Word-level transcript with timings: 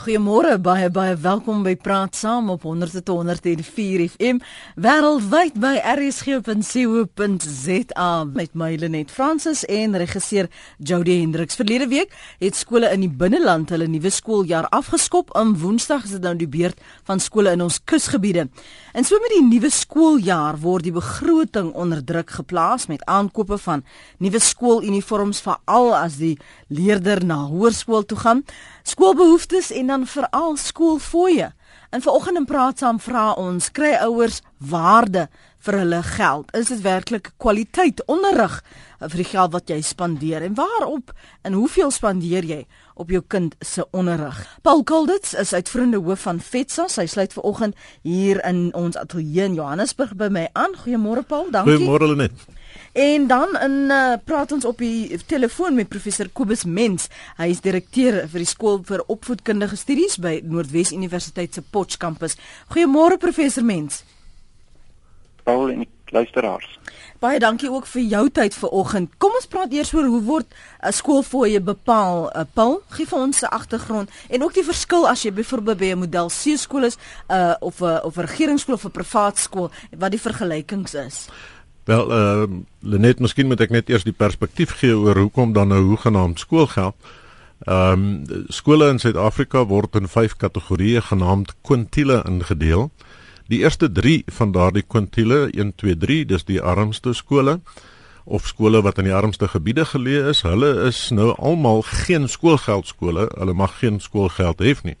Goeiemôre, 0.00 0.54
baie 0.56 0.88
baie 0.88 1.12
welkom 1.20 1.58
by 1.60 1.74
Praat 1.76 2.16
Saam 2.16 2.46
op 2.48 2.62
100.104 2.64 4.06
FM 4.06 4.38
wêreldwyd 4.80 5.58
by 5.60 5.76
rsg.co.za 5.92 6.46
met 8.32 8.56
my 8.56 8.80
Lenet 8.80 9.12
Fransis 9.12 9.60
en 9.68 9.98
regisseur 10.00 10.48
Jody 10.78 11.18
Hendriks. 11.20 11.58
Verlede 11.60 11.84
week 11.92 12.16
het 12.40 12.56
skole 12.56 12.88
in 12.96 13.04
die 13.04 13.12
binneland 13.12 13.68
hulle 13.76 13.84
nuwe 13.92 14.08
skooljaar 14.08 14.70
afgeskop. 14.72 15.36
Om 15.36 15.52
Woensdag 15.60 16.08
is 16.08 16.16
dit 16.16 16.24
nou 16.24 16.32
die 16.32 16.48
beurt 16.48 16.80
van 17.04 17.20
skole 17.20 17.52
in 17.52 17.60
ons 17.68 17.76
kusgebiede. 17.84 18.48
En 18.92 19.04
so 19.06 19.18
met 19.22 19.30
die 19.30 19.44
nuwe 19.46 19.68
skooljaar 19.70 20.56
word 20.58 20.82
die 20.82 20.94
begroting 20.94 21.68
onder 21.78 22.00
druk 22.04 22.32
geplaas 22.40 22.88
met 22.90 23.04
aankope 23.06 23.58
van 23.62 23.84
nuwe 24.18 24.40
skooluniforms 24.42 25.38
vir 25.44 25.60
al 25.70 25.92
as 25.94 26.16
die 26.18 26.34
leerder 26.66 27.22
na 27.24 27.44
hoërskool 27.52 28.02
toe 28.10 28.18
gaan 28.18 28.42
skoolbehoeftes 28.82 29.70
en 29.70 29.92
dan 29.92 30.06
veral 30.10 30.56
skoolfooie. 30.58 31.52
En 31.90 32.02
vanoggend 32.02 32.42
in 32.42 32.48
praat 32.50 32.82
saam 32.82 32.98
vra 32.98 33.30
ons, 33.38 33.70
kry 33.70 33.92
ouers 34.02 34.40
waarde 34.58 35.28
vir 35.62 35.78
hulle 35.84 36.02
geld? 36.02 36.50
Is 36.56 36.72
dit 36.74 36.82
werklik 36.82 37.30
kwaliteit 37.38 38.02
onderrig 38.10 38.58
vir 39.00 39.22
die 39.22 39.28
geld 39.30 39.52
wat 39.54 39.70
jy 39.72 39.80
spandeer 39.84 40.44
en 40.44 40.54
waarop 40.58 41.12
en 41.42 41.56
hoeveel 41.56 41.90
spandeer 41.90 42.44
jy 42.44 42.60
op 43.00 43.10
jou 43.10 43.22
kind 43.26 43.54
se 43.64 43.86
onderrig? 43.96 44.36
Paul 44.62 44.84
Kulditz 44.84 45.32
is 45.32 45.54
uitvriende 45.56 46.02
hoof 46.04 46.26
van 46.28 46.40
FETSA. 46.40 46.88
Hy 47.00 47.06
sluit 47.08 47.32
vanoggend 47.32 47.76
hier 48.02 48.42
in 48.44 48.68
ons 48.76 48.96
ateljee 49.00 49.48
in 49.48 49.56
Johannesburg 49.56 50.16
by 50.20 50.28
my 50.28 50.48
aan. 50.52 50.76
Goeiemôre 50.84 51.24
Paul, 51.26 51.48
dankie. 51.50 51.78
Goeiemôre 51.78 52.12
Lenet. 52.12 52.48
En 52.92 53.26
dan 53.26 53.56
in 53.62 53.72
uh, 53.90 54.12
praat 54.24 54.52
ons 54.52 54.64
op 54.64 54.78
die 54.82 55.18
telefoon 55.26 55.74
met 55.74 55.88
professor 55.88 56.28
Kobus 56.32 56.64
Mens. 56.64 57.06
Hy 57.38 57.46
is 57.54 57.62
direkteur 57.62 58.24
vir 58.28 58.42
die 58.42 58.48
skool 58.50 58.80
vir 58.86 59.04
opvoedkundige 59.06 59.78
studies 59.78 60.18
by 60.18 60.40
Noordwes 60.44 60.90
Universiteit 60.92 61.54
se 61.54 61.62
Potch 61.62 62.00
kampus. 62.02 62.36
Goeiemôre 62.74 63.20
professor 63.22 63.64
Mens. 63.64 64.02
Paul 65.46 65.70
en 65.70 65.86
luisteraars. 66.10 66.78
Baie 67.20 67.36
dankie 67.36 67.68
ook 67.68 67.84
vir 67.84 68.00
jou 68.08 68.22
tyd 68.32 68.54
vanoggend. 68.56 69.10
Kom 69.20 69.34
ons 69.36 69.48
praat 69.52 69.72
eers 69.76 69.90
oor 69.92 70.06
hoe 70.08 70.22
word 70.24 70.46
'n 70.80 70.92
skoolfooie 70.92 71.60
bepaal. 71.60 72.30
Uh, 72.32 72.44
Paul, 72.54 72.80
gee 72.88 73.06
vir 73.06 73.18
ons 73.18 73.42
'n 73.42 73.52
agtergrond 73.52 74.10
en 74.28 74.42
ook 74.42 74.54
die 74.54 74.64
verskil 74.64 75.08
as 75.08 75.22
jy 75.22 75.32
byvoorbeeld 75.32 75.78
by 75.78 75.84
'n 75.92 75.98
model 75.98 76.28
C 76.28 76.56
skool 76.56 76.84
is 76.84 76.96
uh, 77.28 77.54
of 77.60 77.80
'n 77.80 78.00
of 78.04 78.16
'n 78.16 78.24
regeringsskool 78.24 78.74
of 78.74 78.84
'n 78.84 78.90
privaat 78.90 79.38
skool, 79.38 79.70
wat 79.98 80.10
die 80.10 80.20
vergelykings 80.20 80.94
is. 80.94 81.28
Wel, 81.84 82.10
uh, 82.10 82.46
Lenet, 82.80 83.20
miskien 83.20 83.46
moet 83.46 83.60
ek 83.60 83.70
net 83.70 83.90
eers 83.90 84.04
die 84.04 84.16
perspektief 84.16 84.70
gee 84.78 84.96
oor 84.96 85.16
hoekom 85.16 85.52
dan 85.52 85.68
nou 85.68 85.82
hoegenaamd 85.82 86.38
skoolgeld. 86.38 86.94
Ehm 87.68 87.92
um, 87.92 88.44
skole 88.48 88.88
in 88.88 88.98
Suid-Afrika 88.98 89.66
word 89.66 89.94
in 89.94 90.08
vyf 90.08 90.36
kategorieë 90.36 91.02
genaamd 91.02 91.52
kwintiele 91.60 92.22
ingedeel. 92.24 92.90
Die 93.50 93.58
eerste 93.64 93.88
3 93.92 94.22
van 94.30 94.52
daardie 94.52 94.84
kwintiele, 94.86 95.48
1 95.50 95.72
2 95.74 95.96
3, 95.96 96.24
dis 96.24 96.44
die 96.46 96.60
armste 96.62 97.12
skole 97.18 97.58
of 98.24 98.46
skole 98.46 98.82
wat 98.86 99.00
in 99.02 99.08
die 99.08 99.14
armste 99.16 99.48
gebiede 99.50 99.82
geleë 99.90 100.28
is. 100.30 100.44
Hulle 100.46 100.68
is 100.86 101.00
nou 101.10 101.32
almal 101.34 101.82
geen 101.82 102.28
skoolgeld 102.30 102.86
skole. 102.86 103.26
Hulle 103.34 103.56
mag 103.58 103.74
geen 103.80 103.98
skoolgeld 104.00 104.62
hê 104.62 104.76
nie. 104.86 104.94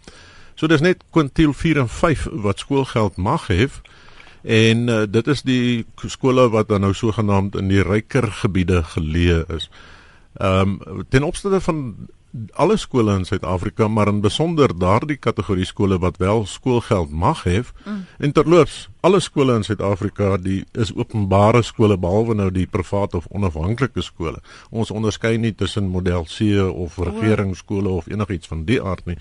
So 0.58 0.66
dis 0.66 0.82
net 0.82 1.04
kwintiel 1.14 1.54
4 1.54 1.84
en 1.84 1.88
5 1.88 2.26
wat 2.42 2.64
skoolgeld 2.64 3.20
mag 3.22 3.46
hê. 3.52 3.68
En 4.42 4.88
uh, 4.88 5.04
dit 5.06 5.30
is 5.30 5.44
die 5.46 5.86
skole 6.10 6.48
wat 6.50 6.72
dan 6.72 6.82
nou 6.82 6.94
sogenaamd 6.96 7.54
in 7.60 7.70
die 7.70 7.84
ryker 7.86 8.32
gebiede 8.42 8.82
geleë 8.96 9.44
is. 9.60 9.70
Ehm 10.40 10.78
um, 10.80 11.04
ten 11.08 11.22
opsigte 11.22 11.60
van 11.60 12.08
alle 12.54 12.76
skole 12.76 13.14
in 13.18 13.24
Suid-Afrika, 13.24 13.88
maar 13.88 14.08
in 14.08 14.20
besonder 14.20 14.78
daardie 14.78 15.16
kategorie 15.16 15.64
skole 15.64 15.98
wat 15.98 16.16
wel 16.16 16.46
skoolgeld 16.46 17.10
mag 17.10 17.42
hê. 17.44 17.62
Mm. 17.84 18.04
En 18.18 18.32
terloops, 18.32 18.88
alle 19.00 19.20
skole 19.20 19.54
in 19.54 19.64
Suid-Afrika, 19.66 20.36
die 20.36 20.64
is 20.72 20.94
openbare 20.94 21.62
skole 21.62 21.98
behalwe 21.98 22.34
nou 22.34 22.50
die 22.50 22.66
private 22.66 23.16
of 23.16 23.26
onafhanklike 23.30 24.02
skole. 24.02 24.38
Ons 24.70 24.90
onderskei 24.90 25.36
nie 25.38 25.54
tussen 25.54 25.90
model 25.90 26.24
C 26.30 26.54
of 26.70 26.98
regeringsskole 26.98 27.88
of 27.88 28.06
enigiets 28.06 28.46
van 28.46 28.64
die 28.64 28.82
aard 28.82 29.06
nie. 29.10 29.18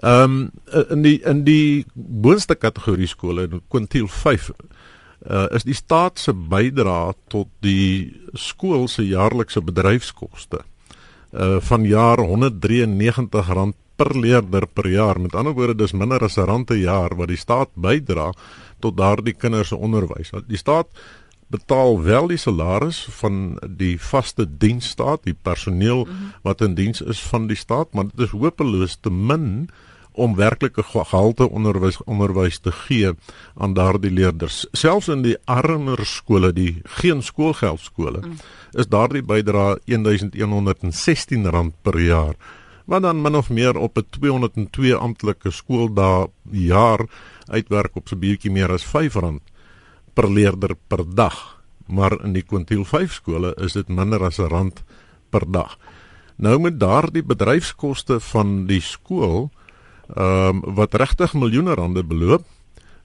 Ehm 0.00 0.50
um, 0.72 0.84
in 0.90 1.02
die 1.02 1.18
in 1.26 1.44
die 1.44 1.84
boonste 1.94 2.54
kategorie 2.54 3.08
skole 3.08 3.48
in 3.48 3.62
kwintiel 3.68 4.08
5 4.08 4.50
uh, 4.50 5.46
is 5.50 5.66
die 5.66 5.74
staat 5.74 6.18
se 6.18 6.32
bydrae 6.32 7.12
tot 7.28 7.48
die 7.60 8.20
skool 8.32 8.88
se 8.88 9.02
jaarlikse 9.04 9.60
bedryfskoste 9.60 10.62
uh 11.32 11.60
van 11.60 11.84
jaar 11.86 12.18
R193 12.18 13.72
per 13.96 14.16
leerder 14.16 14.66
per 14.66 14.88
jaar. 14.88 15.20
Met 15.20 15.34
ander 15.34 15.54
woorde 15.54 15.74
dis 15.74 15.92
minder 15.92 16.24
as 16.24 16.38
'n 16.38 16.46
rand 16.48 16.66
per 16.66 16.76
jaar 16.76 17.16
wat 17.16 17.28
die 17.28 17.36
staat 17.36 17.68
bydra 17.74 18.32
tot 18.80 18.96
daardie 18.96 19.34
kinders 19.34 19.68
se 19.68 19.76
onderwys. 19.76 20.32
Die 20.46 20.56
staat 20.56 20.88
betaal 21.50 22.02
wel 22.02 22.30
die 22.30 22.38
salaris 22.38 23.02
van 23.20 23.58
die 23.66 23.96
vaste 23.98 24.46
diensstaat, 24.46 25.24
die 25.26 25.34
personeel 25.34 26.04
mhm. 26.04 26.30
wat 26.42 26.60
in 26.60 26.74
diens 26.74 27.02
is 27.02 27.20
van 27.20 27.46
die 27.46 27.58
staat, 27.58 27.92
maar 27.92 28.04
dit 28.04 28.26
is 28.26 28.30
hopeloos 28.34 28.96
te 29.00 29.10
min 29.10 29.68
om 30.12 30.34
werklike 30.36 30.82
gehalte 30.82 31.48
onderwys 31.50 31.98
onderwys 32.04 32.58
te 32.58 32.72
gee 32.72 33.12
aan 33.56 33.74
daardie 33.74 34.10
leerders. 34.10 34.66
Selfs 34.72 35.08
in 35.08 35.22
die 35.22 35.36
armer 35.44 36.04
skole, 36.06 36.52
die 36.52 36.80
geen 37.00 37.22
skoolgeld 37.22 37.80
skole, 37.80 38.20
mm. 38.24 38.38
is 38.72 38.90
daardie 38.90 39.22
bydrae 39.22 39.78
R1116 39.86 41.46
per 41.82 42.00
jaar. 42.00 42.34
Wat 42.90 43.02
dan 43.02 43.22
min 43.22 43.36
of 43.38 43.50
meer 43.50 43.76
op 43.76 43.98
'n 43.98 44.06
202 44.10 44.94
amptelike 44.94 45.50
skooldae 45.50 46.28
jaar 46.50 47.06
uitwerk 47.46 47.96
op 47.96 48.08
so 48.08 48.16
'n 48.16 48.20
bietjie 48.20 48.50
meer 48.50 48.72
as 48.72 48.84
R5 48.84 49.38
per 50.14 50.30
leerder 50.30 50.74
per 50.88 51.14
dag. 51.14 51.60
Maar 51.86 52.24
in 52.24 52.32
die 52.32 52.42
kwintiel 52.42 52.84
5 52.84 53.12
skole 53.12 53.54
is 53.56 53.72
dit 53.72 53.88
minder 53.88 54.24
as 54.24 54.38
'n 54.38 54.48
rand 54.48 54.82
per 55.30 55.50
dag. 55.50 55.78
Nou 56.36 56.58
met 56.58 56.80
daardie 56.80 57.22
bedryfskoste 57.22 58.20
van 58.20 58.66
die 58.66 58.80
skool 58.80 59.50
ehm 60.14 60.62
um, 60.64 60.74
wat 60.74 60.94
regtig 60.94 61.34
miljoene 61.34 61.74
rande 61.74 62.04
beloop, 62.04 62.46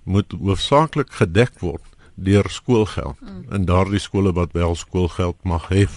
moet 0.04 0.32
hoofsaaklik 0.42 1.12
gedek 1.12 1.60
word 1.60 1.84
deur 2.16 2.50
skoolgeld 2.50 3.20
mm. 3.22 3.54
in 3.54 3.66
daardie 3.66 4.00
skole 4.00 4.34
wat 4.34 4.52
wel 4.52 4.76
skoolgeld 4.76 5.36
mag 5.44 5.68
hê. 5.70 5.88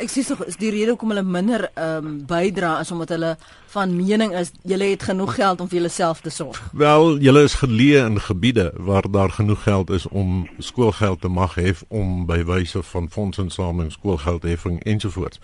Ek 0.00 0.10
sê 0.10 0.22
tog 0.26 0.40
is 0.46 0.56
die 0.58 0.70
rede 0.72 0.94
hoekom 0.94 1.12
hulle 1.12 1.24
minder 1.26 1.66
ehm 1.74 2.06
um, 2.06 2.16
bydra 2.28 2.78
is 2.80 2.90
omdat 2.94 3.12
hulle 3.14 3.34
van 3.74 3.96
mening 3.96 4.34
is 4.38 4.52
julle 4.62 4.88
het 4.92 5.02
genoeg 5.02 5.34
geld 5.34 5.60
om 5.60 5.68
vir 5.68 5.80
julleself 5.80 6.20
te 6.20 6.30
sorg. 6.30 6.60
Wel, 6.72 7.18
julle 7.18 7.44
is 7.46 7.58
geleë 7.60 8.06
in 8.06 8.20
gebiede 8.20 8.70
waar 8.76 9.10
daar 9.10 9.30
genoeg 9.30 9.62
geld 9.62 9.90
is 9.90 10.06
om 10.08 10.48
skoolgeld 10.58 11.20
te 11.20 11.28
mag 11.28 11.58
hê 11.58 11.74
om 11.88 12.26
by 12.26 12.42
wyse 12.46 12.82
van 12.82 13.10
fondsinsameling, 13.10 13.92
skoolgeldheffing 13.92 14.82
ensovoorts 14.82 15.40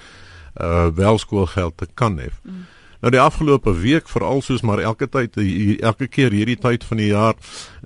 uh 0.60 0.86
wel 0.94 1.18
skoolgeld 1.18 1.76
te 1.76 1.86
kan 1.94 2.18
hê. 2.18 2.30
Mm. 2.42 2.66
Nou 3.00 3.08
die 3.12 3.20
afgelope 3.20 3.72
week 3.80 4.10
veral 4.12 4.42
soos 4.44 4.60
maar 4.60 4.82
elke 4.84 5.06
tyd 5.08 5.38
elke 5.80 6.06
keer 6.12 6.34
hierdie 6.36 6.58
tyd 6.60 6.84
van 6.84 6.98
die 7.00 7.08
jaar 7.08 7.38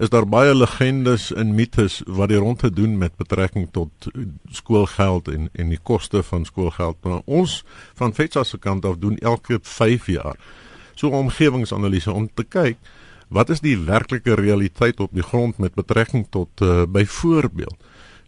is 0.03 0.11
daar 0.11 0.27
baie 0.27 0.55
legendes 0.55 1.29
en 1.31 1.53
mites 1.55 2.01
wat 2.07 2.33
die 2.33 2.41
rond 2.43 2.59
te 2.59 2.71
doen 2.71 2.97
met 2.99 3.15
betrekking 3.17 3.69
tot 3.71 4.09
skoolgeld 4.51 5.31
en 5.31 5.47
en 5.53 5.71
die 5.71 5.79
koste 5.79 6.23
van 6.23 6.45
skoolgeld. 6.45 6.99
Maar 7.07 7.23
ons 7.25 7.63
van 7.95 8.15
FETSA 8.15 8.43
se 8.45 8.59
kant 8.59 8.85
af 8.85 8.99
doen 8.99 9.19
elke 9.19 9.59
5 9.63 10.07
jaar 10.07 10.37
so 10.95 11.09
'n 11.09 11.15
omgewingsanalise 11.15 12.13
om 12.13 12.29
te 12.35 12.45
kyk 12.45 12.77
wat 13.29 13.51
is 13.51 13.61
die 13.61 13.79
werklike 13.79 14.35
realiteit 14.35 15.01
op 15.01 15.11
die 15.13 15.23
grond 15.23 15.59
met 15.59 15.75
betrekking 15.75 16.27
tot 16.31 16.61
uh, 16.61 16.83
byvoorbeeld 16.89 17.77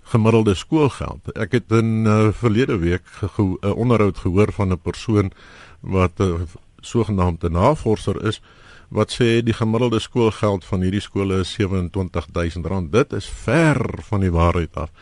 gemiddelde 0.06 0.54
skoolgeld. 0.54 1.32
Ek 1.34 1.52
het 1.52 1.72
in 1.74 2.06
uh, 2.06 2.28
verlede 2.30 2.78
week 2.78 3.02
'n 3.02 3.28
ge 3.28 3.28
ge 3.60 3.74
onderhoud 3.74 4.18
gehoor 4.18 4.52
van 4.52 4.72
'n 4.72 4.78
persoon 4.78 5.32
wat 5.80 6.12
uh, 6.20 6.40
sogenaamde 6.86 7.50
navorser 7.50 8.22
is 8.26 8.40
wat 8.88 9.10
sê 9.10 9.42
die 9.42 9.54
gemiddelde 9.56 9.98
skoolgeld 10.00 10.64
van 10.64 10.84
hierdie 10.86 11.02
skole 11.02 11.40
is 11.42 11.56
R27000. 11.58 12.90
Dit 12.90 13.12
is 13.12 13.26
ver 13.26 13.80
van 14.08 14.22
die 14.22 14.30
waarheid 14.30 14.76
af. 14.78 14.92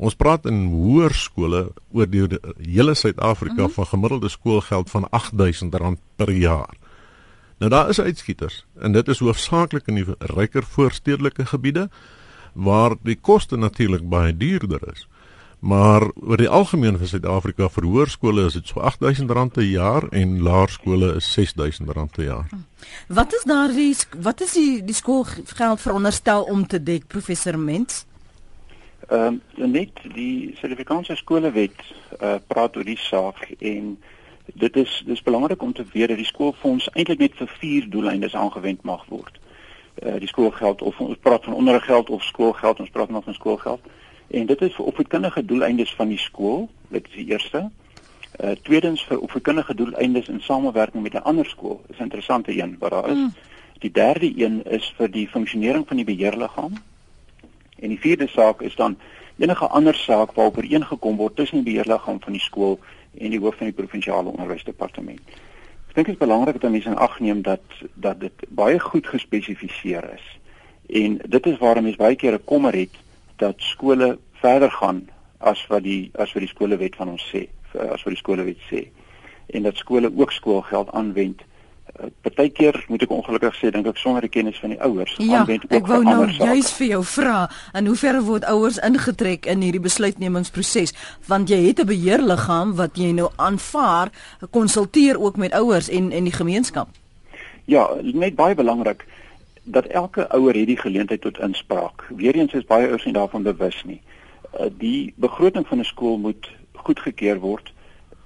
Ons 0.00 0.16
praat 0.16 0.46
in 0.48 0.66
hoërskole 0.72 1.70
oor 1.92 2.08
die 2.08 2.26
hele 2.64 2.94
Suid-Afrika 2.94 3.54
mm 3.54 3.64
-hmm. 3.64 3.74
van 3.74 3.86
gemiddelde 3.86 4.28
skoolgeld 4.28 4.90
van 4.90 5.08
R8000 5.08 5.98
per 6.16 6.30
jaar. 6.30 6.76
Nou 7.58 7.70
daar 7.70 7.88
is 7.88 8.00
uitskieters 8.00 8.64
en 8.80 8.92
dit 8.92 9.08
is 9.08 9.18
hoofsaaklik 9.18 9.86
in 9.86 9.94
die 9.94 10.06
ryker 10.18 10.62
voorstedelike 10.62 11.46
gebiede 11.46 11.90
waar 12.52 12.96
die 13.02 13.18
koste 13.20 13.56
natuurlik 13.56 14.08
baie 14.08 14.36
duurder 14.36 14.80
is. 14.92 15.08
Maar 15.60 16.06
oor 16.16 16.40
die 16.40 16.48
algemeen 16.48 16.96
vir 16.96 17.08
Suid-Afrika 17.10 17.68
vir 17.68 17.84
hoërskole 17.84 18.46
is 18.48 18.56
dit 18.56 18.70
so 18.70 18.80
R8000 18.80 19.52
per 19.52 19.66
jaar 19.66 20.06
en 20.16 20.38
laerskole 20.42 21.14
is 21.20 21.28
R6000 21.36 21.90
per 22.14 22.24
jaar. 22.24 22.46
Wat 23.08 23.34
is 23.36 23.44
daardie 23.44 23.92
wat 24.24 24.40
is 24.40 24.56
die 24.56 24.84
die 24.84 24.96
skoolgeld 24.96 25.80
veronderstel 25.80 26.48
om 26.48 26.66
te 26.66 26.82
dek 26.82 27.06
professor 27.06 27.58
Mens? 27.58 28.06
Ehm 29.08 29.40
uh, 29.58 29.66
net 29.66 30.00
die 30.14 30.56
Suid-Afrikaanse 30.60 31.16
skolewet 31.16 31.76
uh, 32.20 32.38
praat 32.46 32.76
oor 32.76 32.88
die 32.88 33.00
saak 33.00 33.44
en 33.58 33.98
Dit 34.54 34.76
is 34.76 35.02
dis 35.06 35.22
belangrik 35.22 35.62
om 35.62 35.72
te 35.72 35.84
weet 35.92 36.08
dat 36.08 36.16
die 36.16 36.26
skoolfonds 36.26 36.88
eintlik 36.92 37.18
net 37.18 37.34
vir 37.34 37.50
vier 37.58 37.88
doeleindes 37.90 38.34
aangewend 38.34 38.82
mag 38.82 39.04
word. 39.08 39.38
Uh 40.02 40.18
die 40.18 40.28
skoolgeld 40.28 40.82
of 40.82 41.00
ons 41.00 41.18
praat 41.20 41.44
van 41.44 41.54
onderriggeld 41.54 42.10
of 42.10 42.22
skoolgeld, 42.22 42.80
ons 42.80 42.90
praat 42.90 43.10
nog 43.10 43.24
van 43.24 43.34
skoolgeld. 43.34 43.80
En 44.30 44.46
dit 44.46 44.60
is 44.62 44.74
vir 44.74 44.84
opvoedkundige 44.84 45.44
doeleindes 45.44 45.94
van 45.94 46.08
die 46.08 46.18
skool, 46.18 46.68
dit 46.88 47.06
is 47.06 47.14
die 47.14 47.26
eerste. 47.32 47.70
Uh 48.40 48.52
tweedens 48.62 49.02
vir 49.04 49.18
opvoedkundige 49.18 49.74
doeleindes 49.74 50.28
in 50.28 50.40
samewerking 50.40 51.02
met 51.02 51.14
'n 51.14 51.26
ander 51.30 51.46
skool. 51.46 51.82
Dis 51.86 51.98
'n 51.98 52.02
interessante 52.02 52.62
een 52.62 52.76
wat 52.78 52.90
daar 52.90 53.08
is. 53.08 53.16
Mm. 53.16 53.34
Die 53.78 53.90
derde 53.90 54.32
een 54.36 54.64
is 54.64 54.94
vir 54.96 55.10
die 55.10 55.28
funksionering 55.28 55.86
van 55.86 55.96
die 55.96 56.04
beheerliggaam. 56.04 56.72
En 57.78 57.88
die 57.88 58.00
vierde 58.00 58.28
saak 58.28 58.62
is 58.62 58.74
dan 58.74 58.98
enige 59.38 59.66
ander 59.66 59.94
saak 59.94 60.32
waarop 60.32 60.56
ooreengekom 60.56 61.16
word 61.16 61.36
tussen 61.36 61.56
die 61.62 61.72
beheerliggaam 61.72 62.20
van 62.20 62.32
die 62.32 62.42
skool 62.42 62.78
en 63.18 63.30
die 63.30 63.40
hoof 63.40 63.56
van 63.56 63.66
die 63.66 63.74
provinsiale 63.76 64.28
onderwysdepartement. 64.28 65.20
Ek 65.88 65.94
dink 65.94 66.06
dit 66.06 66.14
is 66.14 66.26
belangrik 66.26 66.60
dat 66.60 66.70
mense 66.70 66.88
in 66.88 66.96
ag 66.96 67.20
neem 67.20 67.42
dat 67.42 67.62
dat 67.94 68.20
dit 68.20 68.44
baie 68.48 68.78
goed 68.78 69.06
gespesifiseer 69.06 70.12
is. 70.14 70.26
En 70.86 71.20
dit 71.28 71.46
is 71.46 71.58
waarom 71.58 71.82
mense 71.82 71.98
baie 71.98 72.16
keer 72.16 72.32
'n 72.32 72.44
kommer 72.44 72.72
het 72.72 72.94
dat 73.40 73.60
skole 73.72 74.18
verder 74.40 74.70
gaan 74.70 75.04
as 75.38 75.60
wat 75.72 75.84
die 75.84 76.10
as 76.20 76.32
wat 76.36 76.44
die 76.44 76.52
skolewet 76.52 76.96
van 77.00 77.14
ons 77.16 77.24
sê, 77.32 77.46
as 77.72 78.02
wat 78.04 78.12
die 78.12 78.20
skolewet 78.20 78.60
sê. 78.68 78.86
En 79.50 79.64
dat 79.66 79.80
skole 79.80 80.12
ook 80.16 80.32
skoolgeld 80.32 80.90
aanwend. 80.94 81.42
Eh, 81.90 82.10
partykeer 82.22 82.84
moet 82.88 83.02
ek 83.02 83.10
ongelukkig 83.10 83.56
sê 83.58 83.70
dink 83.74 83.88
ek 83.90 83.98
sonder 83.98 84.22
die 84.22 84.30
kennis 84.30 84.60
van 84.62 84.74
die 84.74 84.78
ouers 84.84 85.16
ja, 85.18 85.40
aanwend 85.40 85.64
ook 85.64 85.72
ek 85.74 85.88
wou 85.90 85.98
nou 86.06 86.28
juis 86.30 86.68
vir 86.76 86.86
jou 86.86 87.00
vra 87.16 87.38
in 87.80 87.88
hoeverre 87.90 88.20
word 88.28 88.46
ouers 88.46 88.78
ingetrek 88.86 89.48
in 89.50 89.64
hierdie 89.64 89.82
besluitnemingsproses? 89.82 90.94
Want 91.26 91.50
jy 91.50 91.58
het 91.66 91.80
'n 91.82 91.90
beheerliggaam 91.90 92.76
wat 92.78 93.00
jy 93.00 93.10
nou 93.16 93.30
aanvaar 93.36 94.12
konsulteer 94.50 95.18
ook 95.18 95.36
met 95.36 95.52
ouers 95.52 95.88
en 95.88 96.12
en 96.12 96.24
die 96.24 96.36
gemeenskap. 96.36 96.88
Ja 97.64 97.88
net 98.02 98.36
baie 98.36 98.54
belangrik 98.54 99.06
dat 99.64 99.86
elke 99.86 100.28
ouer 100.28 100.54
hierdie 100.54 100.78
geleentheid 100.78 101.20
tot 101.20 101.38
inspraak 101.38 102.06
weereens 102.08 102.52
is 102.52 102.64
baie 102.64 102.88
ouers 102.88 103.04
nie 103.04 103.14
daarvan 103.14 103.42
bewus 103.42 103.84
nie 103.84 104.00
eh, 104.52 104.66
die 104.78 105.12
begroting 105.16 105.66
van 105.66 105.78
'n 105.78 105.84
skool 105.84 106.18
moet 106.18 106.50
goedgekeur 106.72 107.38
word 107.38 107.72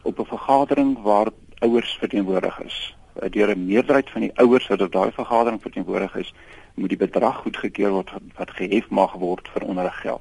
op 0.02 0.18
'n 0.18 0.32
vergadering 0.36 1.02
waar 1.02 1.28
ouers 1.58 1.96
verteenwoordig 2.00 2.60
is 2.60 2.94
Eh, 3.14 3.30
deur 3.30 3.56
'n 3.56 3.64
meerderheid 3.66 4.10
van 4.10 4.20
die 4.20 4.32
ouers 4.34 4.66
wat 4.66 4.82
op 4.82 4.92
daai 4.92 5.10
vergadering 5.12 5.62
verteenwoordig 5.62 6.16
is, 6.16 6.34
moet 6.74 6.88
die 6.88 6.98
bedrag 6.98 7.36
goedgekeur 7.36 7.90
word 7.90 8.10
wat 8.34 8.50
gehef 8.50 8.88
mag 8.88 9.12
word 9.12 9.48
vir 9.48 9.62
onderriggeld. 9.62 10.20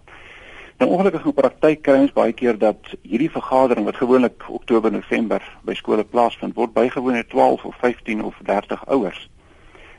Nou 0.78 0.92
ongelukkig 0.92 1.26
in 1.26 1.34
praktyk 1.34 1.82
kry 1.82 1.98
ons 2.00 2.14
baie 2.14 2.34
keer 2.34 2.58
dat 2.58 2.78
hierdie 3.02 3.32
vergadering 3.32 3.86
wat 3.86 3.96
gewoonlik 3.96 4.50
Oktober 4.50 4.92
November 4.92 5.42
by 5.62 5.74
skole 5.74 6.04
plaasvind, 6.04 6.56
word 6.56 6.74
bygewoon 6.74 7.14
deur 7.14 7.28
12 7.28 7.66
of 7.66 7.76
15 7.76 8.24
of 8.24 8.36
30 8.44 8.86
ouers. 8.86 9.30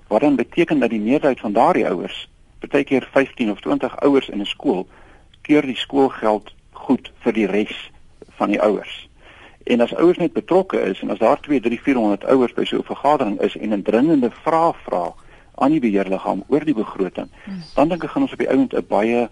Wat 0.09 0.21
dan 0.21 0.37
beteken 0.37 0.79
dat 0.79 0.91
die 0.91 1.01
meerderheid 1.01 1.41
van 1.41 1.53
daardie 1.53 1.87
ouers, 1.89 2.29
baie 2.71 2.85
keer 2.85 3.09
15 3.13 3.51
of 3.51 3.61
20 3.61 4.01
ouers 4.01 4.29
in 4.29 4.41
'n 4.41 4.47
skool, 4.47 4.87
keur 5.43 5.63
die 5.63 5.77
skoolgeld 5.77 6.55
goed 6.73 7.13
vir 7.25 7.33
die 7.33 7.47
res 7.47 7.91
van 8.37 8.49
die 8.49 8.61
ouers. 8.61 9.09
En 9.65 9.81
as 9.81 9.95
ouers 9.95 10.19
net 10.19 10.33
betrokke 10.33 10.81
is 10.81 11.01
en 11.01 11.11
as 11.11 11.19
daar 11.19 11.41
2, 11.41 11.61
3, 11.61 11.81
400 11.81 12.25
ouers 12.25 12.53
by 12.53 12.65
so 12.65 12.77
'n 12.77 12.85
vergadering 12.85 13.41
is 13.41 13.57
en 13.57 13.73
'n 13.73 13.83
dringende 13.83 14.31
vraag 14.31 14.77
vra 14.85 15.15
aan 15.55 15.71
die 15.71 15.81
beheerliggaam 15.81 16.45
oor 16.47 16.65
die 16.65 16.75
begroting, 16.75 17.29
hmm. 17.45 17.63
dan 17.75 17.89
dink 17.89 18.05
ek 18.05 18.11
gaan 18.11 18.23
ons 18.23 18.33
op 18.33 18.39
die 18.39 18.51
ouend 18.51 18.75
'n 18.75 18.87
baie 18.89 19.29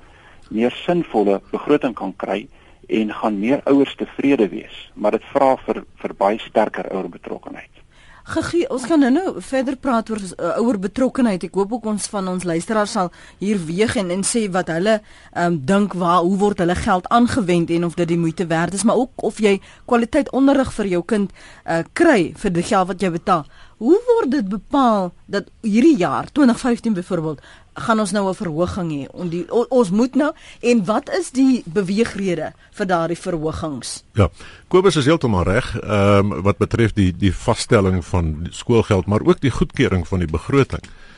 meer 0.51 0.71
sinvolle 0.71 1.41
begroting 1.51 1.95
kan 1.95 2.17
kry 2.17 2.49
en 2.89 3.15
gaan 3.15 3.39
meer 3.39 3.61
ouers 3.65 3.95
tevrede 3.95 4.49
wees. 4.49 4.91
Maar 4.95 5.11
dit 5.11 5.25
vra 5.25 5.57
vir 5.57 5.85
vir 5.97 6.15
baie 6.15 6.39
sterker 6.39 6.93
ouer 6.93 7.09
betrokkenheid 7.09 7.82
gegee 8.25 8.69
ons 8.71 8.85
gaan 8.87 9.03
nou-nou 9.03 9.41
verder 9.43 9.77
praat 9.77 10.11
oor 10.11 10.21
uh, 10.23 10.53
ouer 10.63 10.79
betrokkenheid. 10.79 11.47
Ek 11.49 11.57
hoop 11.59 11.73
ook 11.79 11.89
ons 11.93 12.07
van 12.13 12.29
ons 12.29 12.45
luisteraars 12.45 12.95
sal 12.99 13.11
hier 13.41 13.59
weeg 13.67 13.97
en 14.01 14.11
en 14.15 14.23
sê 14.27 14.45
wat 14.53 14.71
hulle 14.73 15.01
um, 15.35 15.59
dink 15.67 15.97
waar 15.99 16.23
hoe 16.23 16.37
word 16.39 16.63
hulle 16.63 16.77
geld 16.79 17.09
aangewend 17.09 17.71
en 17.71 17.85
of 17.85 17.99
dit 17.99 18.09
die 18.09 18.21
moeite 18.21 18.47
werd 18.47 18.75
is, 18.75 18.85
maar 18.85 18.97
ook 18.97 19.27
of 19.27 19.41
jy 19.43 19.59
kwaliteit 19.87 20.31
onderrig 20.33 20.73
vir 20.73 20.93
jou 20.97 21.03
kind 21.03 21.33
uh, 21.33 21.83
kry 21.93 22.33
vir 22.37 22.55
die 22.55 22.67
geld 22.67 22.89
wat 22.93 23.03
jy 23.03 23.11
betaal. 23.11 23.47
Hoe 23.77 23.99
word 24.07 24.31
dit 24.31 24.49
bepaal 24.49 25.13
dat 25.27 25.45
hierdie 25.61 25.97
jaar 25.97 26.29
2015 26.33 26.93
byvoorbeeld 26.95 27.41
gaan 27.75 28.01
ons 28.01 28.11
nou 28.11 28.29
'n 28.29 28.35
verhoging 28.35 28.91
hê? 28.93 29.07
On 29.13 29.29
die, 29.29 29.45
o, 29.51 29.67
ons 29.69 29.91
moet 29.91 30.15
nou 30.15 30.33
en 30.61 30.85
wat 30.85 31.11
is 31.11 31.31
die 31.31 31.63
beweegrede 31.67 32.53
vir 32.71 32.87
daardie 32.87 33.19
verhogings? 33.19 34.05
Ja. 34.15 34.31
Kobus 34.69 34.97
is 34.97 35.05
heeltemal 35.05 35.45
reg. 35.45 35.81
Ehm 35.81 36.33
um, 36.33 36.43
wat 36.43 36.59
betref 36.59 36.93
die 36.93 37.17
die 37.17 37.35
vaststelling 37.35 38.05
van 38.05 38.47
skoolgeld, 38.51 39.07
maar 39.07 39.23
ook 39.23 39.41
die 39.41 39.51
goedkeuring 39.51 40.09
van 40.09 40.19
die 40.19 40.29
begroting. 40.29 40.83
Ehm 40.83 41.12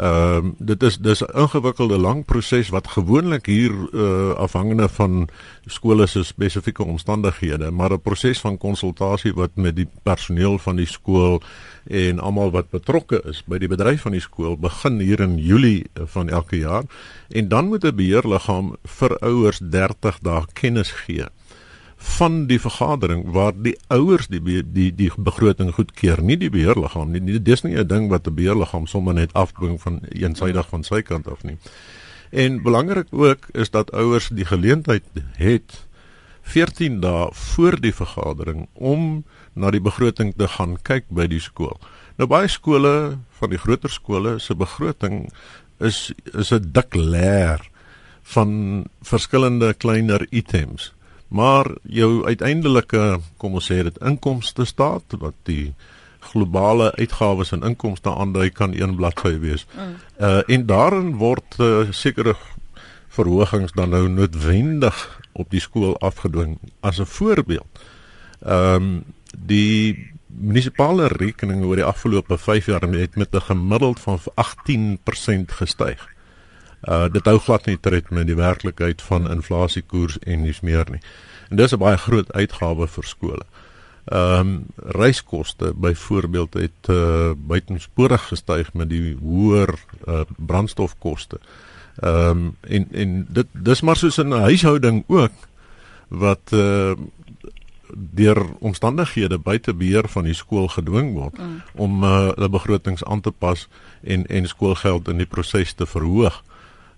um, 0.00 0.54
dit 0.58 0.82
is 0.82 0.98
dis 0.98 1.22
'n 1.22 1.38
ingewikkelde 1.38 1.98
lang 1.98 2.24
proses 2.24 2.68
wat 2.68 2.88
gewoonlik 2.88 3.46
hier 3.46 3.72
uh, 3.92 4.34
afhangende 4.34 4.88
van 4.88 5.28
skole 5.66 6.06
se 6.06 6.24
spesifieke 6.24 6.84
omstandighede, 6.84 7.70
maar 7.70 7.92
'n 7.92 8.00
proses 8.00 8.40
van 8.40 8.58
konsultasie 8.58 9.34
wat 9.34 9.50
met 9.54 9.76
die 9.76 9.88
personeel 10.02 10.58
van 10.58 10.76
die 10.76 10.86
skool 10.86 11.42
en 11.84 12.18
almal 12.18 12.50
wat 12.50 12.70
betrokke 12.70 13.22
is 13.24 13.42
by 13.46 13.58
die 13.58 13.68
bedryf 13.68 14.00
van 14.00 14.12
die 14.12 14.20
skool 14.20 14.56
begin 14.56 14.98
hier 15.00 15.20
in 15.20 15.38
Julie 15.38 15.86
van 15.94 16.28
elke 16.28 16.56
jaar. 16.56 16.82
En 17.28 17.48
dan 17.48 17.66
moet 17.66 17.84
'n 17.84 17.94
beheerliggaam 17.94 18.76
vir 18.82 19.18
ouers 19.18 19.58
30 19.58 20.18
dae 20.18 20.44
kennis 20.52 20.90
gee 20.90 21.26
van 22.04 22.44
die 22.46 22.60
vergadering 22.60 23.24
waar 23.32 23.54
die 23.56 23.74
ouers 23.88 24.28
die 24.28 24.40
die 24.44 24.90
die 24.94 25.10
begroting 25.16 25.72
goedkeur, 25.72 26.20
nie 26.22 26.36
die 26.36 26.50
beheerliggaam 26.52 27.14
nie. 27.14 27.22
Dit 27.24 27.48
is 27.48 27.64
nie 27.64 27.76
'n 27.76 27.88
ding 27.88 28.08
wat 28.10 28.26
'n 28.28 28.34
beheerliggaam 28.34 28.86
sommer 28.86 29.14
net 29.14 29.32
afdwing 29.32 29.80
van 29.80 30.00
eensydig 30.12 30.68
van 30.68 30.84
sy 30.84 31.02
kant 31.02 31.28
af 31.28 31.42
nie. 31.42 31.56
En 32.30 32.62
belangrik 32.62 33.06
ook 33.10 33.48
is 33.52 33.70
dat 33.70 33.92
ouers 33.92 34.28
die 34.28 34.44
geleentheid 34.44 35.04
het 35.36 35.86
14 36.42 37.00
dae 37.00 37.28
voor 37.32 37.80
die 37.80 37.94
vergadering 37.94 38.68
om 38.74 39.24
na 39.52 39.70
die 39.70 39.80
begroting 39.80 40.34
te 40.36 40.48
gaan 40.48 40.76
kyk 40.82 41.04
by 41.08 41.26
die 41.26 41.40
skool. 41.40 41.78
Nou 42.16 42.28
baie 42.28 42.48
skole 42.48 43.18
van 43.38 43.50
die 43.50 43.58
groter 43.58 43.90
skole 43.90 44.38
se 44.38 44.54
begroting 44.54 45.30
is 45.78 46.12
is 46.32 46.52
'n 46.52 46.72
dik 46.72 46.94
leer 46.94 47.70
van 48.22 48.84
verskillende 49.02 49.74
kleiner 49.74 50.26
items 50.30 50.93
maar 51.34 51.66
jou 51.82 52.22
uiteindelike 52.26 53.18
kom 53.42 53.58
ons 53.58 53.66
sê 53.70 53.80
dit 53.82 53.96
inkomste 54.06 54.66
staat 54.70 55.16
wat 55.18 55.34
die 55.48 55.72
globale 56.30 56.92
uitgawes 56.94 57.50
en 57.52 57.66
inkomste 57.66 58.12
aandui 58.12 58.48
kan 58.54 58.74
een 58.76 58.94
bladsy 58.96 59.34
wees. 59.42 59.66
Mm. 59.74 59.96
Uh 60.18 60.40
en 60.54 60.66
daarin 60.66 61.10
word 61.20 61.58
uh, 61.58 61.90
sekere 61.90 62.36
verhogings 63.14 63.74
dan 63.74 63.90
nou 63.94 64.06
noodwendig 64.08 65.02
op 65.32 65.50
die 65.50 65.62
skool 65.62 65.98
afgedwing 65.98 66.58
as 66.80 67.00
'n 67.00 67.10
voorbeeld. 67.18 67.82
Ehm 68.40 68.74
um, 68.74 69.04
die 69.34 70.12
munisipale 70.26 71.08
rekening 71.08 71.64
oor 71.64 71.76
die 71.76 71.84
afgelope 71.84 72.38
5 72.38 72.66
jaar 72.66 72.82
het 72.82 73.16
met 73.16 73.34
'n 73.34 73.40
gemiddeld 73.50 74.00
van 74.00 74.18
18% 74.34 75.52
gestyg. 75.52 76.13
Uh 76.88 77.06
dit 77.12 77.24
hou 77.24 77.38
glad 77.38 77.66
nie 77.66 77.78
tred 77.80 78.10
met 78.10 78.26
die 78.26 78.36
werklikheid 78.36 79.02
van 79.02 79.30
inflasiekoers 79.30 80.18
en 80.18 80.42
nies 80.42 80.60
meer 80.60 80.90
nie. 80.90 81.00
En 81.50 81.56
dis 81.56 81.72
'n 81.72 81.78
baie 81.78 81.96
groot 81.96 82.32
uitgawe 82.32 82.86
vir 82.86 83.04
skole. 83.04 83.44
Ehm 84.04 84.40
um, 84.40 84.66
reiskoste 84.76 85.72
byvoorbeeld 85.74 86.54
het 86.54 86.88
uh 86.88 87.32
buitensporig 87.36 88.28
gestyg 88.28 88.72
met 88.72 88.88
die 88.88 89.16
hoër 89.20 89.74
uh 90.08 90.20
brandstofkoste. 90.36 91.38
Ehm 91.96 92.30
um, 92.30 92.56
en 92.60 92.88
en 92.92 93.26
dit 93.28 93.46
dis 93.52 93.80
maar 93.80 93.96
soos 93.96 94.18
'n 94.18 94.30
huishouding 94.30 95.04
ook 95.06 95.32
wat 96.08 96.50
uh 96.52 96.92
deur 97.94 98.46
omstandighede 98.58 99.38
buite 99.38 99.74
beheer 99.74 100.08
van 100.08 100.24
die 100.24 100.34
skool 100.34 100.68
gedwing 100.68 101.12
word 101.14 101.38
mm. 101.38 101.60
om 101.74 102.04
uh, 102.04 102.28
hulle 102.34 102.48
begrotings 102.48 103.04
aan 103.04 103.20
te 103.20 103.30
pas 103.30 103.68
en 104.02 104.26
en 104.26 104.48
skoolgeld 104.48 105.08
in 105.08 105.16
die 105.16 105.26
proses 105.26 105.72
te 105.72 105.86
verhoog. 105.86 106.42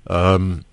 Ehm 0.06 0.34
um, 0.34 0.64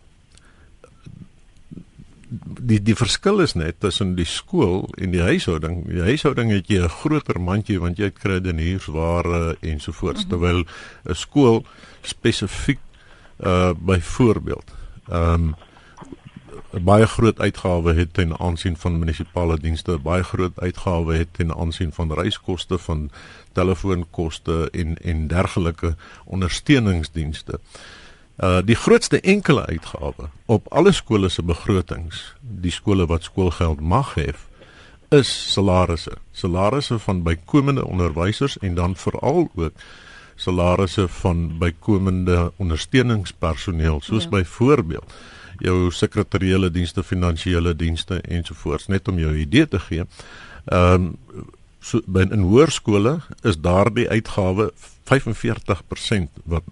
die 2.44 2.80
die 2.82 2.96
verskil 2.98 3.42
is 3.44 3.54
net 3.54 3.80
tussen 3.84 4.16
die 4.18 4.26
skool 4.26 4.88
en 4.98 5.12
die 5.14 5.22
huishouding. 5.22 5.84
Die 5.90 6.02
huishouding 6.02 6.52
het 6.54 6.70
jy 6.70 6.82
'n 6.84 6.90
groter 6.90 7.40
mandjie 7.40 7.80
want 7.80 7.98
jy 7.98 8.10
kry 8.10 8.40
denhuursware 8.42 9.58
ensovoorts 9.62 10.26
mm 10.26 10.30
-hmm. 10.30 10.30
terwyl 10.30 10.66
'n 11.06 11.16
skool 11.16 11.66
spesifiek 12.02 12.80
uh 13.40 13.74
byvoorbeeld 13.74 14.72
ehm 15.10 15.34
um, 15.34 15.56
baie 16.84 17.06
groot 17.06 17.40
uitgawe 17.40 17.94
het 17.94 18.14
ten 18.14 18.40
aansien 18.40 18.78
van 18.78 19.00
munisipale 19.00 19.58
dienste, 19.60 19.98
baie 19.98 20.24
groot 20.24 20.60
uitgawe 20.60 21.14
het 21.16 21.34
ten 21.34 21.56
aansien 21.56 21.92
van 21.92 22.14
reiskoste, 22.14 22.78
van 22.78 23.12
telefoonkoste 23.52 24.70
en 24.72 24.98
en 25.02 25.28
dergelike 25.28 25.96
ondersteuningsdienste. 26.26 27.54
Uh 27.54 28.03
die 28.66 28.76
grootste 28.76 29.20
enkele 29.22 29.66
uitgawe 29.66 30.30
op 30.46 30.68
alle 30.74 30.92
skole 30.92 31.30
se 31.30 31.44
begrotings, 31.44 32.34
die 32.42 32.72
skole 32.72 33.06
wat 33.06 33.24
skoolgeld 33.24 33.80
mag 33.80 34.16
hê, 34.18 34.34
is 35.14 35.30
salarisse. 35.54 36.18
Salarisse 36.32 37.00
van 37.00 37.24
bykomende 37.24 37.86
onderwysers 37.86 38.58
en 38.58 38.76
dan 38.76 38.96
veral 38.96 39.50
ook 39.54 39.72
salarisse 40.36 41.08
van 41.08 41.58
bykomende 41.58 42.52
ondersteuningspersoneel 42.56 44.02
soos 44.02 44.24
ja. 44.24 44.30
byvoorbeeld 44.30 45.14
jou 45.58 45.92
sekretariële 45.92 46.72
dienste, 46.72 47.04
finansiële 47.04 47.76
dienste 47.76 48.22
ensovoorts 48.22 48.88
net 48.88 49.08
om 49.08 49.20
jou 49.20 49.32
'n 49.32 49.40
idee 49.40 49.68
te 49.68 49.80
gee. 49.80 50.06
Ehm 50.66 50.94
um, 50.94 51.18
so 51.80 52.00
by 52.06 52.26
in 52.32 52.40
hoërskole 52.40 53.20
is 53.42 53.60
daardie 53.60 54.10
uitgawe 54.10 54.72
45% 55.04 56.30
wat 56.44 56.64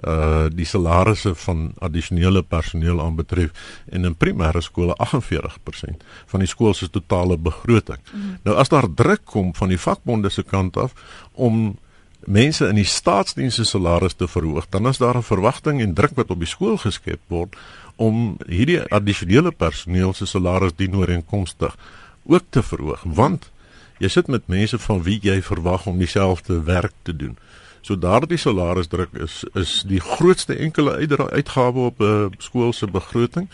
uh 0.00 0.48
die 0.50 0.64
salarisse 0.66 1.34
van 1.34 1.72
addisionele 1.78 2.42
personeel 2.42 3.00
aanbetref 3.00 3.50
en 3.90 4.04
in 4.04 4.16
primêre 4.16 4.60
skole 4.60 4.96
48% 4.98 6.02
van 6.26 6.40
die 6.40 6.48
skool 6.48 6.74
se 6.74 6.90
totale 6.90 7.36
begroting. 7.36 8.00
Mm. 8.12 8.38
Nou 8.42 8.56
as 8.56 8.72
daar 8.72 8.88
druk 8.94 9.24
kom 9.24 9.54
van 9.54 9.68
die 9.68 9.78
vakbonde 9.78 10.30
se 10.30 10.42
kant 10.42 10.76
af 10.76 10.94
om 11.32 11.76
mense 12.24 12.68
in 12.68 12.78
die 12.78 12.88
staatsdiens 12.88 13.54
se 13.54 13.64
salarisse 13.64 14.16
te 14.16 14.28
verhoog, 14.28 14.66
dan 14.70 14.86
is 14.88 14.98
daar 14.98 15.16
'n 15.16 15.22
verwagting 15.22 15.80
en 15.80 15.94
druk 15.94 16.14
wat 16.14 16.30
op 16.30 16.38
die 16.38 16.48
skool 16.48 16.76
geskep 16.76 17.20
word 17.28 17.56
om 17.96 18.36
hierdie 18.46 18.80
addisionele 18.80 19.50
personeel 19.50 20.12
se 20.12 20.26
salarisse 20.26 20.76
dienooreenkomstig 20.76 21.76
ook 22.24 22.42
te 22.50 22.62
verhoog, 22.62 23.02
want 23.04 23.50
jy 23.98 24.08
sit 24.08 24.26
met 24.26 24.46
mense 24.46 24.78
van 24.78 25.02
wie 25.02 25.18
jy 25.22 25.42
verwag 25.42 25.86
om 25.86 25.98
dieselfde 25.98 26.62
werk 26.62 26.92
te 27.02 27.16
doen. 27.16 27.36
So 27.82 27.98
daardie 27.98 28.38
salarisdruk 28.38 29.16
is 29.18 29.42
is 29.58 29.82
die 29.86 30.00
grootste 30.00 30.54
enkele 30.54 30.94
uitgawe 31.30 31.86
op 31.90 32.00
'n 32.00 32.04
uh, 32.04 32.26
skool 32.38 32.72
se 32.72 32.86
begroting 32.86 33.48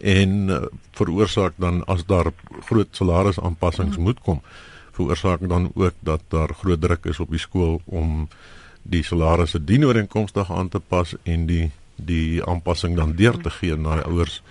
en 0.00 0.48
uh, 0.48 0.62
veroorsaak 0.92 1.52
dan 1.56 1.84
as 1.84 2.04
daar 2.06 2.32
groot 2.68 2.88
salarisaanpassings 2.90 3.96
moet 3.96 4.20
kom 4.20 4.40
veroorsaak 4.92 5.48
dan 5.48 5.70
ook 5.74 5.94
dat 6.00 6.22
daar 6.28 6.54
groot 6.54 6.80
druk 6.80 7.04
is 7.04 7.20
op 7.20 7.30
die 7.30 7.38
skool 7.38 7.80
om 7.84 8.28
die 8.82 9.02
salarisse 9.02 9.64
dienooreenkomstig 9.64 10.52
aan 10.52 10.68
te 10.68 10.80
pas 10.80 11.14
en 11.22 11.46
die 11.46 11.70
die 11.96 12.44
aanpassing 12.44 12.96
dan 12.96 13.14
deur 13.16 13.36
te 13.40 13.50
gee 13.50 13.76
na 13.76 13.94
die 14.00 14.04
ouers 14.04 14.42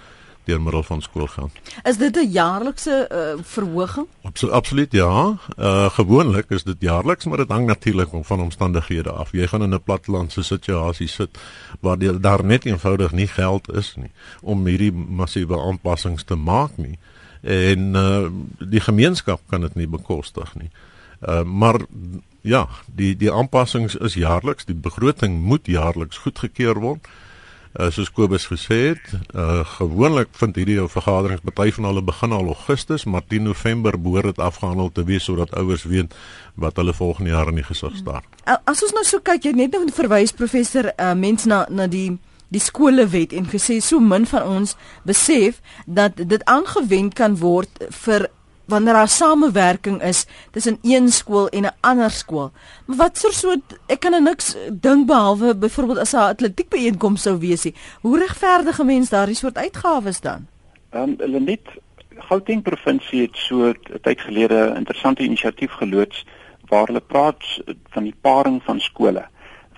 deur 0.46 0.62
middel 0.62 0.84
van 0.84 1.02
skoolgeld. 1.02 1.52
Is 1.84 1.98
dit 1.98 2.16
'n 2.16 2.32
jaarlikse 2.32 3.10
uh, 3.12 3.44
verhoging? 3.44 4.08
Absoluut 4.22 4.54
absoluut 4.54 4.92
ja. 4.92 5.38
Uh 5.58 5.90
gewoonlik 5.90 6.50
is 6.50 6.64
dit 6.64 6.76
jaarliks, 6.80 7.26
maar 7.26 7.38
dit 7.38 7.50
hang 7.50 7.66
natuurlik 7.66 8.10
van 8.22 8.40
omstandighede 8.40 9.12
af. 9.12 9.32
Jy 9.32 9.48
gaan 9.48 9.64
in 9.64 9.74
'n 9.74 9.84
plattelandse 9.84 10.44
situasie 10.44 11.08
sit 11.08 11.38
waar 11.80 11.98
die, 11.98 12.20
daar 12.20 12.46
net 12.46 12.66
eenvoudig 12.66 13.12
nie 13.12 13.28
geld 13.28 13.74
is 13.74 13.96
nie 13.96 14.12
om 14.42 14.66
hierdie 14.66 14.92
massiewe 14.92 15.60
aanpassings 15.60 16.24
te 16.24 16.36
maak 16.36 16.78
nie. 16.78 16.98
En 17.42 17.96
uh 17.96 18.28
die 18.60 18.80
gemeenskap 18.80 19.42
kan 19.50 19.62
dit 19.62 19.76
nie 19.76 19.88
bekostig 19.88 20.56
nie. 20.56 20.70
Uh 21.28 21.44
maar 21.44 21.80
ja, 22.42 22.68
die 22.86 23.16
die 23.16 23.32
aanpassings 23.32 23.96
is 23.96 24.14
jaarliks, 24.14 24.66
die 24.66 24.76
begroting 24.76 25.42
moet 25.42 25.66
jaarliks 25.66 26.18
goedgekeur 26.18 26.80
word. 26.80 27.06
Uh, 27.06 27.25
soos 27.92 28.12
Kobus 28.12 28.46
gesê 28.48 28.78
het, 28.94 29.08
uh, 29.36 29.64
gewoonlik 29.78 30.30
vind 30.40 30.56
hierdie 30.56 30.78
vergaderings 30.88 31.44
party 31.44 31.72
van 31.76 31.90
hulle 31.90 32.04
begin 32.06 32.32
al 32.32 32.48
Augustus, 32.54 33.04
maar 33.04 33.26
10 33.28 33.44
November 33.44 33.98
behoort 34.02 34.32
dit 34.32 34.40
afgehandel 34.40 34.92
te 34.92 35.04
wees 35.04 35.28
sodat 35.28 35.56
ouers 35.60 35.84
weet 35.84 36.16
wat 36.56 36.76
hulle 36.80 36.94
volgende 36.94 37.34
jaar 37.36 37.52
in 37.52 37.60
die 37.60 37.68
gesig 37.68 37.98
staar. 38.00 38.24
Hmm. 38.44 38.62
As 38.64 38.84
ons 38.84 38.96
nou 38.96 39.04
so 39.04 39.20
kyk, 39.20 39.50
jy 39.50 39.56
net 39.58 39.76
nou 39.76 39.84
verwys 39.92 40.32
professor 40.32 40.92
uh, 40.96 41.12
mens 41.14 41.46
na 41.46 41.66
na 41.70 41.88
die 41.92 42.16
die 42.54 42.62
skolewet 42.62 43.34
en 43.34 43.48
gesê 43.50 43.80
so 43.84 44.00
min 44.00 44.28
van 44.30 44.46
ons 44.48 44.76
besef 45.04 45.60
dat 45.86 46.16
dit 46.16 46.44
aangewend 46.46 47.16
kan 47.18 47.36
word 47.42 47.88
vir 48.06 48.30
wanneer 48.68 48.94
daar 48.94 49.08
samewerking 49.08 50.02
is 50.02 50.26
tussen 50.52 50.78
een 50.82 51.10
skool 51.10 51.50
en 51.50 51.64
'n 51.64 51.76
ander 51.80 52.12
skool. 52.12 52.52
Maar 52.86 52.98
wat 52.98 53.18
soort 53.18 53.34
so 53.34 53.56
ek 53.88 54.00
kan 54.00 54.14
er 54.14 54.22
niks 54.22 54.56
dink 54.72 55.08
behalwe 55.08 55.56
byvoorbeeld 55.56 56.00
as 56.00 56.14
'n 56.14 56.18
atletiek 56.18 56.70
byeenkoms 56.70 57.22
sou 57.22 57.38
wees 57.38 57.64
nie. 57.64 57.76
Hoe 58.02 58.20
regverdige 58.20 58.84
mens 58.84 59.10
daardie 59.10 59.36
soort 59.36 59.58
uitgawes 59.58 60.22
dan? 60.22 60.48
Ehm 60.90 61.02
um, 61.02 61.16
hulle 61.18 61.40
net 61.40 61.62
Gauteng 62.18 62.62
provinsie 62.64 63.22
het 63.22 63.38
so 63.38 63.70
'n 63.70 63.78
tyd 64.02 64.22
gelede 64.22 64.72
'n 64.72 64.76
interessante 64.76 65.24
inisiatief 65.24 65.72
geloods 65.72 66.26
waar 66.70 66.86
hulle 66.86 67.02
praat 67.02 67.44
van 67.90 68.04
die 68.04 68.16
paring 68.22 68.64
van 68.64 68.80
skole 68.80 69.26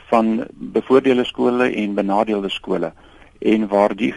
van 0.08 0.46
bevoordeelde 0.52 1.26
skole 1.26 1.70
en 1.70 1.94
benadeelde 1.94 2.50
skole 2.50 2.94
en 3.40 3.68
waar 3.68 3.96
die 3.96 4.14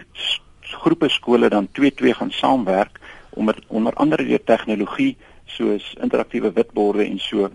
groepe 0.61 1.09
skole 1.09 1.49
dan 1.49 1.67
2-2 1.79 2.13
gaan 2.15 2.31
saamwerk 2.31 2.99
om 3.33 3.45
met 3.45 3.59
onder 3.67 3.93
andere 3.93 4.25
deur 4.25 4.43
tegnologie 4.43 5.17
soos 5.45 5.95
interaktiewe 6.01 6.51
witborde 6.51 7.05
en 7.05 7.19
so 7.19 7.49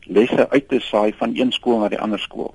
lesse 0.00 0.50
uit 0.50 0.68
te 0.68 0.80
saai 0.80 1.12
van 1.16 1.32
een 1.34 1.52
skool 1.52 1.78
na 1.78 1.88
die 1.88 2.00
ander 2.00 2.18
skool. 2.18 2.54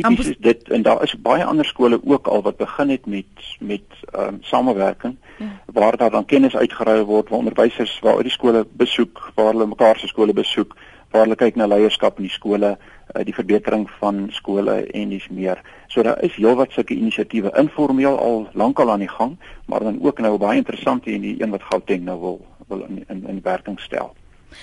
Dit 0.00 0.18
is 0.18 0.36
dit 0.38 0.68
en 0.68 0.82
daar 0.82 1.02
is 1.02 1.14
baie 1.20 1.44
ander 1.44 1.64
skole 1.64 2.00
ook 2.04 2.26
al 2.26 2.42
wat 2.42 2.56
begin 2.56 2.88
het 2.88 3.06
met 3.06 3.26
met 3.60 3.82
ehm 4.12 4.28
um, 4.28 4.38
samewerking 4.40 5.16
ja. 5.38 5.46
waar 5.72 5.96
daar 5.96 6.10
dan 6.10 6.24
kennis 6.24 6.56
uitgeruil 6.56 7.04
word 7.04 7.28
waar 7.28 7.38
onderwysers 7.38 7.98
waar 8.00 8.14
uit 8.14 8.22
die 8.22 8.32
skole 8.32 8.66
besoek, 8.72 9.32
waar 9.34 9.52
hulle 9.52 9.66
mekaar 9.66 9.98
se 9.98 10.06
skole 10.06 10.32
besoek, 10.32 10.76
waar 11.10 11.22
hulle 11.22 11.36
kyk 11.36 11.56
na 11.56 11.66
leierskap 11.66 12.16
in 12.16 12.28
die 12.28 12.32
skole, 12.32 12.78
uh, 13.14 13.24
die 13.24 13.34
verbetering 13.34 13.90
van 13.98 14.28
skole 14.30 14.86
en 14.86 15.08
dis 15.08 15.28
meer. 15.28 15.60
So 15.88 16.02
daar 16.02 16.22
is 16.22 16.36
heelwat 16.36 16.72
sulke 16.72 16.94
inisiatiewe 16.94 17.52
informeel 17.58 18.18
al 18.18 18.48
lankal 18.52 18.90
aan 18.90 19.04
die 19.04 19.08
gang, 19.10 19.36
maar 19.66 19.80
dan 19.80 20.02
ook 20.02 20.18
nou 20.18 20.38
baie 20.38 20.58
interessant 20.58 21.04
hier 21.04 21.14
in 21.14 21.26
die 21.26 21.36
een 21.42 21.50
wat 21.50 21.62
Gauteng 21.62 22.04
nou 22.04 22.20
wil 22.20 22.40
wil 22.68 22.84
in 22.88 23.04
in, 23.08 23.26
in 23.26 23.40
werking 23.42 23.80
stel. 23.80 24.14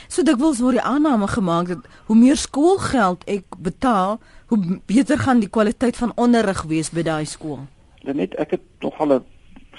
So 0.08 0.24
dikwels 0.24 0.60
word 0.60 0.80
die 0.80 0.84
aanname 0.84 1.28
gemaak 1.28 1.68
dat 1.68 1.88
hoe 2.10 2.16
meer 2.16 2.38
skoolgeld 2.40 3.24
ek 3.28 3.60
betaal, 3.64 4.20
hoe 4.52 4.80
beter 4.86 5.20
gaan 5.20 5.40
die 5.40 5.50
kwaliteit 5.50 5.98
van 5.98 6.12
onderrig 6.16 6.64
wees 6.68 6.92
by 6.92 7.04
daai 7.08 7.26
skool. 7.26 7.60
Net 8.04 8.36
ek 8.36 8.58
het 8.58 8.66
nog 8.80 9.00
al 9.00 9.14
'n 9.20 9.26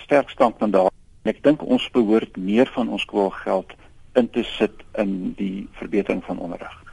sterk 0.05 0.31
standpunt 0.31 0.73
daar. 0.73 0.91
Ek 1.25 1.43
dink 1.43 1.63
ons 1.63 1.91
behoort 1.91 2.37
meer 2.37 2.71
van 2.75 2.89
ons 2.89 3.03
skoolgeld 3.03 3.73
in 4.15 4.31
te 4.31 4.43
sit 4.43 4.73
in 4.97 5.35
die 5.37 5.69
verbetering 5.73 6.25
van 6.25 6.39
onderrig. 6.39 6.88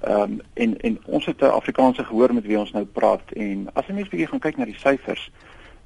Ehm 0.00 0.22
um, 0.22 0.40
en 0.54 0.80
en 0.80 0.98
ons 1.04 1.26
het 1.26 1.40
'n 1.40 1.44
Afrikaanse 1.44 2.04
gehoor 2.04 2.34
met 2.34 2.46
wie 2.46 2.58
ons 2.58 2.72
nou 2.72 2.84
praat 2.84 3.32
en 3.32 3.68
as 3.72 3.86
jy 3.86 3.94
mens 3.94 4.08
bietjie 4.08 4.28
gaan 4.28 4.38
kyk 4.38 4.56
na 4.56 4.64
die 4.64 4.78
syfers, 4.78 5.30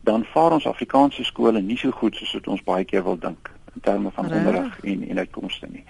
dan 0.01 0.25
vaar 0.25 0.53
ons 0.53 0.67
Afrikaanse 0.67 1.25
skole 1.25 1.61
nie 1.61 1.77
so 1.77 1.91
goed 1.91 2.17
soos 2.17 2.33
wat 2.33 2.47
ons 2.47 2.63
baie 2.63 2.85
keer 2.85 3.05
wil 3.05 3.19
dink 3.19 3.51
in 3.75 3.81
terme 3.81 4.11
van 4.11 4.33
onderrig 4.33 4.81
en 4.81 5.09
en 5.09 5.19
uitkomste 5.19 5.67
nie. 5.71 5.85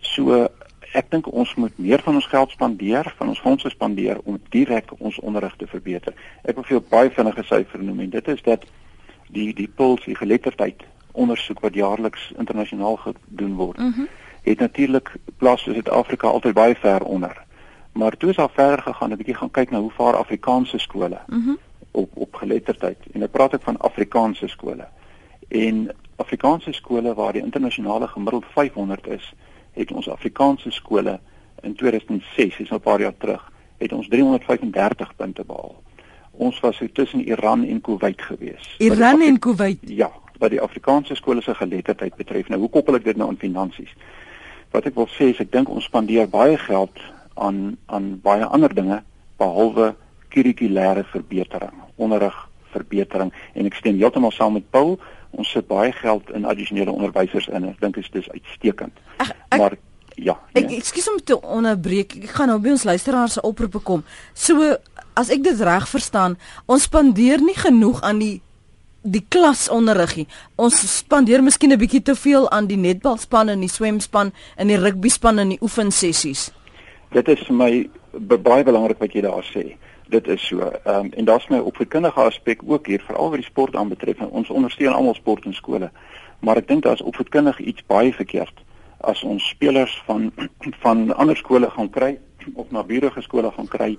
So 0.00 0.48
ek 0.92 1.10
dink 1.10 1.26
ons 1.32 1.54
moet 1.54 1.78
meer 1.78 2.02
van 2.02 2.14
ons 2.14 2.26
geld 2.26 2.50
spandeer, 2.50 3.14
van 3.16 3.28
ons 3.28 3.40
fondse 3.40 3.70
spandeer 3.70 4.20
om 4.24 4.38
direk 4.48 4.92
ons 4.98 5.18
onderrig 5.18 5.56
te 5.56 5.66
verbeter. 5.66 6.14
Ek 6.44 6.54
wil 6.54 6.64
vir 6.64 6.76
jou 6.78 6.84
baie 6.90 7.10
vinnige 7.10 7.42
syfer 7.42 7.82
noem 7.82 8.00
en 8.00 8.10
dit 8.10 8.28
is 8.28 8.42
dat 8.42 8.64
die 9.28 9.54
die 9.54 9.68
puls 9.68 10.04
die 10.04 10.16
geletterdheid 10.16 10.86
ondersoek 11.12 11.60
wat 11.60 11.74
jaarliks 11.74 12.32
internasionaal 12.38 12.96
gedoen 12.96 13.54
word. 13.54 13.78
Mm 13.78 13.92
-hmm. 13.92 14.08
Het 14.42 14.58
natuurlik 14.58 15.12
plaas 15.36 15.66
in 15.66 15.72
Suid-Afrika 15.72 16.28
altyd 16.28 16.54
baie 16.54 16.74
ver 16.74 17.02
onder. 17.02 17.47
Maar 17.98 18.16
toe 18.16 18.30
is 18.30 18.36
daar 18.36 18.50
verder 18.50 18.82
gegaan, 18.82 19.10
'n 19.10 19.16
bietjie 19.16 19.34
gaan 19.34 19.50
kyk 19.50 19.70
na 19.70 19.80
hoe 19.80 19.90
vaar 19.90 20.16
Afrikaanse 20.16 20.78
skole 20.78 21.18
mm 21.26 21.42
-hmm. 21.42 21.58
op 21.90 22.10
op 22.14 22.34
geletterdheid. 22.34 22.98
En 23.12 23.22
ek 23.22 23.30
praat 23.30 23.52
ek 23.52 23.62
van 23.62 23.78
Afrikaanse 23.78 24.48
skole. 24.48 24.86
En 25.48 25.90
Afrikaanse 26.16 26.72
skole 26.72 27.14
waar 27.14 27.32
die 27.32 27.42
internasionale 27.42 28.08
gemiddeld 28.08 28.44
500 28.52 29.06
is, 29.06 29.34
het 29.72 29.92
ons 29.92 30.08
Afrikaanse 30.08 30.70
skole 30.70 31.20
in 31.60 31.74
2006, 31.74 32.56
dis 32.56 32.68
nou 32.68 32.80
'n 32.80 32.88
paar 32.90 33.00
jaar 33.00 33.16
terug, 33.18 33.52
het 33.76 33.92
ons 33.92 34.08
335 34.08 35.16
punte 35.16 35.44
behaal. 35.44 35.82
Ons 36.30 36.60
was 36.60 36.76
so 36.76 36.86
tussen 36.92 37.28
Iran 37.28 37.64
en 37.64 37.80
Kuwait 37.80 38.22
gewees. 38.22 38.74
Iran 38.78 39.20
en 39.20 39.38
Kuwait. 39.38 39.78
Ja, 39.80 40.10
wat 40.38 40.50
die 40.50 40.60
Afrikaanse 40.60 41.14
skole 41.14 41.42
se 41.42 41.54
geletterdheid 41.54 42.14
betref. 42.14 42.48
Nou 42.48 42.60
hoe 42.60 42.70
koppel 42.70 42.94
ek 42.94 43.04
dit 43.04 43.16
nou 43.16 43.28
aan 43.28 43.38
finansies? 43.38 43.94
Wat 44.70 44.84
ek 44.84 44.94
wil 44.94 45.08
sê 45.08 45.22
is 45.22 45.40
ek 45.40 45.52
dink 45.52 45.68
ons 45.68 45.84
spandeer 45.84 46.28
baie 46.28 46.58
geld 46.58 47.00
aan 47.38 47.76
aan 47.86 48.20
baie 48.22 48.44
ander 48.44 48.74
dinge 48.74 49.02
behalwe 49.38 49.94
kurrikulêre 50.28 51.04
verbetering, 51.12 51.74
onderrig 51.96 52.36
verbetering 52.72 53.32
en 53.54 53.68
ek 53.68 53.78
stem 53.78 53.98
heeltemal 54.00 54.34
saam 54.34 54.58
met 54.58 54.66
Paul. 54.70 54.98
Ons 55.30 55.50
sit 55.52 55.66
baie 55.68 55.92
geld 55.92 56.30
in 56.36 56.48
addisionele 56.48 56.92
onderwysers 56.92 57.48
in. 57.52 57.68
Ek 57.68 57.80
dink 57.80 57.98
dit 57.98 58.20
is 58.22 58.30
uitstekend. 58.32 58.96
Ach, 59.20 59.32
ek, 59.50 59.58
maar 59.60 59.76
ja. 60.16 60.38
Ek 60.56 60.66
nee. 60.68 60.80
ekskuus 60.80 61.08
om 61.12 61.20
te 61.22 61.38
onderbreek. 61.40 62.16
Ek 62.24 62.34
gaan 62.38 62.52
nou 62.52 62.58
by 62.64 62.74
ons 62.74 62.86
luisteraars 62.88 63.38
se 63.38 63.44
oproepe 63.46 63.82
kom. 63.84 64.04
So 64.34 64.74
as 65.18 65.32
ek 65.34 65.44
dit 65.44 65.64
reg 65.64 65.88
verstaan, 65.90 66.38
ons 66.66 66.88
spandeer 66.88 67.42
nie 67.44 67.56
genoeg 67.58 68.02
aan 68.06 68.22
die 68.22 68.36
die 69.08 69.22
klasonderrigie. 69.30 70.26
Ons 70.60 70.80
spandeer 70.98 71.42
miskien 71.42 71.72
'n 71.72 71.78
bietjie 71.78 72.02
te 72.02 72.14
veel 72.14 72.50
aan 72.50 72.66
die 72.66 72.76
netbalspan 72.76 73.48
en 73.48 73.60
die 73.60 73.70
swemspan 73.70 74.32
en 74.56 74.66
die 74.66 74.76
rugbyspan 74.76 75.38
en 75.38 75.48
die 75.48 75.62
oefensessies. 75.62 76.50
Dit 77.12 77.28
is 77.28 77.40
vir 77.46 77.56
my 77.56 77.70
baie 78.12 78.64
belangrik 78.64 78.98
wat 79.00 79.14
jy 79.16 79.22
daar 79.24 79.44
sê. 79.44 79.76
Dit 80.12 80.28
is 80.28 80.46
so. 80.46 80.60
Ehm 80.60 81.06
um, 81.06 81.10
en 81.12 81.24
daar's 81.24 81.48
my 81.48 81.58
opvoedkundige 81.58 82.20
aspek 82.20 82.60
ook 82.64 82.86
hier 82.86 83.02
veral 83.04 83.30
wat 83.30 83.40
die 83.40 83.48
sport 83.48 83.76
aanbetref. 83.76 84.20
Ons 84.20 84.50
ondersteun 84.50 84.92
almal 84.92 85.14
sport 85.14 85.44
in 85.44 85.54
skole. 85.54 85.90
Maar 86.40 86.56
ek 86.56 86.68
dink 86.68 86.82
daar's 86.82 87.02
opvoedkundig 87.02 87.58
iets 87.58 87.84
baie 87.86 88.12
verkeerd 88.14 88.64
as 89.00 89.22
ons 89.22 89.48
spelers 89.48 90.02
van 90.06 90.32
van 90.84 91.14
ander 91.14 91.36
skole 91.36 91.70
gaan 91.70 91.90
kry 91.90 92.18
of 92.60 92.70
na 92.70 92.84
buurige 92.84 93.22
skole 93.22 93.50
gaan 93.50 93.68
kry 93.68 93.96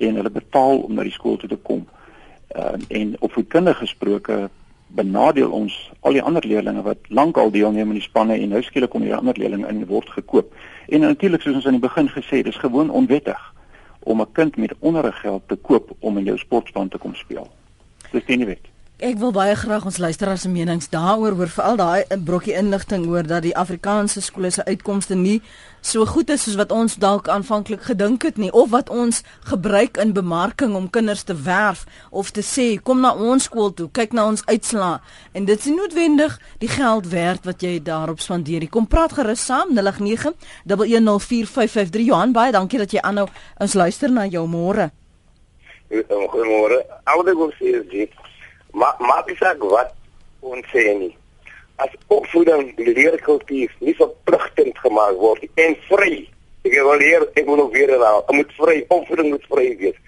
en 0.00 0.14
hulle 0.14 0.30
betaal 0.30 0.78
om 0.78 0.94
na 0.94 1.02
die 1.02 1.14
skool 1.14 1.36
toe 1.36 1.48
te 1.48 1.56
kom. 1.56 1.86
Uh, 2.56 2.74
en 2.88 3.16
op 3.18 3.32
voedkundige 3.32 3.84
gesproke 3.84 4.48
benadeel 4.88 5.50
ons 5.50 5.74
al 6.00 6.12
die 6.12 6.22
ander 6.22 6.46
leerders 6.46 6.82
wat 6.82 6.98
lankal 7.08 7.50
deelneem 7.50 7.88
aan 7.88 8.00
die 8.00 8.04
spanne 8.04 8.38
en 8.38 8.48
nou 8.48 8.62
skielik 8.62 8.90
kom 8.90 9.04
hierdie 9.04 9.18
ander 9.18 9.36
leerders 9.38 9.68
in 9.68 9.84
word 9.86 10.08
gekoop. 10.16 10.54
En 10.88 11.00
natuurlik 11.00 11.42
soos 11.42 11.60
ons 11.60 11.66
aan 11.66 11.78
die 11.78 11.84
begin 11.88 12.08
gesê 12.08 12.40
het, 12.40 12.44
dis 12.44 12.56
gewoon 12.56 12.90
onwettig 12.90 13.54
om 14.00 14.20
'n 14.20 14.32
kind 14.32 14.56
met 14.56 14.74
onderriggeld 14.78 15.42
te 15.48 15.56
koop 15.56 15.90
om 15.98 16.18
in 16.18 16.24
jou 16.24 16.38
sportspan 16.38 16.88
te 16.88 16.98
kom 16.98 17.14
speel. 17.14 17.48
Dis 18.12 18.26
nie 18.26 18.46
wet. 18.46 18.64
Ek 18.98 19.14
wil 19.18 19.30
baie 19.30 19.54
graag 19.54 19.84
ons 19.84 19.98
luisteraars 19.98 20.40
se 20.40 20.48
menings 20.48 20.88
daaroor 20.90 21.36
hoor, 21.38 21.48
veral 21.48 21.76
daai 21.76 22.04
brokkie 22.24 22.56
inligting 22.58 23.06
oor 23.06 23.22
dat 23.22 23.42
die 23.42 23.56
Afrikaanse 23.56 24.20
skole 24.20 24.50
se 24.50 24.64
uitkomste 24.64 25.14
nie 25.14 25.42
so 25.80 26.04
goed 26.06 26.30
is 26.30 26.42
soos 26.42 26.56
wat 26.58 26.72
ons 26.72 26.96
dalk 27.00 27.28
aanvanklik 27.28 27.82
gedink 27.88 28.22
het 28.26 28.36
nie 28.36 28.50
of 28.52 28.70
wat 28.70 28.90
ons 28.90 29.22
gebruik 29.48 29.96
in 29.96 30.12
bemarking 30.12 30.74
om 30.76 30.90
kinders 30.90 31.22
te 31.22 31.34
werf 31.34 31.84
of 32.10 32.30
te 32.30 32.42
sê 32.42 32.82
kom 32.82 33.00
na 33.00 33.14
ons 33.14 33.44
skool 33.48 33.72
toe, 33.74 33.88
kyk 33.92 34.12
na 34.12 34.26
ons 34.26 34.44
uitslaa 34.46 35.00
en 35.32 35.44
dit 35.44 35.58
is 35.58 35.70
nie 35.70 35.76
noodwendig 35.76 36.38
die 36.58 36.70
geld 36.72 37.08
werd 37.12 37.44
wat 37.44 37.62
jy 37.62 37.78
daarop 37.82 38.20
spandeer. 38.20 38.68
Kom 38.68 38.86
praat 38.86 39.12
gerus 39.16 39.44
saam 39.44 39.74
089 39.76 40.34
1104553 40.68 42.08
Johan 42.08 42.32
baie 42.32 42.52
dankie 42.52 42.78
dat 42.78 42.92
jy 42.92 43.02
aanhou 43.02 43.28
ons 43.60 43.74
luister 43.74 44.10
na 44.10 44.26
jou 44.26 44.46
môre. 44.48 44.90
Goeiemôre. 45.88 46.82
Oude 47.04 47.32
gou 47.32 47.50
sê 47.56 47.78
dit 47.90 48.12
maar 48.72 48.96
maar 48.98 49.24
dis 49.26 49.40
ek 49.40 49.62
wat 49.64 49.94
ons 50.40 50.66
sê 50.72 50.84
nie 50.98 51.14
as 51.78 51.94
opvoeding 52.06 52.72
leerkultuur 52.76 53.74
nie 53.78 53.94
verpligtend 53.98 54.78
gemaak 54.82 55.18
word 55.22 55.44
en 55.54 55.76
vry. 55.88 56.24
Ek 56.66 56.74
wil 56.74 57.02
hier 57.02 57.26
ek 57.38 57.46
wil 57.46 57.60
nog 57.62 57.70
weer 57.74 57.92
nou 57.98 58.16
moet 58.34 58.56
vry 58.58 58.80
opvoeding 58.88 59.30
moet 59.34 59.46
vry 59.52 59.68
wees. 59.82 60.00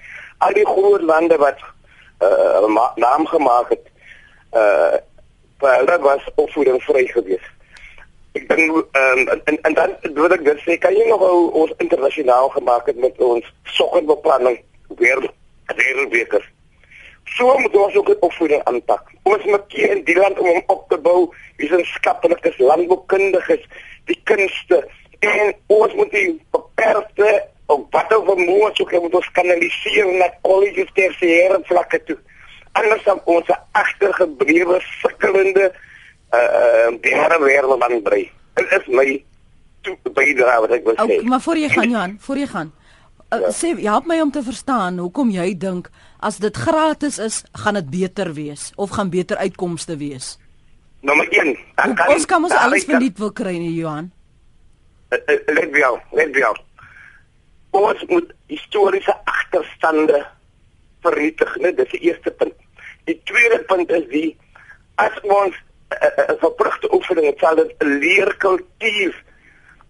Al 0.42 0.56
die 0.56 0.66
groot 0.66 1.04
lande 1.06 1.38
wat 1.38 1.62
uh, 2.24 2.88
naam 2.96 3.26
gemaak 3.26 3.76
het 3.76 3.86
uh 4.56 4.98
hulle 5.60 5.96
was 6.00 6.24
opvoeding 6.40 6.78
vry 6.82 7.02
gewees. 7.12 7.48
Ek 8.32 8.46
dink 8.48 8.70
um, 8.72 9.20
en 9.28 9.58
en 9.68 9.74
dan 9.76 9.92
wil 10.16 10.32
ek 10.32 10.46
dit 10.46 10.62
sê 10.64 10.78
kan 10.80 10.96
jy 10.96 11.04
nog 11.10 11.20
ons 11.62 11.74
internasionaal 11.84 12.48
gemaak 12.54 12.88
het 12.88 12.96
met 12.96 13.20
ons 13.20 13.44
sokkerbeplanning 13.76 14.56
weer 15.02 15.20
wereldbeker 15.76 16.46
So 17.36 17.58
moet 17.58 17.76
ons 17.76 17.94
ook 17.94 18.10
opvoeding 18.20 18.64
aanpak. 18.64 19.10
Ons 19.22 19.44
moet 19.44 19.66
keer 19.68 19.96
in 19.96 20.04
die 20.04 20.16
land 20.16 20.38
om 20.38 20.46
hom 20.46 20.62
op 20.66 20.88
te 20.88 20.98
bou, 20.98 21.28
wetenskaplikes, 21.56 22.58
landboukundiges, 22.58 23.62
die 24.10 24.18
kunste 24.24 24.82
en 25.20 25.54
ons 25.66 25.94
moet 25.94 26.10
die 26.10 26.40
beperkte 26.50 27.30
op 27.70 27.86
wat 27.94 28.12
oor 28.16 28.38
moet 28.38 28.80
ook 28.80 28.92
moet 28.92 29.14
ons 29.14 29.30
kanaliseer 29.36 30.08
na 30.18 30.30
colleges 30.42 30.90
tersiêre 30.96 31.60
vlakke 31.68 32.02
toe. 32.08 32.18
Anders 32.72 33.04
dan 33.04 33.20
ons 33.24 33.50
agtergeblewe 33.72 34.80
sukkelende 35.02 35.70
uh 36.34 36.38
uh 36.38 36.90
derde 37.02 37.38
wêreldland 37.44 38.02
brei. 38.02 38.30
Dit 38.54 38.72
is 38.78 38.86
my 38.86 39.06
toe 39.82 39.96
bydra 40.14 40.60
wat 40.60 40.74
ek 40.76 40.84
wil 40.86 40.94
sê. 40.98 41.06
Okay, 41.06 41.22
maar 41.26 41.40
voor 41.40 41.58
jy 41.58 41.68
gaan 41.68 41.90
Johan, 41.90 42.16
voor 42.20 42.38
jy 42.38 42.46
gaan. 42.46 42.72
Uh, 43.30 43.40
ja. 43.40 43.50
sê 43.54 43.74
help 43.78 44.06
my 44.10 44.20
om 44.20 44.30
te 44.30 44.42
verstaan 44.42 44.98
hoekom 44.98 45.30
jy 45.30 45.52
dink 45.54 45.90
as 46.18 46.40
dit 46.42 46.56
gratis 46.56 47.18
is, 47.18 47.42
gaan 47.52 47.78
dit 47.78 47.90
beter 47.90 48.32
wees 48.34 48.72
of 48.76 48.90
gaan 48.90 49.10
beter 49.10 49.36
uitkomste 49.36 49.96
wees. 49.96 50.38
Nommer 51.00 51.28
1. 51.30 51.54
Ons 52.12 52.26
kan 52.26 52.42
ons 52.44 52.52
alles 52.52 52.84
verniet 52.84 53.18
wil 53.18 53.30
kry 53.32 53.54
nie, 53.56 53.72
Johan. 53.78 54.10
Uh, 55.10 55.18
uh, 55.18 55.38
let 55.54 55.70
wel, 55.72 55.96
let 56.12 56.34
wel. 56.36 56.58
Ons 57.70 58.02
moet 58.10 58.34
historiese 58.50 59.14
agterstande 59.24 60.20
vernietig, 61.06 61.56
net 61.62 61.78
dis 61.78 61.94
die 61.94 62.02
eerste 62.10 62.34
punt. 62.36 62.54
Die 63.08 63.16
tweede 63.30 63.62
punt 63.70 63.90
is 63.94 64.04
die 64.12 64.28
as 65.00 65.14
ons 65.22 65.54
'n 65.54 65.96
uh, 65.96 66.10
uh, 66.22 66.36
verpligte 66.42 66.92
oefening 66.94 67.32
sal 67.38 67.56
dit 67.56 67.72
'n 67.78 67.98
leerkultuur 68.02 69.14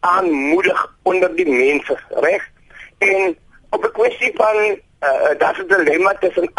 aanmoedig 0.00 0.80
onder 1.02 1.36
die 1.36 1.48
mense, 1.48 1.98
reg? 2.08 2.44
En 3.00 3.36
op 3.70 3.84
'n 3.84 3.92
kwessie 3.92 4.32
van 4.34 4.56
uh, 5.00 5.38
dat 5.38 5.52
is 5.52 5.62
'n 5.62 5.66
dilemma 5.66 6.12
tussen 6.14 6.50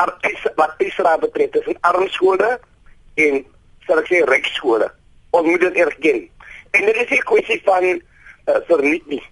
wat 0.56 0.74
Israel 0.78 1.20
betref 1.20 1.50
tussen 1.50 1.78
arm 1.80 2.08
skole 2.08 2.60
en 3.14 3.46
sal 3.86 4.00
ek 4.00 4.08
sê 4.08 4.24
ryk 4.26 4.46
skole. 4.46 4.92
Ons 5.30 5.48
moet 5.48 5.60
dit 5.60 5.76
erken. 5.76 6.30
En 6.72 6.86
dit 6.86 6.96
is 6.96 7.20
'n 7.20 7.24
kwessie 7.24 7.62
van 7.64 7.84
uh, 7.84 8.02
verniet 8.68 9.06
nie. 9.08 9.24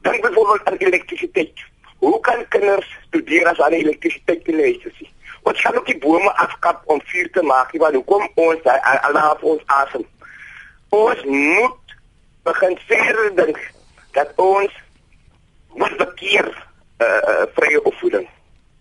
Dink 0.00 0.20
byvoorbeeld 0.20 0.64
aan 0.64 0.76
elektrisiteit. 0.76 1.58
Hoe 1.98 2.20
kan 2.20 2.48
kinders 2.48 2.98
studeer 3.06 3.46
as 3.46 3.56
hulle 3.56 3.76
elektrisiteit 3.76 4.46
nie 4.46 4.56
het 4.56 5.00
nie? 5.00 5.10
Ons 5.42 5.60
kan 5.60 5.76
ook 5.76 5.86
die 5.86 5.98
bome 5.98 6.32
afkap 6.36 6.82
om 6.84 7.00
vuur 7.04 7.30
te 7.30 7.42
maak, 7.42 7.70
want 7.72 7.94
hoekom 7.94 8.28
ons 8.34 8.64
alaf 8.64 9.42
ons 9.42 9.62
asem? 9.66 10.06
Ons 10.88 11.24
moet 11.24 11.94
begin 12.42 12.78
verder 12.86 13.34
dink 13.34 13.60
dat 14.12 14.32
ons 14.36 14.72
moet 15.76 15.96
bekeer 16.00 16.48
uh, 16.48 17.06
uh, 17.06 17.44
vrye 17.56 17.82
opvoeding. 17.84 18.26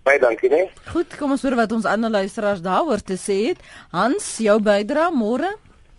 Baie 0.06 0.20
dankie, 0.22 0.50
né? 0.54 0.66
Goed, 0.94 1.16
kom 1.18 1.34
ons 1.34 1.44
hoor 1.46 1.58
wat 1.58 1.72
ons 1.74 1.88
ander 1.90 2.12
luisteraars 2.14 2.62
daaroor 2.66 3.02
te 3.02 3.18
sê 3.18 3.38
het. 3.50 3.62
Hans, 3.96 4.36
jou 4.44 4.60
bydrae 4.62 5.10
môre? 5.16 5.50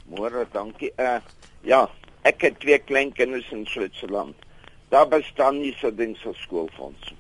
Môre, 0.06 0.46
dankie. 0.52 0.92
Uh 1.02 1.18
ja, 1.66 1.80
ek 2.22 2.44
het 2.46 2.60
twee 2.62 2.78
klein 2.78 3.10
kinders 3.16 3.48
in 3.50 3.64
Switserland. 3.66 4.36
Daar 4.94 5.08
bestaan 5.10 5.58
nie 5.58 5.72
so 5.80 5.90
ding 5.90 6.14
so 6.20 6.30
skoolfonds. 6.44 7.10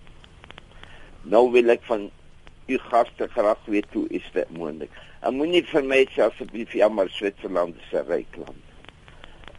Nou 1.26 1.48
wil 1.50 1.74
ek 1.74 1.82
van 1.88 2.06
u 2.70 2.78
gaste 2.90 3.26
graag 3.34 3.66
weet 3.66 3.90
hoe 3.98 4.06
is 4.14 4.26
dit 4.34 4.54
moontlik? 4.54 4.94
En 5.26 5.34
moenie 5.34 5.64
vir 5.66 5.82
my 5.82 6.04
sê 6.14 6.28
asseblief 6.28 6.76
ja, 6.78 6.86
maar 6.88 7.10
Switserland 7.10 7.74
is 7.82 7.92
'n 7.98 8.06
ryk 8.06 8.38
land. 8.38 8.65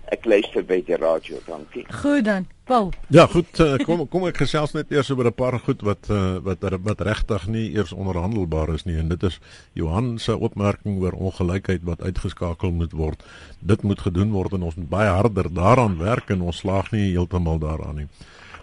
Ek 0.08 0.24
luister 0.26 0.64
by 0.64 0.78
die 0.88 0.96
radio, 0.96 1.40
dankie. 1.48 1.84
Goed 1.92 2.24
dan. 2.26 2.48
Paul. 2.68 2.92
Ja, 3.08 3.26
goed, 3.32 3.60
uh, 3.60 3.76
kom 3.88 4.02
kom 4.12 4.26
ek 4.28 4.42
gesels 4.42 4.74
net 4.76 4.92
eers 4.92 5.10
oor 5.12 5.28
'n 5.28 5.36
paar 5.36 5.56
goed 5.60 5.84
wat 5.88 6.08
uh, 6.12 6.40
wat 6.44 6.64
wat 6.84 7.02
regtig 7.02 7.48
nie 7.48 7.72
eers 7.76 7.92
onderhandelbaar 7.92 8.74
is 8.76 8.84
nie 8.84 8.98
en 9.00 9.08
dit 9.08 9.24
is 9.24 9.40
Johan 9.74 10.20
se 10.20 10.36
opmerking 10.36 11.00
oor 11.00 11.12
ongelykheid 11.16 11.84
wat 11.84 12.02
uitgeskakel 12.02 12.72
moet 12.72 12.92
word. 12.92 13.24
Dit 13.60 13.84
moet 13.84 14.00
gedoen 14.00 14.32
word 14.32 14.54
en 14.54 14.64
ons 14.64 14.76
moet 14.76 14.90
baie 14.90 15.10
harder 15.10 15.54
daaraan 15.54 15.98
werk 15.98 16.30
en 16.30 16.42
ons 16.42 16.58
slaag 16.58 16.92
nie 16.92 17.12
heeltemal 17.12 17.60
daaraan 17.60 17.96
nie. 17.96 18.08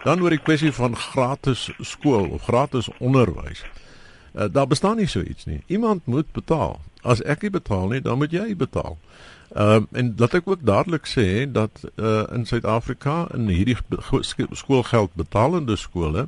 Dan 0.05 0.21
oor 0.21 0.31
die 0.31 0.45
kwessie 0.45 0.73
van 0.73 0.97
gratis 0.97 1.71
skool 1.81 2.29
of 2.29 2.43
gratis 2.43 2.89
onderwys. 3.01 3.65
Uh, 4.35 4.49
daar 4.53 4.67
bestaan 4.67 4.97
nie 4.97 5.09
so 5.09 5.21
iets 5.21 5.45
nie. 5.45 5.63
Iemand 5.67 6.07
moet 6.07 6.33
betaal. 6.33 6.81
As 7.03 7.23
ek 7.23 7.43
nie 7.43 7.51
betaal 7.51 7.89
nie, 7.89 8.01
dan 8.01 8.19
moet 8.19 8.33
jy 8.33 8.57
betaal. 8.57 8.99
Ehm 9.55 9.87
uh, 9.91 9.99
en 9.99 10.15
laat 10.17 10.35
ek 10.35 10.49
ook 10.51 10.63
dadelik 10.67 11.05
sê 11.07 11.47
dat 11.47 11.85
uh 11.95 12.23
in 12.35 12.47
Suid-Afrika 12.47 13.27
in 13.35 13.47
hierdie 13.49 13.77
skoolgeld 14.51 15.15
betalende 15.15 15.77
skole 15.77 16.27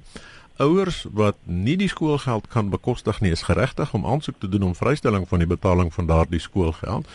ouers 0.56 1.06
wat 1.12 1.36
nie 1.42 1.74
die 1.76 1.88
skoolgeld 1.88 2.46
kan 2.48 2.70
bekostig 2.70 3.18
nie 3.20 3.32
is 3.34 3.42
geregtig 3.48 3.94
om 3.94 4.06
aansoek 4.06 4.38
te 4.38 4.48
doen 4.48 4.62
om 4.62 4.74
vrystelling 4.74 5.26
van 5.28 5.42
die 5.42 5.48
betaling 5.48 5.90
van 5.94 6.06
daardie 6.06 6.40
skoolgeld. 6.40 7.10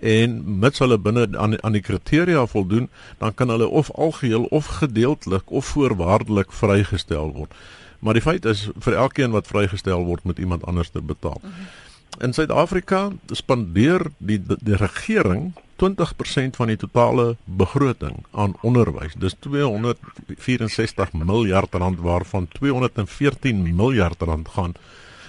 En 0.00 0.40
mits 0.64 0.78
hulle 0.78 0.98
binne 0.98 1.28
aan 1.36 1.62
aan 1.62 1.76
die 1.76 1.84
kriteria 1.84 2.46
voldoen 2.46 2.88
dan 3.18 3.34
kan 3.34 3.48
hulle 3.48 3.68
of 3.68 3.90
algeheel 3.90 4.44
of 4.44 4.66
gedeeltelik 4.80 5.50
of 5.50 5.64
voorwaardelik 5.64 6.52
vrygestel 6.52 7.32
word. 7.36 7.54
Maar 7.98 8.16
die 8.16 8.24
feit 8.24 8.44
is 8.44 8.68
vir 8.78 8.96
elkeen 8.96 9.30
wat 9.30 9.46
vrygestel 9.46 10.04
word 10.04 10.24
moet 10.24 10.38
iemand 10.38 10.64
anders 10.64 10.90
te 10.90 11.02
betaal. 11.02 11.40
Mm 11.42 11.50
-hmm. 11.50 11.89
In 12.20 12.34
Suid-Afrika 12.36 13.08
spandeer 13.32 14.02
die, 14.18 14.36
die 14.44 14.56
die 14.60 14.76
regering 14.76 15.52
20% 15.80 16.58
van 16.58 16.68
die 16.68 16.76
totale 16.76 17.36
begroting 17.44 18.26
aan 18.36 18.52
onderwys. 18.60 19.14
Dis 19.16 19.36
264 19.40 21.14
miljard 21.16 21.74
rand 21.74 22.02
waarvan 22.04 22.48
214 22.52 23.62
miljard 23.76 24.20
rand 24.22 24.48
gaan 24.48 24.74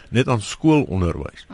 net 0.09 0.27
aan 0.27 0.41
skoolonderwys. 0.43 1.47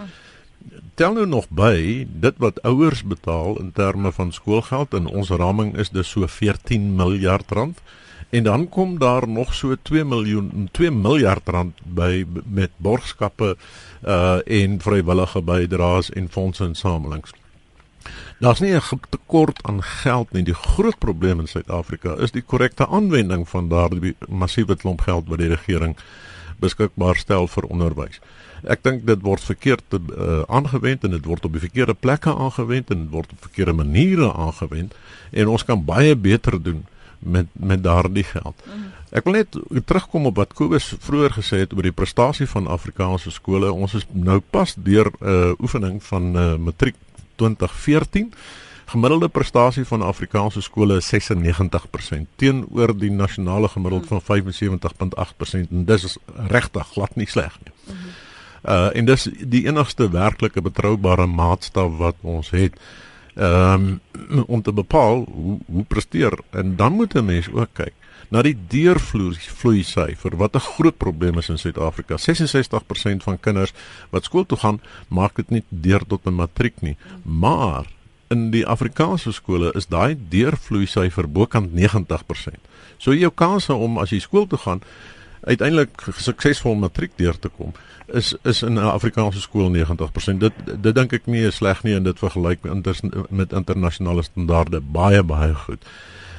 Tel 0.97 1.13
nou 1.13 1.28
nog 1.30 1.45
by 1.54 2.08
dit 2.10 2.41
wat 2.41 2.62
ouers 2.65 3.04
betaal 3.06 3.60
in 3.62 3.71
terme 3.71 4.12
van 4.12 4.34
skoolgeld 4.34 4.97
en 4.97 5.06
ons 5.06 5.30
raming 5.30 5.76
is 5.78 5.93
dus 5.93 6.10
so 6.10 6.26
14 6.28 6.95
miljard 6.95 7.52
rand. 7.52 7.78
En 8.30 8.43
dan 8.43 8.69
kom 8.69 8.99
daar 8.99 9.27
nog 9.27 9.53
so 9.53 9.75
2 9.82 10.03
miljoen 10.03 10.69
2 10.71 10.91
miljard 10.91 11.49
rand 11.49 11.80
by 11.84 12.25
met 12.45 12.71
borgskappe 12.77 13.56
uh 14.03 14.38
en 14.45 14.82
vrywillige 14.82 15.41
bydraes 15.41 16.10
en 16.12 16.30
fondsinsamelings. 16.30 17.32
Daar's 18.39 18.60
nie 18.60 18.73
'n 18.75 18.99
tekort 19.10 19.60
aan 19.63 19.84
geld 19.84 20.32
nie. 20.32 20.43
Die 20.43 20.53
groot 20.53 20.97
probleem 20.97 21.39
in 21.39 21.47
Suid-Afrika 21.47 22.15
is 22.15 22.32
die 22.32 22.41
korrekte 22.41 22.88
aanwending 22.88 23.49
van 23.49 23.67
daardie 23.67 24.15
massiewe 24.27 24.75
klomp 24.75 25.01
geld 25.01 25.27
wat 25.27 25.38
die 25.38 25.47
regering 25.47 25.95
beskikbaar 26.60 27.15
stel 27.15 27.47
vir 27.47 27.63
onderwys. 27.63 28.19
Ek 28.63 28.84
dink 28.84 29.06
dit 29.08 29.21
word 29.21 29.43
verkeerd 29.45 29.84
uh, 29.93 30.41
aangewend 30.47 31.03
en 31.03 31.12
dit 31.12 31.25
word 31.25 31.45
op 31.45 31.51
die 31.51 31.62
verkeerde 31.62 31.93
plekke 31.93 32.34
aangewend 32.36 32.89
en 32.89 33.03
dit 33.06 33.13
word 33.13 33.32
op 33.32 33.41
verkeerde 33.41 33.73
maniere 33.73 34.34
aangewend 34.34 34.95
en 35.32 35.47
ons 35.47 35.65
kan 35.65 35.86
baie 35.86 36.15
beter 36.15 36.58
doen 36.63 36.86
met 37.19 37.47
met 37.53 37.84
daardie 37.84 38.23
geld. 38.23 38.63
Ek 39.10 39.23
wil 39.23 39.34
net 39.34 39.58
terugkom 39.86 40.25
op 40.25 40.36
wat 40.36 40.53
Kobus 40.53 40.93
vroeër 40.99 41.38
gesê 41.39 41.63
het 41.63 41.73
oor 41.73 41.88
die 41.88 41.95
prestasie 41.95 42.47
van 42.47 42.67
Afrikaanse 42.67 43.32
skole. 43.32 43.71
Ons 43.71 43.93
is 43.93 44.08
nou 44.12 44.39
pas 44.39 44.75
deur 44.75 45.12
'n 45.12 45.27
uh, 45.27 45.51
oefening 45.60 46.03
van 46.03 46.36
uh, 46.36 46.56
matriek 46.56 46.95
2014 47.36 48.34
gemiddelde 48.88 49.27
prestasie 49.27 49.86
van 49.86 50.01
Afrikaanse 50.01 50.62
skole 50.62 50.97
is 50.97 51.10
96% 51.13 52.27
teenoor 52.36 52.93
die 52.97 53.12
nasionale 53.12 53.67
gemiddeld 53.67 54.08
van 54.08 54.21
75.8% 54.21 55.71
en 55.71 55.86
dis 55.86 56.03
is 56.03 56.17
regtig 56.47 56.88
glad 56.93 57.15
nie 57.15 57.27
sleg 57.27 57.58
nie. 57.65 57.73
Uh 58.63 58.88
en 58.95 59.06
dis 59.06 59.27
die 59.39 59.65
enigste 59.67 60.10
werklike 60.12 60.62
betroubare 60.62 61.27
maatstaf 61.27 61.97
wat 61.99 62.15
ons 62.21 62.49
het 62.56 62.80
um, 63.38 64.00
om 64.45 64.62
te 64.62 64.73
bepaal 64.73 65.26
hoe 65.32 65.58
hoe 65.65 65.84
presteer 65.84 66.39
en 66.50 66.76
dan 66.76 66.93
moet 66.93 67.15
'n 67.15 67.26
mens 67.26 67.50
ook 67.52 67.69
kyk 67.73 67.93
na 68.30 68.41
die 68.41 68.56
deurvloei 68.69 69.84
syfer 69.84 70.36
wat 70.38 70.56
'n 70.56 70.60
groot 70.60 70.97
probleem 70.97 71.38
is 71.38 71.50
in 71.50 71.58
Suid-Afrika. 71.58 72.17
66% 72.17 73.23
van 73.23 73.39
kinders 73.39 73.73
wat 74.10 74.23
skool 74.23 74.45
toe 74.45 74.58
gaan, 74.58 74.82
maak 75.08 75.36
dit 75.36 75.50
nie 75.50 75.63
deur 75.69 76.04
tot 76.08 76.26
'n 76.26 76.36
matriek 76.36 76.82
nie. 76.82 76.97
Maar 77.23 77.86
in 78.30 78.52
die 78.52 78.65
Afrikaanse 78.65 79.32
skole 79.32 79.71
is 79.76 79.88
daai 79.88 80.17
deurvloei 80.30 80.86
syfer 80.86 81.32
bokant 81.32 81.73
90%. 81.73 82.60
So 82.97 83.13
jou 83.13 83.32
kanse 83.32 83.73
om 83.73 83.97
as 83.97 84.10
jy 84.10 84.19
skool 84.19 84.47
toe 84.47 84.60
gaan 84.60 84.82
uiteindelik 85.41 86.02
suksesvol 86.17 86.76
matriek 86.76 87.12
deur 87.17 87.39
te 87.39 87.50
kom 87.50 87.73
is 88.13 88.36
is 88.43 88.62
in 88.63 88.74
'n 88.74 88.78
Afrikaanse 88.78 89.41
skool 89.41 89.70
90%. 89.70 90.39
Dit 90.39 90.54
dit 90.82 90.96
dink 90.96 91.13
ek 91.13 91.26
nie 91.26 91.46
is 91.48 91.56
sleg 91.56 91.84
nie 91.84 91.96
en 91.96 92.04
dit 92.04 92.20
vergelyk 92.20 92.63
met 92.63 92.74
inter, 92.74 93.26
met 93.30 93.54
internasionale 93.54 94.24
standaarde 94.24 94.82
baie 94.82 95.24
baie 95.24 95.54
goed. 95.54 95.86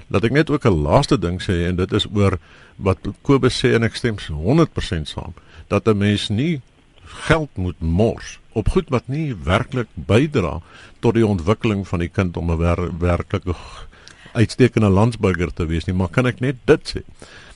Laat 0.09 0.25
ek 0.25 0.33
net 0.33 0.51
ook 0.51 0.65
'n 0.65 0.83
laaste 0.83 1.19
ding 1.19 1.43
sê 1.43 1.67
en 1.67 1.77
dit 1.77 1.93
is 1.93 2.07
oor 2.15 2.39
wat 2.77 2.99
Kobus 3.23 3.65
sê 3.65 3.75
en 3.75 3.83
ek 3.83 3.97
stem 3.97 4.17
100% 4.19 5.09
saam 5.09 5.35
dat 5.69 5.89
'n 5.89 5.99
mens 5.99 6.29
nie 6.29 6.61
geld 7.05 7.57
moet 7.57 7.81
mors 7.81 8.39
op 8.53 8.69
goed 8.69 8.89
wat 8.89 9.09
nie 9.09 9.35
werklik 9.45 9.89
bydra 9.95 10.61
tot 11.01 11.15
die 11.15 11.27
ontwikkeling 11.27 11.89
van 11.89 11.99
die 11.99 12.09
kind 12.09 12.37
om 12.37 12.51
'n 12.51 12.59
wer 12.59 12.99
werklike 12.99 13.55
uitstekende 14.33 14.89
landsburger 14.89 15.53
te 15.55 15.67
wees 15.67 15.85
nie, 15.85 15.95
maar 15.95 16.09
kan 16.09 16.27
ek 16.27 16.41
net 16.41 16.57
dit 16.65 16.95
sê 16.95 17.03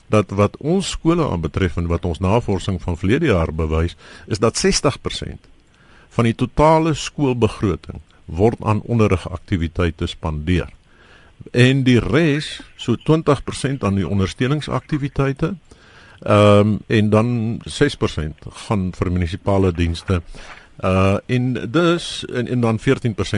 dat 0.07 0.29
wat 0.29 0.57
ons 0.57 0.89
skole 0.89 1.25
aanbetref 1.29 1.77
en 1.77 1.87
wat 1.87 2.05
ons 2.05 2.19
navorsing 2.19 2.81
van 2.81 2.97
verlede 2.97 3.31
jaar 3.31 3.53
bewys, 3.53 3.95
is 4.27 4.39
dat 4.39 4.57
60% 4.65 5.49
van 6.09 6.23
die 6.29 6.35
totale 6.35 6.93
skoolbegroting 6.93 8.01
word 8.25 8.61
aan 8.63 8.81
onderrigaktiwiteite 8.81 10.07
spandeer. 10.07 10.69
En 11.51 11.83
die 11.83 11.99
res, 11.99 12.61
so 12.77 12.95
20% 12.95 13.83
aan 13.83 13.95
die 13.95 14.07
ondersteuningsaktiwiteite, 14.07 15.55
Ehm 16.23 16.59
um, 16.59 16.79
en 16.87 17.09
dan 17.09 17.59
6% 17.69 18.47
gaan 18.49 18.91
vir 18.95 19.11
munisipale 19.11 19.71
dienste. 19.71 20.21
Uh 20.79 21.17
en 21.25 21.71
dus 21.71 22.25
en, 22.25 22.47
en 22.47 22.59
dan 22.59 22.79
14% 22.79 22.83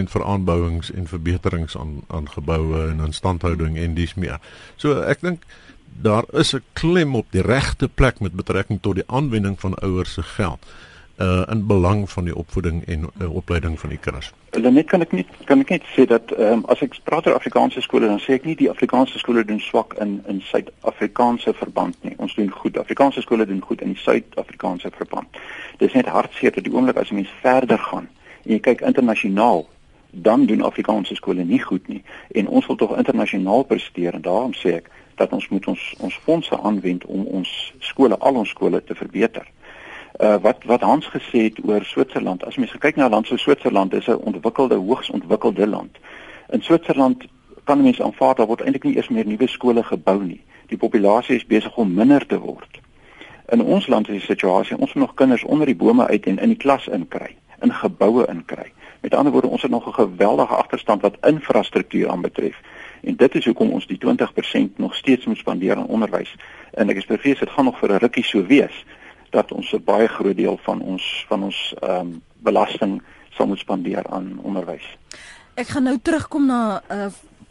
vir 0.09 0.23
aanbouings 0.25 0.91
en 0.91 1.07
verbeterings 1.07 1.77
aan 1.77 2.01
aan 2.07 2.29
geboue 2.29 2.87
en 2.89 2.99
instandhouding 3.05 3.77
en 3.77 3.93
dis 3.93 4.13
meer. 4.13 4.39
So 4.75 5.01
ek 5.01 5.21
dink 5.21 5.43
daar 6.01 6.23
is 6.31 6.53
'n 6.53 6.63
klem 6.73 7.15
op 7.15 7.25
die 7.29 7.41
regte 7.41 7.87
plek 7.87 8.19
met 8.19 8.33
betrekking 8.33 8.81
tot 8.81 8.95
die 8.95 9.07
aanwending 9.07 9.59
van 9.59 9.73
ouers 9.73 10.13
se 10.13 10.23
geld 10.23 10.65
uh 11.17 11.41
in 11.49 11.67
belang 11.67 12.09
van 12.11 12.23
die 12.23 12.35
opvoeding 12.35 12.85
en 12.85 13.09
uh, 13.21 13.35
opleiding 13.35 13.79
van 13.79 13.89
die 13.89 13.97
kinders. 13.97 14.31
Hulle 14.49 14.71
net 14.71 14.85
kan 14.85 15.01
ek 15.01 15.11
net 15.11 15.27
kan 15.45 15.59
ek 15.59 15.69
net 15.69 15.83
sê 15.95 16.05
dat 16.05 16.31
ehm 16.31 16.51
um, 16.51 16.63
as 16.65 16.81
ek 16.81 16.97
praat 17.03 17.27
oor 17.27 17.35
Afrikaanse 17.35 17.81
skole 17.81 18.07
dan 18.07 18.19
sê 18.19 18.35
ek 18.35 18.43
nie 18.43 18.55
die 18.55 18.69
Afrikaanse 18.69 19.17
skole 19.17 19.45
doen 19.45 19.59
swak 19.59 19.95
in 20.03 20.19
in 20.27 20.41
Suid-Afrikaanse 20.41 21.53
verband 21.53 21.95
nie. 22.01 22.13
Ons 22.17 22.35
doen 22.35 22.51
goed. 22.51 22.77
Afrikaanse 22.77 23.21
skole 23.21 23.45
doen 23.45 23.61
goed 23.61 23.81
in 23.81 23.93
die 23.95 24.01
Suid-Afrikaanse 24.01 24.91
verband. 24.97 25.27
Dit 25.77 25.87
is 25.87 25.95
net 25.95 26.11
hartseer 26.11 26.51
dat 26.51 26.63
die 26.63 26.73
oomblik 26.73 26.97
as 26.97 27.09
jy 27.09 27.15
mens 27.15 27.31
verder 27.41 27.79
gaan 27.79 28.09
en 28.43 28.51
jy 28.51 28.59
kyk 28.59 28.81
internasionaal 28.81 29.65
dan 30.11 30.45
doen 30.45 30.61
Afrikaanse 30.61 31.15
skole 31.15 31.43
nie 31.43 31.59
goed 31.59 31.87
nie 31.87 32.03
en 32.31 32.47
ons 32.47 32.67
wil 32.67 32.75
tog 32.75 32.97
internasionaal 32.97 33.63
presteer 33.63 34.13
en 34.13 34.21
daarom 34.21 34.53
sê 34.53 34.77
ek 34.81 34.91
dat 35.15 35.33
ons 35.33 35.47
moet 35.49 35.67
ons 35.67 35.93
ons 35.99 36.15
fondse 36.15 36.61
aanwend 36.61 37.05
om 37.05 37.25
ons 37.25 37.73
skole 37.79 38.17
al 38.17 38.35
ons 38.35 38.49
skole 38.49 38.83
te 38.83 38.95
verbeter 38.95 39.45
uh, 40.19 40.35
wat 40.41 40.63
wat 40.63 40.81
Hans 40.81 41.07
gesê 41.07 41.43
het 41.47 41.59
oor 41.63 41.83
Switserland. 41.83 42.45
As 42.45 42.55
mens 42.55 42.71
kyk 42.79 42.95
na 42.95 43.07
'n 43.07 43.11
land 43.11 43.27
so 43.27 43.37
Switserland, 43.37 43.93
is 43.93 44.07
'n 44.07 44.15
ontwikkelde, 44.23 44.75
hoogs 44.75 45.09
ontwikkelde 45.09 45.67
land. 45.67 45.97
In 46.49 46.61
Switserland 46.61 47.25
kan 47.63 47.81
mense 47.81 48.03
aanvaar 48.03 48.35
daar 48.35 48.47
word 48.47 48.61
eintlik 48.61 48.83
nie 48.83 48.95
eers 48.95 49.09
meer 49.09 49.25
nuwe 49.25 49.47
skole 49.47 49.83
gebou 49.83 50.23
nie. 50.23 50.41
Die 50.67 50.77
populasie 50.77 51.35
is 51.35 51.45
besig 51.45 51.77
om 51.77 51.93
minder 51.93 52.25
te 52.25 52.39
word. 52.39 52.79
In 53.45 53.61
ons 53.61 53.87
land 53.87 54.07
is 54.07 54.13
die 54.13 54.35
situasie 54.35 54.77
ons 54.77 54.93
moet 54.93 55.03
nog 55.03 55.13
kinders 55.13 55.43
onder 55.43 55.65
die 55.65 55.75
bome 55.75 56.07
uit 56.07 56.25
en 56.25 56.39
in 56.39 56.49
die 56.49 56.57
klas 56.57 56.87
inkry, 56.87 57.35
in 57.61 57.73
geboue 57.73 58.27
inkry. 58.27 58.71
Met 59.01 59.13
ander 59.13 59.31
woorde, 59.31 59.47
ons 59.47 59.61
het 59.61 59.71
nog 59.71 59.87
'n 59.87 59.93
geweldige 59.93 60.55
agterstand 60.55 61.01
wat 61.01 61.17
infrastruktuur 61.21 62.09
aanbetref. 62.09 62.55
En 63.05 63.15
dit 63.15 63.35
is 63.35 63.45
hoekom 63.45 63.69
ons 63.69 63.87
die 63.87 63.99
20% 64.01 64.77
nog 64.81 64.95
steeds 64.95 65.25
moet 65.25 65.37
spandeer 65.37 65.75
aan 65.75 65.87
onderwys. 65.87 66.35
En 66.73 66.89
ek 66.89 66.97
is 66.97 67.05
bevrees 67.05 67.39
dit 67.39 67.49
gaan 67.49 67.65
nog 67.65 67.79
vir 67.79 67.93
'n 67.93 68.03
rukkie 68.03 68.23
so 68.23 68.45
wees 68.45 68.85
dat 69.29 69.51
ons 69.51 69.73
'n 69.73 69.83
baie 69.83 70.07
groot 70.07 70.37
deel 70.37 70.57
van 70.63 70.81
ons 70.81 71.25
van 71.27 71.43
ons 71.43 71.73
ehm 71.79 71.99
um, 71.99 72.21
belasting 72.37 73.01
sal 73.29 73.47
moet 73.47 73.59
spandeer 73.59 74.07
aan 74.09 74.39
onderwys. 74.41 74.85
Ek 75.53 75.67
gaan 75.67 75.83
nou 75.83 75.97
terugkom 76.01 76.45
na 76.45 76.81
'n 76.89 76.93
uh, 76.95 77.05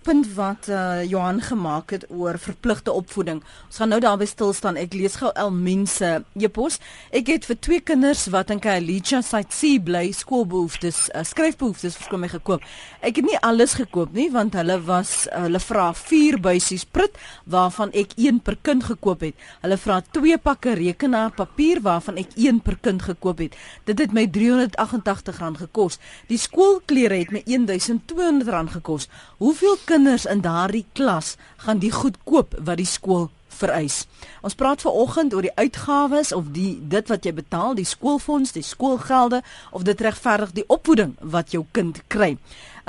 punt 0.05 0.29
wat 0.37 0.69
uh, 0.69 1.03
Johan 1.09 1.40
gemaak 1.40 1.95
het 1.95 2.05
oor 2.12 2.37
verpligte 2.38 2.93
opvoeding. 2.93 3.40
Ons 3.67 3.81
gaan 3.81 3.90
nou 3.93 4.01
daarby 4.03 4.27
stil 4.29 4.53
staan. 4.53 4.77
Ek 4.81 4.93
lees 4.97 5.17
gou 5.21 5.31
el 5.40 5.53
mense 5.55 6.11
epos. 6.37 6.77
Ek 7.14 7.31
het 7.33 7.49
vir 7.49 7.59
twee 7.64 7.81
kinders 7.81 8.27
wat 8.35 8.53
in 8.53 8.61
Khayelitsha 8.62 9.23
C 9.25 9.79
bly 9.85 10.11
skoolbehoeftes, 10.12 11.09
uh, 11.14 11.25
skryfbehoeftes 11.25 11.97
vir 12.01 12.21
my 12.21 12.31
gekoop. 12.33 12.67
Ek 13.01 13.21
het 13.21 13.29
nie 13.29 13.38
alles 13.40 13.77
gekoop 13.81 14.12
nie 14.17 14.29
want 14.35 14.57
hulle 14.59 14.77
was 14.85 15.25
uh, 15.31 15.47
hulle 15.47 15.61
vra 15.62 15.87
4 15.97 16.40
buisies 16.45 16.85
prit 16.85 17.17
waarvan 17.51 17.93
ek 17.97 18.17
1 18.21 18.43
per 18.45 18.59
kind 18.62 18.85
gekoop 18.85 19.25
het. 19.25 19.40
Hulle 19.64 19.81
vra 19.81 20.01
2 20.17 20.38
pakke 20.45 20.77
rekenaarpapier 20.79 21.81
waarvan 21.85 22.21
ek 22.21 22.37
1 22.37 22.61
per 22.67 22.77
kind 22.85 23.03
gekoop 23.09 23.40
het. 23.47 23.57
Dit 23.88 24.05
het 24.05 24.12
my 24.12 24.27
R388 24.29 25.64
gekos. 25.64 25.99
Die 26.29 26.38
skoolklere 26.40 27.23
het 27.23 27.33
my 27.35 27.45
R1200 27.47 28.77
gekos. 28.77 29.09
Hoeveel 29.40 29.79
kinders 29.94 30.24
in 30.26 30.40
daardie 30.42 30.87
klas 30.92 31.37
gaan 31.62 31.78
die 31.78 31.92
goed 31.94 32.16
koop 32.26 32.54
wat 32.59 32.80
die 32.80 32.88
skool 32.88 33.28
vereis. 33.54 34.00
Ons 34.42 34.57
praat 34.59 34.83
ver 34.83 34.96
oggend 35.04 35.35
oor 35.37 35.46
die 35.46 35.54
uitgawes 35.54 36.33
of 36.35 36.48
die 36.57 36.72
dit 36.90 37.12
wat 37.12 37.22
jy 37.22 37.33
betaal, 37.37 37.76
die 37.78 37.87
skoolfonds, 37.87 38.57
die 38.57 38.64
skoolgelde 38.66 39.44
of 39.70 39.87
dit 39.87 40.02
regverdig 40.02 40.57
die 40.57 40.66
opvoeding 40.66 41.14
wat 41.37 41.54
jou 41.54 41.62
kind 41.70 42.02
kry. 42.11 42.35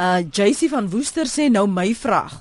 Uh 0.02 0.26
JC 0.26 0.72
van 0.74 0.90
Woester 0.90 1.30
sê 1.30 1.46
nou 1.52 1.68
my 1.70 1.92
vraag. 1.94 2.40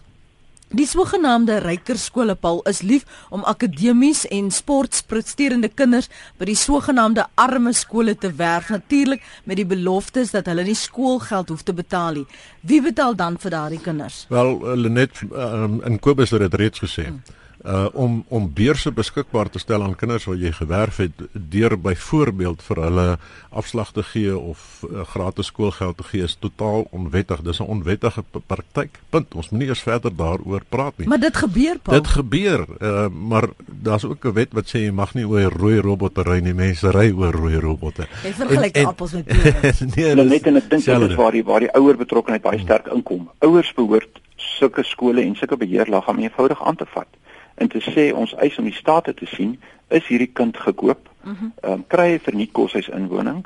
Die 0.74 0.86
sogenaamde 0.90 1.60
ryker 1.62 1.98
skole 2.02 2.34
Paul 2.34 2.56
is 2.66 2.80
lief 2.82 3.04
om 3.30 3.44
akademies 3.46 4.24
en 4.34 4.48
sportpresterende 4.50 5.68
kinders 5.70 6.08
by 6.40 6.48
die 6.48 6.56
sogenaamde 6.58 7.28
arme 7.38 7.70
skole 7.78 8.16
te 8.18 8.32
werf 8.40 8.72
natuurlik 8.74 9.22
met 9.46 9.60
die 9.60 9.68
beloftes 9.70 10.34
dat 10.34 10.50
hulle 10.50 10.64
nie 10.66 10.74
skoolgeld 10.74 11.54
hoef 11.54 11.62
te 11.62 11.76
betaal 11.78 12.18
nie. 12.18 12.26
Wie 12.66 12.80
betaal 12.82 13.14
dan 13.14 13.38
vir 13.38 13.54
daardie 13.54 13.80
kinders? 13.86 14.24
Wel, 14.34 14.56
Lenet 14.74 15.22
um, 15.30 15.78
in 15.86 16.02
Kobus 16.02 16.34
het 16.34 16.42
dit 16.48 16.60
reeds 16.64 16.82
gesê. 16.82 17.06
Hmm 17.12 17.22
uh 17.64 17.86
om 17.92 18.24
om 18.28 18.50
beurse 18.52 18.92
beskikbaar 18.92 19.48
te 19.48 19.58
stel 19.58 19.82
aan 19.82 19.96
kinders 19.96 20.26
wat 20.28 20.38
jy 20.38 20.50
gewerf 20.52 20.98
het 21.00 21.22
deur 21.32 21.78
byvoorbeeld 21.80 22.62
vir 22.62 22.80
hulle 22.82 23.06
afslag 23.50 23.92
te 23.96 24.02
gee 24.02 24.36
of 24.36 24.84
uh, 24.84 25.04
gratis 25.08 25.46
skoolgeld 25.46 25.96
te 25.96 26.04
gee 26.04 26.22
is 26.22 26.36
totaal 26.40 26.84
onwettig. 26.90 27.40
Dis 27.40 27.60
'n 27.60 27.70
onwettige 27.76 28.24
praktyk. 28.46 29.00
Punt. 29.10 29.34
Ons 29.34 29.48
moenie 29.48 29.68
eers 29.68 29.82
verder 29.82 30.16
daaroor 30.16 30.62
praat 30.68 30.92
nie. 30.96 31.08
Maar 31.08 31.20
dit 31.20 31.36
gebeur, 31.36 31.78
Paul. 31.78 31.96
Dit 31.96 32.06
gebeur. 32.08 32.66
Uh 32.80 33.08
maar 33.08 33.48
daar's 33.66 34.04
ook 34.04 34.24
'n 34.24 34.32
wet 34.32 34.52
wat 34.52 34.68
sê 34.68 34.84
jy 34.84 34.90
mag 34.90 35.14
nie 35.14 35.26
oor 35.26 35.52
rooi 35.52 35.80
robotte 35.80 36.22
ry 36.22 36.38
nie. 36.40 36.54
Mense 36.54 36.90
ry 36.90 37.12
oor 37.16 37.32
rooi 37.32 37.56
robotte. 37.56 38.06
Jy 38.24 38.32
vergelyk 38.32 38.76
appels 38.84 39.12
met 39.12 39.24
pere. 39.24 39.72
nee, 39.96 40.14
net 40.14 40.46
en 40.46 40.56
ek 40.56 40.70
dink 40.70 40.84
dit 40.84 41.10
is 41.10 41.14
waar 41.14 41.32
die 41.32 41.44
waar 41.44 41.60
die 41.60 41.72
ouer 41.72 41.96
betrokkeheid 41.96 42.42
baie 42.42 42.58
sterk 42.58 42.86
inkom. 42.86 43.30
Ouers 43.38 43.72
behoort 43.74 44.20
sulke 44.36 44.82
skole 44.82 45.22
en 45.22 45.36
sulke 45.36 45.56
beheerliggame 45.56 46.22
eenvoudig 46.22 46.64
aan 46.64 46.76
te 46.76 46.86
vat 46.86 47.08
en 47.54 47.68
te 47.68 47.80
sê 47.80 48.12
ons 48.14 48.34
eis 48.34 48.58
om 48.58 48.64
die 48.64 48.74
state 48.74 49.14
te 49.14 49.26
sien 49.26 49.58
is 49.88 50.06
hierdie 50.06 50.32
kind 50.32 50.56
gekoop. 50.56 51.08
Mhm. 51.22 51.34
Ehm 51.34 51.70
mm 51.70 51.72
um, 51.72 51.84
kry 51.86 52.08
hy 52.12 52.18
verniet 52.18 52.52
koshuis 52.52 52.88
inwoning. 52.88 53.44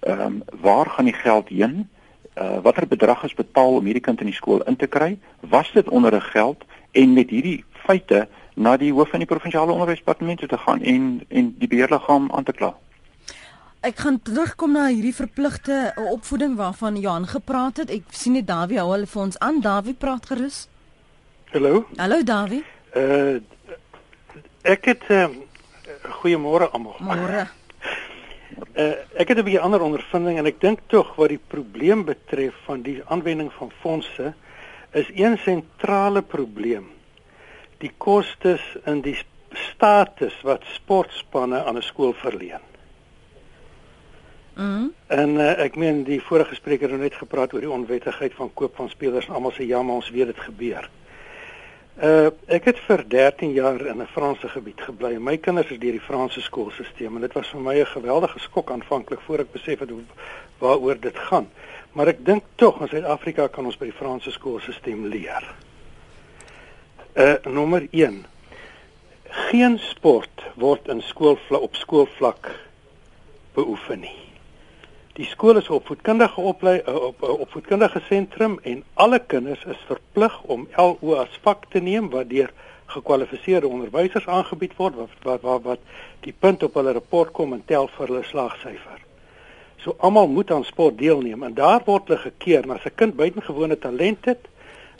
Ehm 0.00 0.20
um, 0.20 0.42
waar 0.60 0.90
gaan 0.90 1.04
die 1.04 1.20
geld 1.20 1.48
heen? 1.48 1.88
Uh 2.34 2.60
watter 2.62 2.86
bedrag 2.86 3.24
is 3.24 3.34
betaal 3.34 3.76
om 3.78 3.84
hierdie 3.84 4.02
kind 4.02 4.20
in 4.20 4.26
die 4.26 4.40
skool 4.40 4.62
in 4.62 4.76
te 4.76 4.86
kry? 4.86 5.18
Was 5.40 5.72
dit 5.72 5.88
onder 5.88 6.14
'n 6.14 6.20
geld 6.20 6.64
en 6.92 7.12
met 7.12 7.30
hierdie 7.30 7.64
feite 7.72 8.28
na 8.54 8.76
die 8.76 8.92
hoof 8.92 9.08
van 9.08 9.18
die 9.18 9.28
provinsiale 9.28 9.72
onderwysdepartement 9.72 10.48
te 10.48 10.58
gaan 10.58 10.82
en 10.82 11.22
en 11.28 11.54
die 11.58 11.68
beheerliggaam 11.68 12.32
aan 12.32 12.44
te 12.44 12.52
kla? 12.52 12.74
Ek 13.84 13.98
gaan 14.00 14.22
terugkom 14.22 14.72
na 14.72 14.86
hierdie 14.86 15.14
verpligte 15.14 15.92
opvoeding 16.10 16.56
waarvan 16.56 16.96
Johan 16.96 17.26
gepraat 17.26 17.76
het. 17.76 17.90
Ek 17.90 18.02
sien 18.16 18.32
net 18.32 18.46
Dawie 18.46 18.78
hou 18.78 18.90
hulle 18.92 19.06
vir 19.06 19.22
ons 19.22 19.38
aan. 19.38 19.60
Dawie 19.60 19.94
praat 19.94 20.26
gerus. 20.26 20.68
Hallo. 21.52 21.84
Hallo 21.96 22.22
Dawie. 22.22 22.64
Uh 22.94 23.40
ek 24.64 24.86
het 24.88 25.02
uh, 25.12 25.26
goeiemôre 26.20 26.70
almal. 26.72 26.96
Môre. 27.04 27.44
Uh 28.74 28.94
ek 29.20 29.28
het 29.28 29.38
'n 29.38 29.44
bietjie 29.44 29.60
ander 29.60 29.82
ondervinding 29.82 30.38
en 30.38 30.46
ek 30.46 30.60
dink 30.60 30.80
tog 30.86 31.14
wat 31.16 31.28
die 31.28 31.42
probleem 31.48 32.04
betref 32.04 32.54
van 32.64 32.82
die 32.82 33.02
aanwending 33.04 33.52
van 33.52 33.72
fondse 33.80 34.34
is 34.92 35.10
een 35.14 35.38
sentrale 35.38 36.22
probleem. 36.22 36.86
Die 37.78 37.92
kostes 37.98 38.62
in 38.86 39.00
die 39.00 39.18
status 39.52 40.34
wat 40.42 40.62
sportspanne 40.74 41.64
aan 41.64 41.76
'n 41.76 41.82
skool 41.82 42.12
verleen. 42.12 42.62
Mhm. 44.54 44.86
En 45.06 45.28
uh, 45.34 45.58
ek 45.58 45.76
meen 45.76 46.04
die 46.04 46.22
vorige 46.22 46.54
spreker 46.54 46.90
het 46.90 47.00
net 47.00 47.14
gepraat 47.14 47.52
oor 47.54 47.60
die 47.60 47.70
onwettigheid 47.70 48.34
van 48.34 48.54
koop 48.54 48.76
van 48.76 48.88
spelers 48.88 49.26
en 49.26 49.34
almal 49.34 49.52
sê 49.52 49.66
ja, 49.66 49.82
maar 49.82 49.94
ons 49.94 50.10
weet 50.10 50.26
dit 50.26 50.38
gebeur. 50.38 50.90
Uh 51.94 52.32
ek 52.50 52.64
het 52.66 52.78
vir 52.88 53.04
13 53.06 53.52
jaar 53.54 53.78
in 53.86 54.02
'n 54.02 54.06
Franse 54.06 54.48
gebied 54.48 54.80
gebly. 54.80 55.18
My 55.18 55.36
kinders 55.38 55.70
is 55.70 55.78
deur 55.78 55.92
die 55.92 56.00
Franse 56.00 56.40
skoolstelsel 56.40 57.06
en 57.06 57.20
dit 57.20 57.32
was 57.32 57.48
vir 57.48 57.60
my 57.60 57.74
'n 57.80 57.86
geweldige 57.86 58.38
skok 58.38 58.70
aanvanklik 58.70 59.20
voor 59.20 59.38
ek 59.38 59.52
besef 59.52 59.78
het 59.78 59.90
hoe 59.90 60.02
waaroor 60.58 61.00
dit 61.00 61.18
gaan. 61.18 61.48
Maar 61.92 62.06
ek 62.06 62.24
dink 62.24 62.42
tog 62.54 62.80
in 62.80 62.88
Suid-Afrika 62.88 63.46
kan 63.46 63.64
ons 63.64 63.76
by 63.76 63.84
die 63.84 63.98
Franse 63.98 64.30
skoolstelsel 64.30 65.06
leer. 65.08 65.54
Uh 67.14 67.34
nommer 67.44 67.86
1. 67.90 68.26
Geen 69.22 69.78
sport 69.78 70.42
word 70.54 70.88
in 70.88 71.02
skoolvlak 71.02 71.60
op 71.62 71.74
skoolvlak 71.74 72.50
beoefen 73.54 74.00
nie. 74.00 74.23
Die 75.14 75.26
skool 75.30 75.56
is 75.56 75.68
'n 75.68 75.72
opvoedkundige 75.78 76.40
oplei 76.40 76.78
op 76.86 77.22
'n 77.22 77.38
opvoedkundige 77.44 78.00
sentrum 78.00 78.58
en 78.62 78.84
alle 78.94 79.18
kinders 79.26 79.64
is 79.64 79.84
verplig 79.86 80.42
om 80.42 80.68
LO 80.76 81.14
as 81.14 81.38
vak 81.42 81.66
te 81.68 81.80
neem 81.80 82.10
wat 82.10 82.28
deur 82.28 82.50
gekwalifiseerde 82.86 83.68
onderwysers 83.68 84.26
aangebied 84.26 84.74
word 84.76 84.94
wat 84.94 85.08
wat 85.22 85.40
wat, 85.40 85.62
wat 85.62 85.78
die 86.20 86.34
punt 86.38 86.62
op 86.62 86.74
hulle 86.74 86.92
rapport 86.92 87.30
kom 87.32 87.52
en 87.52 87.62
tel 87.64 87.88
vir 87.88 88.06
hulle 88.06 88.24
slagsyfer. 88.24 88.98
So 89.76 89.94
almal 89.98 90.26
moet 90.28 90.50
aan 90.50 90.64
sport 90.64 90.98
deelneem 90.98 91.42
en 91.42 91.54
daar 91.54 91.82
word 91.84 92.08
hulle 92.08 92.20
gekeer 92.20 92.72
as 92.72 92.84
'n 92.84 92.94
kind 92.94 93.16
buitengewone 93.16 93.78
talent 93.78 94.24
het 94.24 94.48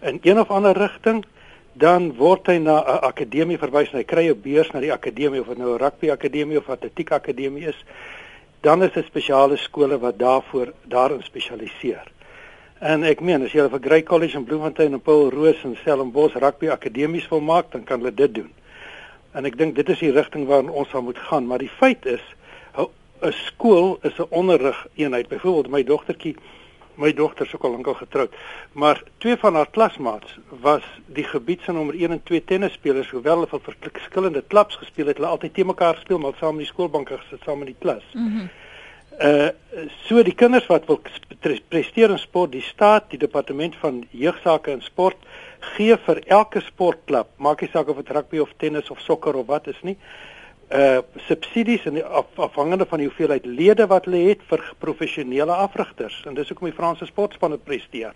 in 0.02 0.18
een 0.22 0.40
of 0.40 0.50
ander 0.50 0.76
rigting 0.76 1.24
dan 1.72 2.14
word 2.16 2.46
hy 2.46 2.58
na 2.58 2.78
'n 2.78 3.02
akademie 3.02 3.58
verwys 3.58 3.90
en 3.90 3.98
hy 3.98 4.04
kry 4.04 4.28
'n 4.28 4.40
beurs 4.40 4.70
na 4.70 4.80
die 4.80 4.92
akademie 4.92 5.40
of 5.40 5.46
dit 5.46 5.58
nou 5.58 5.74
'n 5.74 5.78
rugby 5.78 6.10
akademie 6.10 6.58
of 6.58 6.68
atletiek 6.68 7.10
akademie 7.10 7.66
is 7.66 7.84
dan 8.64 8.82
is 8.82 8.92
dit 8.92 9.04
spesiale 9.04 9.56
skole 9.60 9.98
wat 10.00 10.18
daarvoor 10.18 10.72
daarin 10.88 11.22
spesialiseer. 11.22 12.06
En 12.80 13.04
ek 13.04 13.20
meen 13.20 13.44
as 13.44 13.52
jy 13.52 13.66
vir 13.68 13.82
Grey 13.84 14.02
College 14.08 14.38
in 14.40 14.46
Bloemfontein 14.48 14.96
en 14.96 15.02
Paul 15.04 15.28
Roos 15.32 15.60
en 15.68 15.76
Stellenbosch 15.76 16.38
rugby 16.40 16.70
akademies 16.72 17.28
wil 17.28 17.44
maak, 17.44 17.68
dan 17.72 17.84
kan 17.84 18.00
hulle 18.00 18.14
dit 18.16 18.34
doen. 18.40 18.48
En 19.36 19.44
ek 19.44 19.58
dink 19.60 19.76
dit 19.76 19.92
is 19.92 20.00
die 20.00 20.12
rigting 20.16 20.46
waarin 20.48 20.72
ons 20.72 20.88
sal 20.88 21.04
moet 21.04 21.20
gaan, 21.28 21.44
maar 21.46 21.60
die 21.60 21.72
feit 21.76 22.06
is 22.08 22.24
'n 23.24 23.32
skool 23.32 23.98
is 24.02 24.18
'n 24.18 24.28
onderrig 24.30 24.86
eenheid. 24.94 25.28
Byvoorbeeld 25.28 25.68
my 25.68 25.82
dogtertjie 25.84 26.36
my 27.00 27.12
dogter 27.12 27.50
ook 27.54 27.64
al 27.64 27.70
lankal 27.70 27.94
getroud. 27.94 28.34
Maar 28.72 29.02
twee 29.18 29.36
van 29.36 29.54
haar 29.54 29.70
klasmaats 29.70 30.38
was 30.48 30.82
die 31.06 31.24
gebied 31.24 31.60
se 31.60 31.72
nommer 31.72 31.94
1 31.94 32.10
en 32.10 32.22
2 32.22 32.44
tennisspelers, 32.44 33.10
hoewel 33.10 33.34
hulle 33.34 33.60
vir 33.62 33.76
verskillende 33.80 34.42
klubs 34.46 34.76
gespeel 34.76 35.06
het, 35.06 35.16
hulle 35.16 35.30
altyd 35.30 35.54
te 35.54 35.64
mekaar 35.64 35.94
gespeel, 35.94 36.18
maar 36.18 36.36
saam 36.38 36.58
in 36.58 36.66
die 36.66 36.72
skoolbanke 36.72 37.18
gesit 37.18 37.42
saam 37.44 37.64
in 37.66 37.72
die 37.72 37.80
klas. 37.80 38.04
Mm 38.12 38.50
uh 39.22 39.48
so 40.08 40.22
die 40.26 40.34
kinders 40.34 40.64
wat 40.66 40.88
wil 40.90 40.96
presteer 41.70 42.10
in 42.10 42.18
sport, 42.18 42.50
die 42.50 42.64
staat, 42.66 43.04
die 43.12 43.18
departement 43.18 43.76
van 43.78 44.00
jeugsake 44.10 44.72
en 44.72 44.82
sport 44.82 45.20
gee 45.76 45.94
vir 46.06 46.18
elke 46.26 46.58
sportklub, 46.60 47.28
maak 47.38 47.62
nie 47.62 47.70
saak 47.70 47.92
of 47.92 48.00
dit 48.02 48.10
rugby 48.10 48.40
of 48.42 48.50
tennis 48.58 48.90
of 48.90 48.98
sokker 49.06 49.38
of 49.38 49.46
wat 49.46 49.68
is 49.70 49.78
nie, 49.86 49.94
uh 49.94 50.33
subsidies 51.26 51.84
en 51.86 52.02
af, 52.04 52.26
afhangende 52.34 52.86
van 52.86 52.98
die 52.98 53.06
hoeveelheid 53.08 53.46
lede 53.46 53.86
wat 53.86 54.04
hulle 54.04 54.28
het 54.28 54.42
vir 54.48 54.62
professionele 54.78 55.52
afrigters 55.52 56.22
en 56.26 56.34
dis 56.34 56.48
hoekom 56.48 56.70
die 56.70 56.76
Franse 56.76 57.06
sportspanne 57.06 57.58
presteer. 57.58 58.14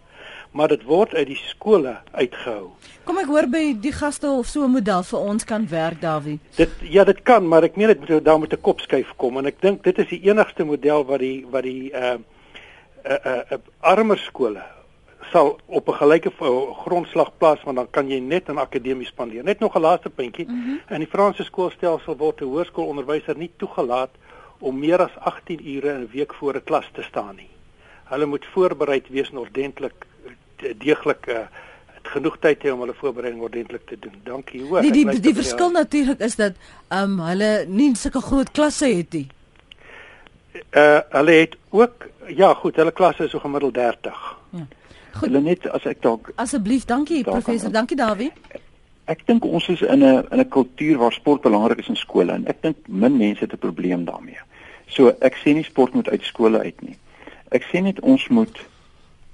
Maar 0.53 0.69
dit 0.69 0.85
word 0.89 1.15
uit 1.15 1.27
die 1.27 1.37
skole 1.37 1.99
uitgehou. 2.13 2.71
Kom 3.05 3.19
ek 3.21 3.29
hoor 3.29 3.49
by 3.53 3.75
die 3.81 3.93
gaste 3.93 4.31
of 4.31 4.47
so 4.47 4.65
'n 4.65 4.73
model 4.73 5.03
vir 5.03 5.19
ons 5.21 5.45
kan 5.45 5.69
werk, 5.69 6.01
Dawie. 6.01 6.39
Dit 6.57 6.71
ja, 6.83 7.05
dit 7.05 7.23
kan, 7.23 7.49
maar 7.49 7.63
ek 7.65 7.77
meen 7.77 7.89
dit 7.89 8.01
moet 8.01 8.25
daar 8.25 8.41
met 8.41 8.53
'n 8.53 8.61
kop 8.61 8.81
skuif 8.81 9.13
kom 9.17 9.39
en 9.39 9.47
ek 9.47 9.61
dink 9.61 9.83
dit 9.85 9.99
is 9.99 10.09
die 10.09 10.23
enigste 10.31 10.65
model 10.65 11.05
wat 11.05 11.21
die 11.21 11.47
wat 11.51 11.63
die 11.63 11.93
uh 11.93 12.17
uh, 13.05 13.19
uh, 13.25 13.43
uh 13.53 13.59
armer 13.81 14.19
skole 14.19 14.63
sal 15.33 15.59
op 15.67 15.89
'n 15.89 15.95
gelyke 15.95 16.31
grondslag 16.85 17.31
plaas 17.39 17.63
want 17.63 17.77
dan 17.77 17.91
kan 17.91 18.09
jy 18.09 18.19
net 18.19 18.49
in 18.49 18.59
akademie 18.59 19.07
spandeer. 19.07 19.45
Net 19.45 19.59
nog 19.59 19.75
'n 19.75 19.81
laaste 19.81 20.11
puntjie. 20.11 20.47
Mm 20.49 20.63
-hmm. 20.63 20.95
In 20.95 20.99
die 20.99 21.09
Franse 21.09 21.45
skoolstelsel 21.45 22.17
word 22.17 22.41
'n 22.41 22.45
hoërskoolonderwyser 22.45 23.37
nie 23.37 23.51
toegelaat 23.57 24.11
om 24.59 24.79
meer 24.79 25.03
as 25.03 25.17
18 25.19 25.69
ure 25.75 25.93
in 25.93 26.01
'n 26.01 26.11
week 26.13 26.35
voor 26.35 26.55
'n 26.55 26.65
klas 26.65 26.91
te 26.93 27.03
staan 27.03 27.37
nie. 27.37 27.51
Hulle 28.05 28.27
moet 28.27 28.47
voorbereid 28.47 29.09
wees 29.09 29.31
en 29.31 29.39
ordentlik 29.39 30.07
deeglik 30.79 31.27
uh, 31.27 31.39
genoeg 32.03 32.39
tyd 32.39 32.63
hê 32.63 32.73
om 32.73 32.81
hulle 32.81 32.95
voorbereiding 32.95 33.43
ordentlik 33.43 33.87
te 33.87 33.99
doen. 33.99 34.15
Dankie 34.25 34.63
hoor. 34.63 34.81
Die 34.81 34.93
die, 34.93 35.05
die, 35.11 35.21
die 35.21 35.35
verskil 35.35 35.71
natuurlik 35.71 36.21
is 36.21 36.37
dat 36.37 36.53
ehm 36.89 37.03
um, 37.03 37.21
hulle 37.21 37.65
nie 37.69 37.95
sulke 37.97 38.21
groot 38.21 38.51
klasse 38.51 38.87
het 38.87 39.13
nie. 39.13 39.29
Uh 40.73 41.01
hulle 41.11 41.31
het 41.31 41.57
ook 41.71 42.09
ja, 42.27 42.55
goed, 42.55 42.77
hulle 42.77 42.93
klasse 42.93 43.25
is 43.25 43.31
so 43.31 43.39
gemiddeld 43.39 43.75
30. 43.75 44.38
Goed. 45.13 45.29
Hulle 45.29 45.41
net 45.41 45.69
as 45.71 45.85
ek 45.85 46.03
dalk 46.03 46.33
Asseblief, 46.37 46.85
dankie 46.85 47.23
professor. 47.25 47.71
Dankie 47.71 47.97
Dawie. 47.97 48.33
Ek 49.09 49.25
dink 49.27 49.45
ons 49.45 49.69
is 49.69 49.81
in 49.83 50.05
'n 50.05 50.27
in 50.31 50.41
'n 50.41 50.49
kultuur 50.49 50.99
waar 50.99 51.13
sport 51.13 51.43
belangrik 51.43 51.79
is 51.79 51.89
in 51.89 51.97
skole 51.97 52.33
en 52.33 52.47
ek 52.47 52.63
dink 52.63 52.77
min 52.89 53.17
mense 53.17 53.41
het 53.41 53.53
'n 53.53 53.59
probleem 53.59 54.05
daarmee. 54.05 54.41
So 54.87 55.13
ek 55.21 55.35
sê 55.37 55.55
nie 55.55 55.65
sport 55.65 55.95
moet 55.95 56.09
uit 56.09 56.23
skole 56.23 56.59
uit 56.59 56.83
nie. 56.83 56.97
Ek 57.51 57.63
sê 57.63 57.83
net 57.83 58.01
ons 58.01 58.29
moet 58.29 58.59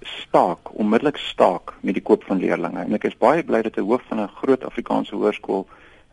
staak, 0.04 0.78
onmiddellik 0.78 1.16
staak 1.16 1.74
met 1.80 1.94
die 1.94 2.02
koop 2.02 2.24
van 2.24 2.38
leerdlinge. 2.38 2.84
En 2.84 2.94
ek 2.94 3.04
is 3.04 3.18
baie 3.18 3.42
bly 3.42 3.62
dat 3.62 3.76
'n 3.76 3.86
hoof 3.86 4.02
van 4.08 4.20
'n 4.20 4.28
groot 4.28 4.64
Afrikaanse 4.64 5.14
hoërskool 5.14 5.66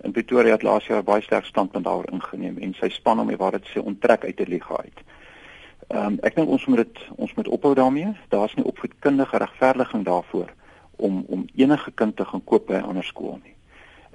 in 0.03 0.11
Pretoria 0.11 0.51
het 0.51 0.63
laas 0.63 0.85
jaar 0.85 1.03
baie 1.03 1.21
sterk 1.21 1.45
standpunt 1.45 1.85
daaroor 1.85 2.09
ingeneem 2.11 2.57
en 2.57 2.73
sy 2.73 2.89
span 2.89 3.17
hom 3.17 3.35
waar 3.37 3.51
dit 3.51 3.67
sê 3.69 3.83
onttrek 3.83 4.25
uit 4.25 4.37
die 4.37 4.47
liga 4.47 4.77
uit. 4.77 4.99
Ehm 5.91 6.05
um, 6.05 6.17
ek 6.23 6.37
dink 6.37 6.47
ons 6.47 6.65
moet 6.71 6.85
dit 6.85 6.99
ons 7.19 7.31
moet 7.35 7.47
ophou 7.51 7.73
daarmee. 7.75 8.13
Daar's 8.31 8.53
nie 8.55 8.65
opvoedkundige 8.65 9.37
regverdiging 9.37 10.05
daarvoor 10.07 10.51
om 10.95 11.23
om 11.27 11.47
enige 11.55 11.91
kind 11.91 12.15
te 12.15 12.25
gaan 12.25 12.43
koop 12.43 12.67
by 12.67 12.73
'n 12.79 12.87
ander 12.91 13.03
skool 13.03 13.39
nie. 13.43 13.55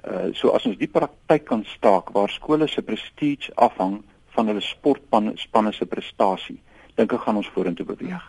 Uh 0.07 0.33
so 0.33 0.49
as 0.49 0.65
ons 0.65 0.77
die 0.77 0.87
praktyk 0.87 1.45
kan 1.45 1.63
staak 1.63 2.09
waar 2.09 2.29
skole 2.29 2.67
se 2.67 2.81
prestige 2.81 3.51
afhang 3.55 4.01
van 4.25 4.47
hulle 4.47 4.61
sportspanne 4.61 5.73
se 5.73 5.85
prestasie, 5.85 6.59
dink 6.95 7.13
ek 7.13 7.21
gaan 7.21 7.35
ons 7.35 7.51
vorentoe 7.53 7.85
beweeg. 7.85 8.25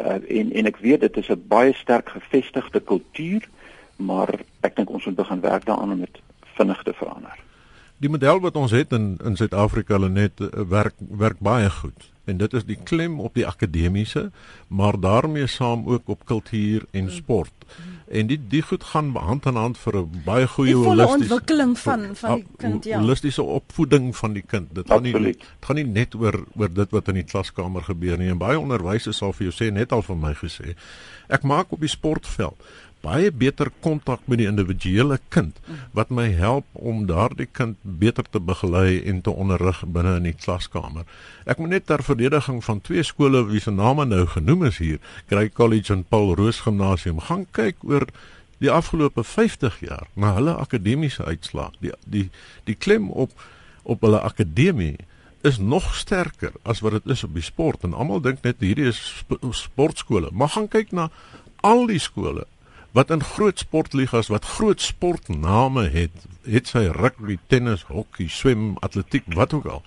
Uh 0.00 0.20
en 0.28 0.52
en 0.52 0.66
ek 0.66 0.76
weet 0.76 1.00
dit 1.00 1.16
is 1.16 1.28
'n 1.28 1.44
baie 1.48 1.72
sterk 1.72 2.08
gevestigde 2.08 2.80
kultuur, 2.80 3.48
maar 3.96 4.28
ek 4.60 4.76
dink 4.76 4.90
ons 4.90 5.04
moet 5.04 5.16
begin 5.16 5.40
werk 5.40 5.64
daaraan 5.64 5.92
om 5.92 6.00
dit 6.00 6.20
vinnig 6.42 6.82
te 6.82 6.92
verander. 6.92 7.38
Die 7.98 8.10
model 8.10 8.40
wat 8.40 8.56
ons 8.56 8.70
het 8.70 8.92
in 8.92 9.18
in 9.24 9.36
Suid-Afrika 9.36 9.94
hulle 9.94 10.08
net 10.08 10.40
uh, 10.40 10.48
werk 10.68 10.94
werk 10.98 11.40
baie 11.40 11.70
goed 11.70 12.15
en 12.26 12.36
dit 12.42 12.52
is 12.52 12.64
die 12.64 12.78
klem 12.84 13.20
op 13.20 13.34
die 13.34 13.46
akademiese 13.46 14.30
maar 14.68 15.00
daarmee 15.00 15.46
saam 15.46 15.86
ook 15.86 16.08
op 16.08 16.24
kultuur 16.24 16.84
en 16.90 17.10
sport. 17.12 17.52
En 18.06 18.26
die 18.26 18.38
die 18.48 18.62
goed 18.62 18.84
gaan 18.84 19.14
hand 19.16 19.46
aan 19.46 19.56
hand 19.56 19.78
vir 19.78 19.96
'n 19.96 20.22
baie 20.24 20.46
goeie 20.46 20.74
holistiese 20.74 21.14
ontwikkeling 21.14 21.78
van 21.78 22.16
van 22.16 22.34
die 22.34 22.46
kind 22.56 22.84
ja. 22.84 22.98
Holistiese 22.98 23.42
opvoeding 23.42 24.16
van 24.16 24.32
die 24.32 24.42
kind. 24.42 24.74
Dit 24.74 24.86
gaan 24.86 25.02
nie 25.02 25.12
dit 25.12 25.44
gaan 25.60 25.76
nie 25.76 25.86
net 25.86 26.14
oor 26.14 26.44
oor 26.56 26.72
dit 26.74 26.90
wat 26.90 27.08
in 27.08 27.14
die 27.14 27.24
klaskamer 27.24 27.82
gebeur 27.82 28.18
nie. 28.18 28.28
En 28.28 28.38
baie 28.38 28.58
onderwysers 28.58 29.16
sal 29.16 29.32
vir 29.32 29.50
jou 29.50 29.54
sê 29.64 29.72
net 29.72 29.92
al 29.92 30.02
vir 30.02 30.16
my 30.16 30.34
gesê. 30.34 30.74
Ek 31.28 31.42
maak 31.42 31.72
op 31.72 31.80
die 31.80 31.88
sportveld 31.88 32.62
baie 33.06 33.30
beter 33.30 33.70
kontak 33.84 34.26
met 34.26 34.40
die 34.42 34.48
individuele 34.50 35.18
kind 35.34 35.58
wat 35.96 36.10
my 36.10 36.26
help 36.34 36.66
om 36.74 37.04
daardie 37.06 37.48
kind 37.58 37.78
beter 37.82 38.26
te 38.30 38.42
begelei 38.42 38.98
en 39.06 39.22
te 39.22 39.30
onderrig 39.30 39.82
binne 39.86 40.16
in 40.20 40.28
die 40.30 40.36
klaskamer. 40.36 41.06
Ek 41.46 41.62
moet 41.62 41.76
net 41.76 41.86
ter 41.86 42.02
verdediging 42.06 42.62
van 42.66 42.82
twee 42.82 43.04
skole 43.06 43.44
wie 43.50 43.62
se 43.62 43.74
name 43.74 44.06
nou 44.10 44.24
genoem 44.34 44.66
is 44.70 44.80
hier, 44.82 44.98
Grey 45.30 45.48
College 45.48 45.92
en 45.94 46.04
Paul 46.04 46.34
Roos 46.38 46.62
Gimnasium, 46.66 47.22
gaan 47.28 47.46
kyk 47.56 47.84
oor 47.86 48.08
die 48.58 48.72
afgelope 48.72 49.24
50 49.24 49.82
jaar 49.84 50.08
na 50.14 50.32
hulle 50.38 50.56
akademiese 50.56 51.24
uitslae. 51.24 51.70
Die 51.80 51.92
die 52.04 52.28
die 52.64 52.74
klem 52.74 53.10
op 53.10 53.36
op 53.86 54.02
hulle 54.02 54.20
akademie 54.20 54.96
is 55.46 55.58
nog 55.58 55.94
sterker 55.94 56.52
as 56.62 56.80
wat 56.82 56.96
dit 56.98 57.12
is 57.14 57.24
op 57.24 57.34
die 57.36 57.44
sport 57.44 57.84
en 57.86 57.94
almal 57.94 58.22
dink 58.24 58.42
net 58.42 58.62
hierdie 58.64 58.88
is 58.90 58.98
sp 59.20 59.38
sportskole 59.54 60.32
maar 60.32 60.50
gaan 60.56 60.68
kyk 60.72 60.90
na 60.96 61.10
al 61.66 61.86
die 61.90 62.00
skole 62.02 62.46
wat 62.96 63.12
in 63.12 63.22
groot 63.24 63.60
sportligas 63.60 64.30
wat 64.32 64.48
groot 64.56 64.80
sportname 64.80 65.86
het, 65.92 66.26
het 66.48 66.70
sy 66.72 66.86
rugby, 66.96 67.38
tennis, 67.52 67.84
hokkie, 67.90 68.28
swem, 68.32 68.74
atletiek, 68.86 69.28
wat 69.36 69.56
ook 69.56 69.70
al. 69.78 69.82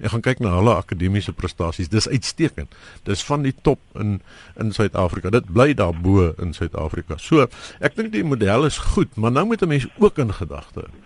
en 0.00 0.08
gaan 0.08 0.22
kyk 0.24 0.38
na 0.40 0.54
hulle 0.56 0.72
akademiese 0.80 1.32
prestasies. 1.36 1.90
Dis 1.92 2.06
uitstekend. 2.08 2.72
Dis 3.04 3.20
van 3.28 3.42
die 3.44 3.52
top 3.52 3.80
in 4.00 4.22
in 4.56 4.72
Suid-Afrika. 4.72 5.28
Dit 5.28 5.52
bly 5.52 5.74
daar 5.76 5.92
bo 5.92 6.30
in 6.40 6.54
Suid-Afrika. 6.56 7.18
So, 7.20 7.44
ek 7.84 7.98
dink 7.98 8.08
die 8.14 8.24
model 8.24 8.64
is 8.64 8.78
goed, 8.94 9.12
maar 9.20 9.32
nou 9.32 9.44
moet 9.50 9.60
'n 9.62 9.68
mens 9.68 9.86
ook 9.98 10.18
in 10.18 10.32
gedagte 10.32 10.88
hou 10.88 11.00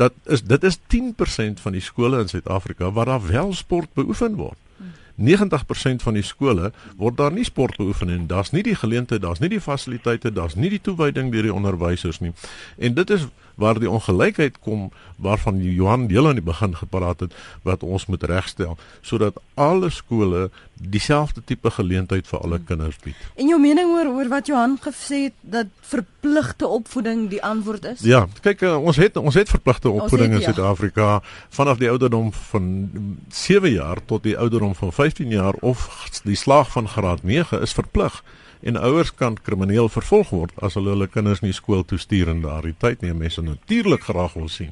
dat 0.00 0.12
is 0.24 0.42
dit 0.42 0.64
is 0.64 0.78
10% 0.86 1.60
van 1.60 1.76
die 1.76 1.84
skole 1.84 2.20
in 2.20 2.28
Suid-Afrika 2.28 2.90
waar 2.96 3.10
daar 3.12 3.26
wel 3.26 3.52
sport 3.54 3.92
beoefen 3.92 4.36
word. 4.40 4.58
90% 5.20 6.02
van 6.02 6.16
die 6.16 6.24
skole 6.24 6.72
word 6.96 7.16
daar 7.16 7.32
nie 7.32 7.44
sport 7.44 7.76
beoefen 7.76 8.10
en 8.10 8.26
daar's 8.26 8.50
nie 8.50 8.62
die 8.66 8.74
geleenthede, 8.74 9.26
daar's 9.26 9.40
nie 9.40 9.52
die 9.52 9.60
fasiliteite, 9.60 10.32
daar's 10.32 10.56
nie 10.56 10.70
die 10.72 10.80
toewyding 10.80 11.32
deur 11.32 11.48
die 11.48 11.54
onderwysers 11.54 12.20
nie. 12.24 12.32
En 12.78 12.94
dit 12.94 13.10
is 13.10 13.28
waar 13.60 13.78
die 13.78 13.90
ongelykheid 13.90 14.58
kom 14.64 14.88
waarvan 15.20 15.60
Johan 15.62 16.06
deel 16.08 16.28
aan 16.28 16.38
die 16.40 16.44
begin 16.44 16.76
gepraat 16.76 17.20
het 17.20 17.34
wat 17.62 17.82
ons 17.84 18.06
moet 18.06 18.22
regstel 18.22 18.78
sodat 19.04 19.36
alle 19.54 19.90
skole 19.90 20.48
dieselfde 20.80 21.42
tipe 21.44 21.70
geleentheid 21.70 22.26
vir 22.26 22.40
alle 22.40 22.58
kinders 22.64 22.96
bied. 23.04 23.16
En 23.36 23.50
jou 23.52 23.58
mening 23.60 23.92
oor 23.92 24.08
oor 24.14 24.30
wat 24.32 24.48
Johan 24.48 24.78
gesê 24.80 25.26
het 25.26 25.36
dat 25.40 25.68
verpligte 25.90 26.66
opvoeding 26.66 27.26
die 27.28 27.42
antwoord 27.44 27.84
is? 27.92 28.04
Ja, 28.06 28.22
kyk 28.40 28.64
uh, 28.64 28.78
ons 28.80 28.96
het 28.96 29.18
ons 29.20 29.36
het 29.36 29.52
verpligte 29.52 29.90
opvoeding 29.92 30.32
het, 30.32 30.40
in 30.40 30.54
Suid-Afrika 30.54 31.08
ja. 31.18 31.20
vanaf 31.52 31.82
die 31.82 31.90
ouderdom 31.90 32.32
van 32.32 32.70
7 33.28 33.72
jaar 33.72 34.00
tot 34.04 34.24
die 34.24 34.36
ouderdom 34.38 34.74
van 34.74 34.92
15 35.10 35.30
jaar 35.30 35.54
of 35.60 36.06
die 36.24 36.36
slaag 36.36 36.70
van 36.70 36.88
graad 36.88 37.22
9 37.22 37.60
is 37.60 37.72
verplig 37.72 38.22
en 38.62 38.76
ouers 38.76 39.14
kan 39.14 39.38
krimineel 39.42 39.88
vervolg 39.88 40.30
word 40.30 40.52
as 40.62 40.76
hulle 40.78 40.92
hulle 40.94 41.08
kinders 41.10 41.40
nie 41.42 41.54
skool 41.56 41.82
toe 41.84 41.98
stuur 41.98 42.30
in 42.30 42.44
daardie 42.44 42.76
tyd 42.78 43.02
nie. 43.02 43.10
Mense 43.16 43.42
natuurlik 43.42 44.04
graag 44.06 44.36
wil 44.38 44.48
sien. 44.48 44.70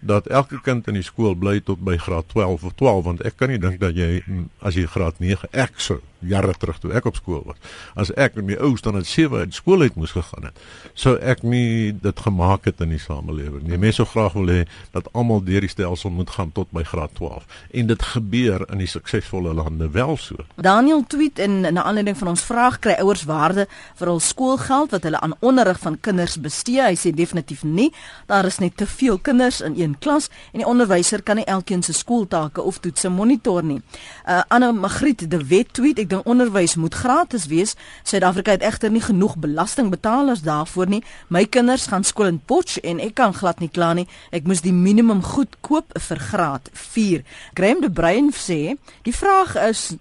Dat 0.00 0.26
elke 0.26 0.60
kind 0.60 0.88
in 0.90 0.98
die 0.98 1.06
skool 1.06 1.34
bly 1.38 1.60
tot 1.64 1.80
by 1.80 1.96
graad 1.96 2.28
12 2.34 2.66
of 2.68 2.74
12 2.82 3.04
want 3.06 3.24
ek 3.24 3.38
kan 3.40 3.48
nie 3.48 3.62
dink 3.62 3.80
dat 3.80 3.96
jy 3.96 4.20
as 4.60 4.76
jy 4.76 4.84
graad 4.92 5.22
9 5.24 5.48
ek 5.52 5.80
so 5.80 6.02
jare 6.20 6.54
terug 6.58 6.78
toe 6.78 6.92
ek 6.92 7.04
op 7.04 7.16
skool 7.16 7.42
was 7.44 7.56
as 7.94 8.12
ek 8.16 8.34
met 8.34 8.44
my 8.44 8.56
ou 8.60 8.74
het 8.76 9.06
7 9.06 9.38
uit 9.38 9.54
skool 9.54 9.82
uit 9.82 9.94
moes 9.94 10.12
gegaan 10.12 10.50
het 10.50 10.58
sou 10.94 11.16
ek 11.18 11.42
nie 11.42 11.92
dit 11.92 12.20
gemaak 12.20 12.64
het 12.64 12.80
in 12.80 12.90
die 12.94 13.00
samelewing 13.00 13.66
nie. 13.66 13.78
Mense 13.78 13.96
sou 13.96 14.06
graag 14.08 14.34
wil 14.36 14.50
hê 14.52 14.62
dat 14.92 15.08
almal 15.16 15.42
deur 15.44 15.64
die 15.64 15.70
stelsel 15.70 16.12
moet 16.12 16.30
gaan 16.34 16.52
tot 16.56 16.70
by 16.74 16.84
graad 16.86 17.14
12 17.18 17.46
en 17.80 17.90
dit 17.90 18.02
gebeur 18.12 18.64
in 18.72 18.82
die 18.82 18.90
suksesvolle 18.90 19.54
lande 19.56 19.88
wel 19.94 20.16
so. 20.20 20.44
Daniel 20.60 21.04
tweet 21.06 21.38
in 21.38 21.64
'n 21.66 21.78
aanleiding 21.78 22.16
van 22.18 22.28
ons 22.28 22.42
vraag 22.42 22.78
kry 22.78 22.96
ouers 23.00 23.24
waarde 23.24 23.66
vir 23.94 24.06
hul 24.06 24.20
skoolgeld 24.20 24.90
wat 24.90 25.02
hulle 25.02 25.20
aan 25.20 25.34
onderrig 25.40 25.78
van 25.78 26.00
kinders 26.00 26.40
bestee. 26.40 26.82
Hy 26.82 26.96
sê 26.96 27.14
definitief 27.14 27.64
nie. 27.64 27.92
Daar 28.26 28.44
is 28.44 28.58
net 28.58 28.76
te 28.76 28.86
veel 28.86 29.18
kinders 29.18 29.60
in 29.60 29.74
een 29.76 29.98
klas 29.98 30.28
en 30.52 30.58
die 30.58 30.66
onderwyser 30.66 31.22
kan 31.22 31.36
nie 31.36 31.44
elkeen 31.44 31.82
se 31.82 31.92
skooltake 31.92 32.62
of 32.62 32.78
toetse 32.78 33.08
monitor 33.08 33.64
nie. 33.64 33.82
Uh 34.28 34.42
Anne 34.48 34.72
Magriet 34.72 35.30
de 35.30 35.46
Wet 35.46 35.72
tweet 35.72 35.98
ek 36.06 36.12
dink 36.12 36.28
onderwys 36.30 36.76
moet 36.78 36.94
gratis 36.94 37.48
wees. 37.50 37.74
Suid-Afrika 38.06 38.54
het 38.54 38.64
egter 38.66 38.92
nie 38.94 39.02
genoeg 39.02 39.34
belastingbetalers 39.42 40.44
daarvoor 40.46 40.86
nie. 40.86 41.02
My 41.28 41.44
kinders 41.50 41.88
gaan 41.90 42.06
skool 42.06 42.30
in 42.30 42.38
Potch 42.38 42.78
en 42.86 43.02
ek 43.02 43.16
kan 43.18 43.34
glad 43.34 43.58
nie 43.60 43.70
kla 43.72 43.92
nie. 43.98 44.06
Ek 44.30 44.46
moes 44.46 44.62
die 44.62 44.74
minimum 44.74 45.24
goed 45.26 45.58
koop 45.66 45.90
vir 46.08 46.22
graad 46.30 46.70
4. 46.72 47.24
Graham 47.58 47.82
de 47.82 47.90
Bruin 47.90 48.30
sê, 48.30 48.76
die 49.02 49.14
vraag 49.14 49.56
is 49.66 49.96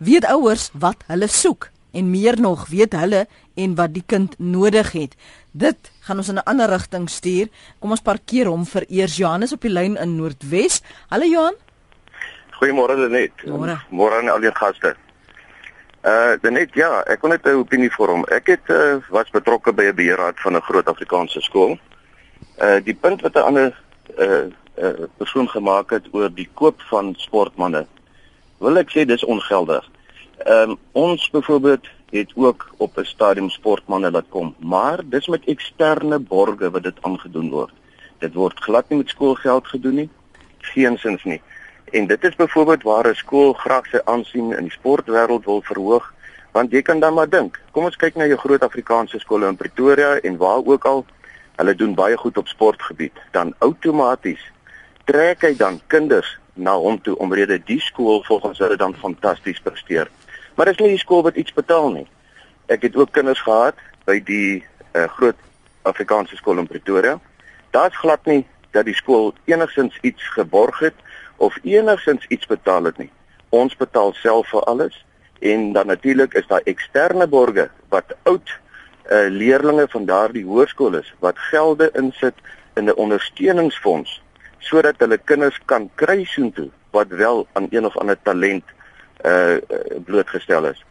weet 0.00 0.24
ouers 0.32 0.70
wat 0.72 1.04
hulle 1.10 1.28
soek 1.28 1.68
en 1.92 2.08
meer 2.08 2.40
nog 2.40 2.68
weet 2.70 2.96
hulle 2.96 3.26
en 3.60 3.76
wat 3.76 3.92
die 3.92 4.06
kind 4.06 4.38
nodig 4.38 4.94
het. 4.96 5.18
Dit 5.52 5.92
gaan 6.06 6.22
ons 6.22 6.30
in 6.32 6.40
'n 6.40 6.48
ander 6.48 6.70
rigting 6.70 7.10
stuur. 7.10 7.48
Kom 7.80 7.90
ons 7.90 8.00
parkeer 8.00 8.46
hom 8.46 8.64
vir 8.64 8.84
eers 8.88 9.16
Johannes 9.16 9.52
op 9.52 9.60
die 9.60 9.72
lyn 9.72 9.96
in 9.96 10.16
Noordwes. 10.16 10.80
Hallo 11.10 11.26
Johan. 11.26 11.54
Goeiemôre 12.60 13.08
net. 13.08 13.32
Môre 13.90 14.16
aan 14.16 14.28
al 14.28 14.40
die 14.40 14.54
gaste. 14.54 14.96
Uh 16.04 16.50
net 16.50 16.72
ja, 16.74 17.02
ek 17.12 17.20
wil 17.20 17.30
net 17.30 17.44
'n 17.44 17.60
opinie 17.60 17.90
vorm. 17.92 18.24
Ek 18.32 18.46
het 18.46 18.68
uh, 18.72 18.96
was 19.12 19.30
betrokke 19.30 19.72
by 19.72 19.84
'n 19.92 19.94
beheerraad 19.94 20.40
van 20.40 20.56
'n 20.56 20.64
groot 20.64 20.88
Afrikaanse 20.88 21.40
skool. 21.40 21.78
Uh 22.58 22.80
die 22.84 22.94
punt 22.94 23.20
wat 23.20 23.36
'n 23.36 23.44
ander 23.44 23.82
uh, 24.18 24.48
uh 24.80 25.04
persoon 25.16 25.48
gemaak 25.48 25.90
het 25.90 26.08
oor 26.12 26.30
die 26.34 26.48
koop 26.54 26.80
van 26.88 27.14
sportmanne. 27.16 27.86
Wil 28.58 28.78
ek 28.78 28.90
sê 28.90 29.04
dis 29.04 29.24
ongeldig. 29.24 29.84
Ehm 30.38 30.70
um, 30.70 30.78
ons 30.92 31.30
byvoorbeeld 31.30 31.86
het 32.10 32.32
ook 32.34 32.70
op 32.76 32.96
'n 32.96 33.04
stadium 33.04 33.50
sportmanne 33.50 34.10
laat 34.10 34.28
kom, 34.28 34.54
maar 34.58 35.00
dis 35.04 35.26
met 35.26 35.44
eksterne 35.44 36.18
borge 36.18 36.70
wat 36.70 36.82
dit 36.82 36.96
aangedoen 37.00 37.50
word. 37.50 37.72
Dit 38.18 38.34
word 38.34 38.60
glad 38.60 38.88
nie 38.88 38.98
met 38.98 39.08
skoolgeld 39.08 39.66
gedoen 39.66 39.94
nie. 39.94 40.10
Geensins 40.58 41.24
nie. 41.24 41.42
En 41.90 42.06
dit 42.06 42.24
is 42.24 42.36
byvoorbeeld 42.36 42.82
waar 42.82 43.08
'n 43.08 43.14
skool 43.14 43.52
graag 43.52 43.86
sy 43.86 44.00
aansien 44.04 44.52
in 44.52 44.62
die 44.62 44.78
sportwêreld 44.78 45.44
wil 45.44 45.62
verhoog, 45.62 46.12
want 46.50 46.70
jy 46.70 46.82
kan 46.82 47.00
dan 47.00 47.14
maar 47.14 47.28
dink. 47.28 47.60
Kom 47.70 47.84
ons 47.84 47.96
kyk 47.96 48.14
na 48.14 48.26
jou 48.26 48.38
groot 48.38 48.62
Afrikaanse 48.62 49.18
skole 49.18 49.46
in 49.46 49.56
Pretoria 49.56 50.14
en 50.20 50.36
waar 50.36 50.62
ook 50.64 50.84
al 50.84 51.06
hulle 51.56 51.74
doen 51.74 51.94
baie 51.94 52.16
goed 52.16 52.36
op 52.36 52.48
sportgebied, 52.48 53.12
dan 53.30 53.54
outomaties 53.58 54.40
trek 55.04 55.42
hy 55.42 55.56
dan 55.56 55.80
kinders 55.86 56.38
na 56.54 56.76
hom 56.76 57.00
toe 57.02 57.16
omrede 57.16 57.58
die 57.64 57.80
skool 57.80 58.22
volgens 58.22 58.58
hulle 58.58 58.76
dan 58.76 58.94
fantasties 58.94 59.60
presteer. 59.60 60.10
Maar 60.54 60.66
dit 60.66 60.74
is 60.74 60.80
nie 60.80 60.94
die 60.94 61.04
skool 61.04 61.22
wat 61.22 61.34
iets 61.34 61.52
betaal 61.52 61.90
nie. 61.90 62.06
Ek 62.66 62.82
het 62.82 62.96
ook 62.96 63.12
kinders 63.12 63.42
gehad 63.42 63.74
by 64.04 64.20
die 64.24 64.64
uh, 64.94 65.04
groot 65.04 65.36
Afrikaanse 65.82 66.36
skool 66.36 66.58
in 66.58 66.66
Pretoria. 66.66 67.18
Daar's 67.70 67.96
glad 67.96 68.24
nie 68.24 68.46
dat 68.70 68.84
die 68.84 68.94
skool 68.94 69.34
enigsins 69.44 69.98
iets 70.02 70.22
geborg 70.28 70.78
het 70.78 70.94
of 71.40 71.56
enigsins 71.64 72.26
iets 72.28 72.46
betaal 72.46 72.90
het 72.90 72.98
nie. 73.00 73.10
Ons 73.48 73.76
betaal 73.76 74.12
self 74.20 74.50
vir 74.52 74.66
alles 74.70 74.96
en 75.40 75.72
dan 75.72 75.86
natuurlik 75.86 76.34
is 76.36 76.46
daar 76.46 76.64
eksterne 76.68 77.26
borgers 77.26 77.72
wat 77.88 78.12
oud 78.28 78.50
uh, 78.50 79.26
leerdlinge 79.32 79.86
van 79.88 80.04
daardie 80.04 80.44
hoërskool 80.44 80.98
is 81.00 81.08
wat 81.24 81.38
gelde 81.50 81.88
insit 81.96 82.36
in 82.76 82.84
'n 82.84 82.96
ondersteuningsfonds 82.96 84.20
sodat 84.58 85.00
hulle 85.00 85.18
kinders 85.18 85.58
kan 85.64 85.88
kry 85.94 86.24
soontoe 86.24 86.68
wat 86.90 87.08
wel 87.08 87.46
aan 87.52 87.66
een 87.70 87.86
of 87.86 87.96
ander 87.96 88.18
talent 88.22 88.64
uh 89.24 89.56
blootgestel 90.04 90.64
is. 90.64 90.84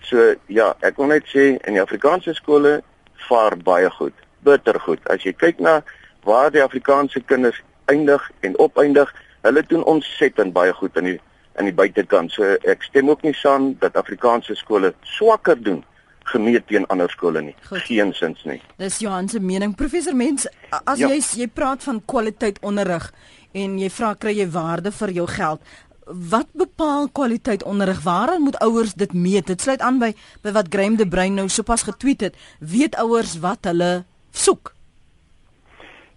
So 0.00 0.34
ja, 0.46 0.74
ek 0.80 0.96
wil 0.96 1.06
net 1.12 1.28
sê 1.28 1.54
in 1.56 1.76
die 1.76 1.82
Afrikaanse 1.82 2.34
skole 2.34 2.82
vaar 3.28 3.56
baie 3.56 3.90
goed, 3.90 4.14
bitter 4.44 4.80
goed. 4.80 5.00
As 5.08 5.24
jy 5.24 5.32
kyk 5.32 5.60
na 5.60 5.82
waar 6.24 6.50
die 6.52 6.62
Afrikaanse 6.62 7.20
kinders 7.20 7.60
eindig 7.92 8.30
en 8.40 8.58
opeindig, 8.58 9.12
hulle 9.44 9.62
doen 9.68 9.84
ontsettend 9.84 10.52
baie 10.56 10.72
goed 10.72 10.96
in 11.00 11.14
die 11.14 11.20
in 11.54 11.68
die 11.68 11.74
buitekant. 11.76 12.32
So 12.34 12.56
ek 12.66 12.82
stem 12.82 13.10
ook 13.12 13.22
nie 13.22 13.34
saam 13.38 13.74
dat 13.78 13.94
Afrikaanse 14.00 14.56
skole 14.58 14.90
swakker 15.06 15.60
doen 15.62 15.84
gemeet 16.32 16.66
teen 16.66 16.86
ander 16.90 17.10
skole 17.12 17.42
nie. 17.44 17.54
Geensins 17.84 18.42
nie. 18.48 18.60
Dis 18.80 18.98
Johan 19.04 19.28
se 19.28 19.40
mening. 19.40 19.74
Professor 19.76 20.16
Mens, 20.16 20.48
as 20.84 20.98
ja. 20.98 21.10
jy 21.12 21.20
jy 21.44 21.48
praat 21.52 21.84
van 21.84 22.00
kwaliteit 22.10 22.60
onderrig 22.64 23.10
en 23.54 23.78
jy 23.78 23.90
vra 23.92 24.14
kry 24.18 24.34
jy 24.40 24.48
waarde 24.50 24.90
vir 24.90 25.12
jou 25.14 25.26
geld, 25.30 25.74
wat 26.04 26.48
bepaal 26.58 27.08
kwaliteit 27.12 27.64
onderrig? 27.64 28.02
Waaraan 28.04 28.42
moet 28.42 28.58
ouers 28.64 28.94
dit 28.94 29.12
meet? 29.12 29.46
Dit 29.46 29.60
sluit 29.60 29.80
aan 29.80 30.00
by 30.02 30.12
by 30.42 30.52
wat 30.56 30.72
Graham 30.72 30.96
de 30.96 31.08
Bruin 31.08 31.34
nou 31.34 31.48
sopas 31.48 31.84
getweet 31.86 32.20
het. 32.20 32.40
Weet 32.60 32.96
ouers 33.00 33.38
wat 33.40 33.68
hulle 33.68 34.04
soek? 34.32 34.74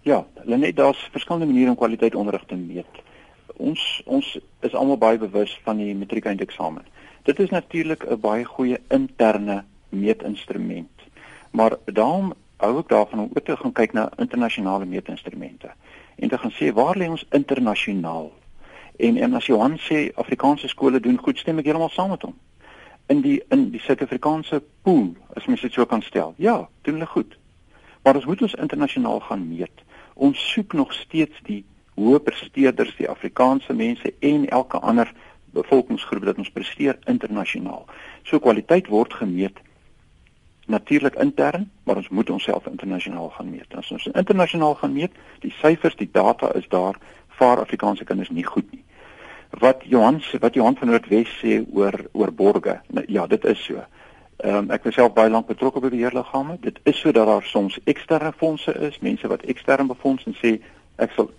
Ja, 0.02 0.24
net 0.44 0.76
daar's 0.76 1.08
verskillende 1.12 1.46
maniere 1.46 1.70
om 1.70 1.76
kwaliteit 1.76 2.14
onderrig 2.14 2.44
te 2.48 2.56
meet. 2.56 3.04
Ons 3.58 4.02
ons 4.06 4.26
is 4.62 4.74
almal 4.74 4.98
baie 4.98 5.18
bewus 5.18 5.52
van 5.64 5.76
die 5.82 5.94
matriekeindeeksamen. 5.94 6.84
Dit 7.26 7.38
is 7.38 7.50
natuurlik 7.50 8.06
'n 8.06 8.20
baie 8.20 8.44
goeie 8.44 8.78
interne 8.88 9.64
meetinstrument. 9.88 11.02
Maar 11.50 11.76
daarom 11.84 12.34
hou 12.56 12.78
ek 12.78 12.88
daarvan 12.88 13.20
om 13.20 13.30
ook 13.34 13.44
te 13.44 13.56
gaan 13.56 13.72
kyk 13.72 13.92
na 13.92 14.10
internasionale 14.16 14.84
meetinstrumente 14.84 15.70
en 16.16 16.28
te 16.28 16.38
gaan 16.38 16.52
sê 16.52 16.72
waar 16.72 16.96
lê 16.96 17.08
ons 17.08 17.26
internasionaal? 17.30 18.32
En 18.96 19.16
en 19.16 19.34
as 19.34 19.46
Johan 19.46 19.78
sê 19.78 20.10
Afrikaanse 20.14 20.68
skole 20.68 21.00
doen 21.00 21.18
goed, 21.18 21.38
stem 21.38 21.58
ek 21.58 21.64
heeltemal 21.64 21.92
saam 21.94 22.10
met 22.10 22.22
hom. 22.22 22.34
In 23.06 23.20
die 23.20 23.42
in 23.54 23.70
die 23.70 23.80
Suid-Afrikaanse 23.80 24.62
pool, 24.82 25.14
as 25.36 25.46
mens 25.46 25.60
dit 25.60 25.72
so 25.72 25.86
kan 25.86 26.02
stel. 26.02 26.34
Ja, 26.36 26.68
doen 26.82 26.94
hulle 26.98 27.06
goed. 27.06 27.38
Maar 28.02 28.18
ons 28.18 28.26
moet 28.26 28.42
ons 28.42 28.54
internasionaal 28.54 29.20
gaan 29.20 29.48
meet. 29.48 29.84
Ons 30.14 30.50
soek 30.52 30.72
nog 30.72 30.92
steeds 30.92 31.38
die 31.46 31.64
hoë 31.98 32.20
presteerders, 32.24 32.94
die 32.96 33.08
Afrikaanse 33.10 33.74
mense 33.74 34.12
en 34.20 34.46
elke 34.48 34.80
ander 34.80 35.10
bevolkingsgroep 35.56 36.24
wat 36.28 36.38
ons 36.38 36.52
presteer 36.54 36.98
internasionaal. 37.10 37.86
So 38.28 38.38
kwaliteit 38.38 38.90
word 38.92 39.14
gemeet 39.18 39.58
natuurlik 40.68 41.16
intern, 41.16 41.70
maar 41.84 41.96
ons 41.96 42.10
moet 42.12 42.30
onsself 42.30 42.66
internasionaal 42.68 43.30
gaan 43.36 43.50
meet. 43.50 43.72
As 43.74 43.88
ons 43.90 44.10
internasionaal 44.12 44.74
gaan 44.74 44.92
meet, 44.92 45.14
die 45.40 45.52
syfers, 45.62 45.96
die 45.96 46.10
data 46.12 46.52
is 46.60 46.68
daar, 46.68 47.00
vaar 47.38 47.62
Afrikaanse 47.62 48.04
kinders 48.04 48.30
nie 48.34 48.44
goed 48.44 48.68
nie 48.72 48.84
wat 49.50 49.82
Johan 49.84 50.22
wat 50.40 50.54
Johan 50.54 50.76
van 50.76 50.88
Noordwes 50.88 51.30
sê 51.40 51.62
oor 51.72 51.94
oor 52.12 52.32
borge. 52.32 52.80
Nou, 52.86 53.04
ja, 53.08 53.26
dit 53.26 53.44
is 53.44 53.64
so. 53.64 53.84
Ehm 54.36 54.56
um, 54.56 54.70
ek 54.70 54.84
was 54.84 54.94
self 54.94 55.12
baie 55.12 55.30
lank 55.30 55.46
betrokke 55.46 55.80
by 55.80 55.88
beheerliggame. 55.88 56.58
Dit 56.60 56.78
is 56.82 57.00
so 57.00 57.12
dat 57.12 57.26
daar 57.26 57.42
soms 57.42 57.78
eksterne 57.84 58.32
fondse 58.32 58.72
is, 58.72 58.98
mense 58.98 59.28
wat 59.28 59.42
ekstern 59.42 59.86
befonds 59.86 60.24
en 60.26 60.36
sê 60.42 60.58
ek 60.96 61.14
sal 61.16 61.30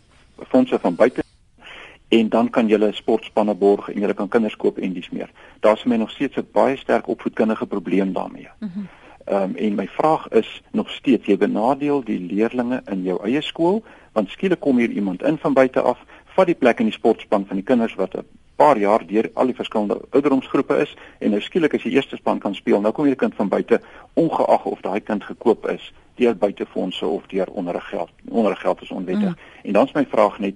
fondse 0.48 0.80
van 0.80 0.96
buite 0.96 1.24
en 2.10 2.30
dan 2.30 2.50
kan 2.50 2.68
julle 2.68 2.92
sportspanne 2.94 3.54
borg 3.56 3.90
en 3.90 4.00
julle 4.00 4.14
kan 4.14 4.28
kinders 4.28 4.56
koop 4.56 4.78
en 4.78 4.94
dis 4.94 5.10
meer. 5.10 5.30
Daar's 5.60 5.84
my 5.84 5.96
nog 5.96 6.12
steeds 6.12 6.38
'n 6.38 6.48
baie 6.52 6.78
sterk 6.78 7.08
opvoedkundige 7.08 7.66
probleem 7.66 8.14
daarmee. 8.14 8.50
Mhm. 8.60 8.80
Ehm 9.26 9.44
um, 9.44 9.56
en 9.56 9.76
my 9.76 9.88
vraag 9.88 10.28
is 10.28 10.62
nog 10.72 10.90
steeds 10.90 11.26
jy 11.26 11.38
benadeel 11.38 12.04
die 12.04 12.20
leerdlinge 12.20 12.82
in 12.86 13.04
jou 13.04 13.24
eie 13.24 13.42
skool 13.42 13.84
want 14.12 14.30
skielik 14.30 14.60
kom 14.60 14.78
hier 14.78 14.90
iemand 14.90 15.24
in 15.24 15.38
van 15.38 15.54
buite 15.54 15.82
af 15.82 16.00
vat 16.26 16.46
die 16.46 16.56
plek 16.56 16.80
in 16.80 16.86
die 16.86 16.96
sportspan 16.96 17.46
van 17.46 17.56
die 17.56 17.66
kinders 17.66 17.96
wat 17.96 18.16
'n 18.16 18.26
paar 18.60 18.78
jaar 18.78 19.06
deur 19.08 19.30
al 19.34 19.52
die 19.52 19.56
verskillende 19.56 20.00
ouderdomsgroepe 20.10 20.78
is 20.84 20.96
en 21.20 21.36
nou 21.36 21.42
skielik 21.42 21.74
as 21.78 21.86
die 21.88 21.96
eerste 21.96 22.20
span 22.20 22.40
kan 22.44 22.56
speel 22.56 22.82
nou 22.82 22.92
kom 22.92 23.08
hier 23.08 23.16
'n 23.16 23.24
kind 23.26 23.36
van 23.36 23.50
buite 23.50 23.82
ongeag 24.14 24.66
of 24.66 24.82
daai 24.82 25.00
kind 25.00 25.24
gekoop 25.24 25.70
is 25.76 25.94
deur 26.16 26.36
buitefondse 26.36 27.06
of 27.06 27.28
deur 27.28 27.48
onderriggeld 27.62 28.12
onderriggeld 28.30 28.82
is 28.82 28.92
onwettig 28.92 29.36
mm. 29.36 29.64
en 29.64 29.74
dan 29.74 29.86
is 29.86 29.94
my 29.94 30.06
vraag 30.06 30.40
net 30.40 30.56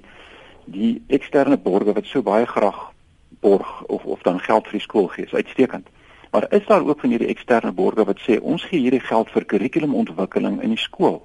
die 0.65 1.03
eksterne 1.07 1.57
borgers 1.57 1.95
wat 1.95 2.05
so 2.05 2.21
baie 2.21 2.45
graag 2.45 2.93
borg 3.43 3.83
of 3.83 4.03
of 4.03 4.21
dan 4.21 4.39
geld 4.39 4.63
vir 4.69 4.79
die 4.79 4.87
skool 4.87 5.07
gee, 5.07 5.25
is 5.25 5.33
uitstekend. 5.33 5.87
Maar 6.31 6.47
is 6.49 6.65
daar 6.65 6.85
ook 6.87 6.99
van 6.99 7.09
hierdie 7.09 7.27
eksterne 7.27 7.71
borgers 7.71 8.07
wat 8.07 8.23
sê 8.23 8.39
ons 8.41 8.63
gee 8.63 8.79
hierdie 8.79 9.03
geld 9.03 9.29
vir 9.35 9.45
kurrikulumontwikkeling 9.45 10.61
in 10.61 10.73
die 10.75 10.81
skool? 10.81 11.21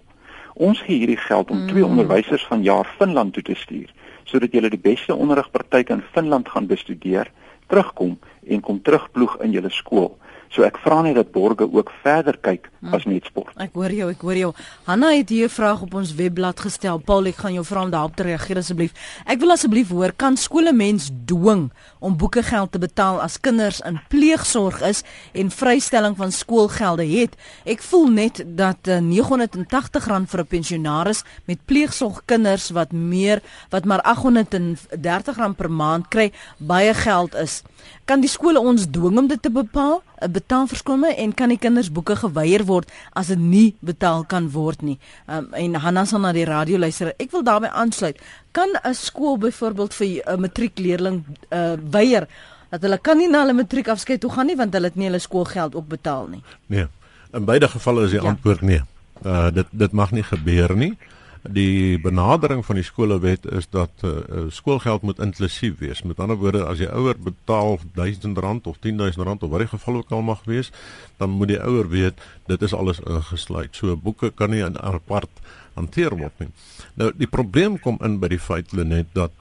Ons 0.55 0.83
gee 0.83 0.99
hierdie 0.99 1.21
geld 1.23 1.51
om 1.51 1.63
mm. 1.63 1.69
twee 1.69 1.87
onderwysers 1.87 2.47
van 2.51 2.63
jaar 2.63 2.95
Finland 2.99 3.33
toe 3.33 3.43
te 3.43 3.55
stuur 3.55 3.95
sodat 4.29 4.53
julle 4.53 4.71
die 4.71 4.81
beste 4.81 5.17
onderrigpraktyke 5.17 5.97
in 5.97 6.05
Finland 6.13 6.49
gaan 6.53 6.69
bestudeer, 6.69 7.31
terugkom 7.69 8.19
en 8.49 8.65
kom 8.65 8.81
terugploeg 8.85 9.39
in 9.45 9.55
julle 9.57 9.73
skool. 9.73 10.13
So 10.51 10.65
ek 10.65 10.79
vra 10.81 11.03
net 11.05 11.19
dat 11.19 11.33
borge 11.33 11.67
ook 11.69 11.91
verder 12.03 12.39
kyk 12.41 12.71
hmm. 12.81 12.95
as 12.97 13.05
net 13.05 13.27
sport. 13.29 13.53
Ek 13.61 13.75
hoor 13.77 13.93
jou, 13.93 14.09
ek 14.15 14.23
hoor 14.25 14.39
jou. 14.39 14.53
Hanna 14.87 15.11
het 15.13 15.29
hier 15.29 15.49
'n 15.49 15.53
vraag 15.53 15.83
op 15.83 15.95
ons 15.95 16.15
webblad 16.15 16.61
gestel. 16.61 16.99
Paul, 16.99 17.27
ek 17.27 17.37
gaan 17.37 17.53
jou 17.53 17.65
vra 17.65 17.83
om 17.83 17.91
daarop 17.91 18.17
te 18.17 18.23
reageer 18.23 18.57
asseblief. 18.57 18.93
Ek 19.27 19.41
wil 19.41 19.51
asseblief 19.53 19.89
hoor, 19.89 20.13
kan 20.17 20.37
skole 20.37 20.73
mens 20.73 21.11
dwing 21.27 21.71
om 22.01 22.17
boekegeld 22.17 22.73
te 22.73 22.79
betaal 22.79 23.21
as 23.21 23.41
kinders 23.41 23.81
in 23.81 24.01
pleegsorg 24.09 24.81
is 24.83 25.03
en 25.33 25.51
vrystelling 25.51 26.17
van 26.17 26.33
skoolgelde 26.33 27.05
het? 27.05 27.37
Ek 27.65 27.83
voel 27.83 28.09
net 28.09 28.45
dat 28.47 28.89
uh, 28.89 28.97
eh, 28.97 29.03
R980 29.03 30.27
vir 30.27 30.41
'n 30.41 30.47
pensionaris 30.47 31.25
met 31.45 31.65
pleegsorgkinders 31.67 32.71
wat 32.71 32.93
meer 32.93 33.43
wat 33.71 33.85
maar 33.85 34.01
R830 34.01 35.57
per 35.57 35.71
maand 35.71 36.09
kry, 36.09 36.33
baie 36.59 36.95
geld 36.95 37.35
is. 37.35 37.63
Kan 38.05 38.21
die 38.21 38.31
skole 38.31 38.61
ons 38.61 38.87
dwing 38.91 39.19
om 39.19 39.27
dit 39.29 39.43
te 39.43 39.51
bepaal? 39.51 40.03
'n 40.39 40.41
Betaalverskomme 40.41 41.15
en 41.17 41.35
kan 41.35 41.49
die 41.49 41.59
kinders 41.59 41.91
boeke 41.93 42.17
geweier 42.17 42.65
word 42.65 42.91
as 43.13 43.27
dit 43.27 43.39
nie 43.39 43.77
betaal 43.81 44.25
kan 44.25 44.51
word 44.51 44.83
nie? 44.83 44.99
Um, 45.27 45.53
en 45.55 45.75
Hanna 45.75 46.05
sal 46.05 46.21
na 46.21 46.33
die 46.33 46.45
radio 46.45 46.79
luister. 46.79 47.13
Ek 47.19 47.31
wil 47.31 47.43
daarbey 47.43 47.71
aansluit. 47.71 48.19
Kan 48.53 48.69
'n 48.85 48.95
skool 48.95 49.39
byvoorbeeld 49.39 49.95
vir 49.95 50.23
'n 50.27 50.41
matriekleerling 50.41 51.25
uh, 51.51 51.77
weier 51.91 52.29
dat 52.71 52.83
hulle 52.83 52.99
kan 52.99 53.17
nie 53.17 53.29
na 53.29 53.41
hulle 53.41 53.53
matriek 53.53 53.89
afskeid 53.89 54.21
toe 54.21 54.31
gaan 54.31 54.47
nie 54.47 54.57
want 54.57 54.73
hulle 54.73 54.87
het 54.87 54.97
nie 54.97 55.07
hulle 55.07 55.19
skoolgeld 55.19 55.75
ook 55.75 55.89
betaal 55.89 56.27
nie? 56.29 56.43
Nee. 56.67 56.87
In 57.33 57.45
beide 57.45 57.69
gevalle 57.69 58.05
is 58.05 58.11
die 58.11 58.21
ja. 58.23 58.29
antwoord 58.29 58.61
nee. 58.61 58.83
Uh 59.25 59.51
dit 59.51 59.67
dit 59.71 59.93
mag 59.93 60.11
nie 60.11 60.23
gebeur 60.23 60.77
nie. 60.77 60.93
Uh 60.93 61.18
die 61.43 61.99
benadering 61.99 62.65
van 62.67 62.79
die 62.79 62.85
skolewet 62.85 63.47
is 63.47 63.69
dat 63.71 63.91
uh, 64.05 64.49
skoolgeld 64.51 65.03
moet 65.03 65.19
inklusief 65.19 65.79
wees. 65.79 66.03
Met 66.03 66.21
ander 66.21 66.37
woorde, 66.37 66.65
as 66.67 66.79
jy 66.83 66.89
ouer 66.91 67.19
betaal 67.19 67.79
R1000 67.79 68.67
of 68.67 68.77
R10000 68.77 69.45
of 69.45 69.51
wat 69.51 69.65
die 69.65 69.71
geval 69.71 69.97
ook 69.97 70.11
al 70.11 70.23
mag 70.23 70.45
wees, 70.45 70.73
dan 71.17 71.31
moet 71.31 71.49
die 71.55 71.61
ouer 71.63 71.89
weet 71.89 72.21
dit 72.47 72.63
is 72.63 72.75
alles 72.75 73.01
ingesluit. 73.01 73.77
So 73.77 73.97
boeke 73.97 74.31
kan 74.31 74.51
nie 74.51 74.65
apart 74.65 75.31
hanteer 75.75 76.17
word 76.19 76.39
nie. 76.43 76.51
Nou 76.95 77.13
die 77.17 77.31
probleem 77.31 77.79
kom 77.79 78.01
in 78.05 78.19
by 78.19 78.33
die 78.35 78.43
feit 78.43 78.73
net 78.73 79.13
dat 79.15 79.33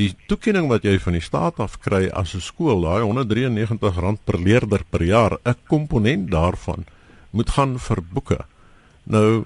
die 0.00 0.12
toekenning 0.28 0.68
wat 0.70 0.84
jy 0.86 0.96
van 1.02 1.16
die 1.16 1.24
staat 1.24 1.58
af 1.60 1.78
kry 1.80 2.08
as 2.08 2.34
'n 2.34 2.40
skool, 2.40 2.82
daai 2.82 3.02
R193 3.02 4.24
per 4.24 4.38
leerder 4.38 4.84
per 4.90 5.02
jaar, 5.02 5.38
'n 5.44 5.56
komponent 5.68 6.30
daarvan 6.30 6.84
moet 7.30 7.50
gaan 7.50 7.78
vir 7.78 7.98
boeke. 8.12 8.38
Nou 9.04 9.44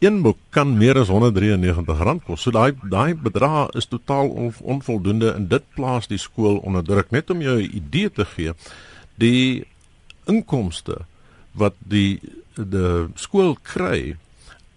een 0.00 0.22
boek 0.24 0.38
kan 0.50 0.72
meer 0.78 0.98
as 0.98 1.10
R193 1.12 2.24
kos. 2.24 2.42
So 2.42 2.50
daai 2.54 2.72
daai 2.82 3.14
bedrag 3.14 3.74
is 3.76 3.88
totaal 3.88 4.30
on, 4.32 4.52
onvoldoende 4.60 5.34
en 5.36 5.48
dit 5.48 5.66
plaas 5.76 6.08
die 6.08 6.18
skool 6.18 6.56
onder 6.64 6.84
druk. 6.84 7.10
Net 7.10 7.30
om 7.30 7.40
jou 7.40 7.58
'n 7.60 7.76
idee 7.76 8.10
te 8.10 8.24
gee, 8.24 8.52
die 9.16 9.64
inkomste 10.26 11.04
wat 11.52 11.74
die 11.78 12.20
die 12.54 13.08
skool 13.14 13.56
kry 13.62 14.16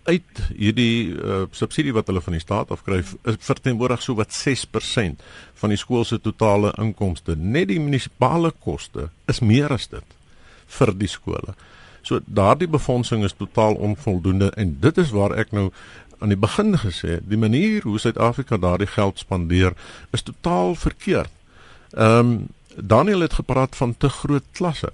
uit 0.03 0.39
hierdie 0.51 1.15
uh, 1.15 1.43
subsidie 1.51 1.93
wat 1.95 2.09
hulle 2.11 2.21
van 2.24 2.36
die 2.36 2.43
staat 2.43 2.71
afkry 2.71 2.99
verteenwoordig 3.24 4.01
so 4.03 4.15
wat 4.19 4.36
6% 4.36 5.24
van 5.61 5.69
die 5.69 5.80
skool 5.80 6.03
se 6.03 6.19
totale 6.19 6.74
inkomste. 6.78 7.36
Net 7.36 7.67
die 7.71 7.80
munisipale 7.80 8.51
koste 8.51 9.09
is 9.32 9.39
meer 9.39 9.71
as 9.71 9.88
dit 9.88 10.17
vir 10.78 10.93
die 10.99 11.11
skole. 11.11 11.55
So 12.04 12.20
daardie 12.26 12.68
befondsing 12.68 13.24
is 13.24 13.36
totaal 13.38 13.74
onvoldoende 13.74 14.51
en 14.60 14.78
dit 14.80 14.97
is 14.97 15.12
waar 15.16 15.32
ek 15.39 15.51
nou 15.56 15.70
aan 16.20 16.32
die 16.32 16.39
begin 16.39 16.76
gesê 16.80 17.18
het, 17.18 17.28
die 17.28 17.39
manier 17.39 17.84
hoe 17.84 17.99
Suid-Afrika 17.99 18.58
daardie 18.58 18.88
geld 18.88 19.20
spandeer 19.20 19.74
is 20.12 20.22
totaal 20.22 20.76
verkeerd. 20.76 21.32
Ehm 21.91 22.20
um, 22.20 22.36
Daniel 22.76 23.20
het 23.20 23.34
gepraat 23.38 23.76
van 23.76 23.91
te 23.97 24.10
groot 24.10 24.43
klasse. 24.51 24.89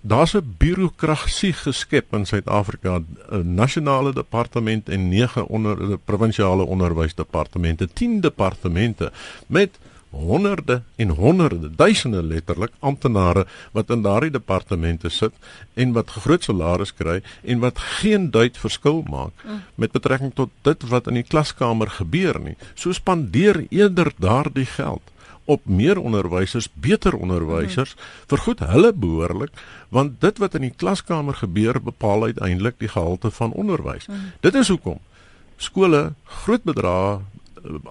Daar's 0.00 0.34
'n 0.36 0.54
birokrasie 0.58 1.52
geskep 1.52 2.14
in 2.14 2.26
Suid-Afrika, 2.26 3.00
'n 3.30 3.54
nasionale 3.54 4.12
departement 4.12 4.88
en 4.88 5.08
9 5.08 5.46
onder 5.46 5.98
provinsiale 5.98 6.64
onderwysdepartemente, 6.64 7.88
10 7.92 8.20
departemente 8.20 9.12
met 9.46 9.78
honderde 10.10 10.82
en 10.96 11.08
honderde 11.08 11.70
duisende 11.76 12.22
letterlik 12.22 12.72
amptenare 12.78 13.46
wat 13.72 13.90
in 13.90 14.02
daardie 14.02 14.30
departemente 14.30 15.08
sit 15.08 15.34
en 15.74 15.92
wat 15.92 16.10
groot 16.10 16.44
salarisse 16.44 16.94
kry 16.94 17.20
en 17.42 17.58
wat 17.58 17.78
geen 17.78 18.30
duit 18.30 18.58
verskil 18.58 19.02
maak 19.10 19.32
mm. 19.44 19.62
met 19.74 19.92
betrekking 19.92 20.34
tot 20.34 20.50
dit 20.62 20.88
wat 20.88 21.06
in 21.06 21.20
die 21.20 21.26
klaskamer 21.26 21.90
gebeur 21.90 22.40
nie. 22.40 22.56
So 22.74 22.92
spandeer 22.92 23.66
eerder 23.68 24.12
daardie 24.18 24.66
geld 24.66 25.12
op 25.46 25.62
meer 25.64 25.98
onderwysers, 25.98 26.68
beter 26.74 27.14
onderwysers, 27.14 27.94
mm. 27.94 28.00
vergoed 28.26 28.62
hulle 28.66 28.92
behoorlik 28.92 29.52
want 29.88 30.20
dit 30.20 30.38
wat 30.42 30.54
in 30.58 30.66
die 30.66 30.74
klaskamer 30.76 31.34
gebeur 31.34 31.78
bepaal 31.82 32.24
uiteindelik 32.30 32.78
die 32.82 32.90
gehalte 32.90 33.30
van 33.30 33.52
onderwys. 33.52 34.06
Mm. 34.06 34.32
Dit 34.40 34.54
is 34.54 34.68
hoekom 34.68 34.98
skole 35.56 36.12
groot 36.42 36.62
bedrae 36.62 37.20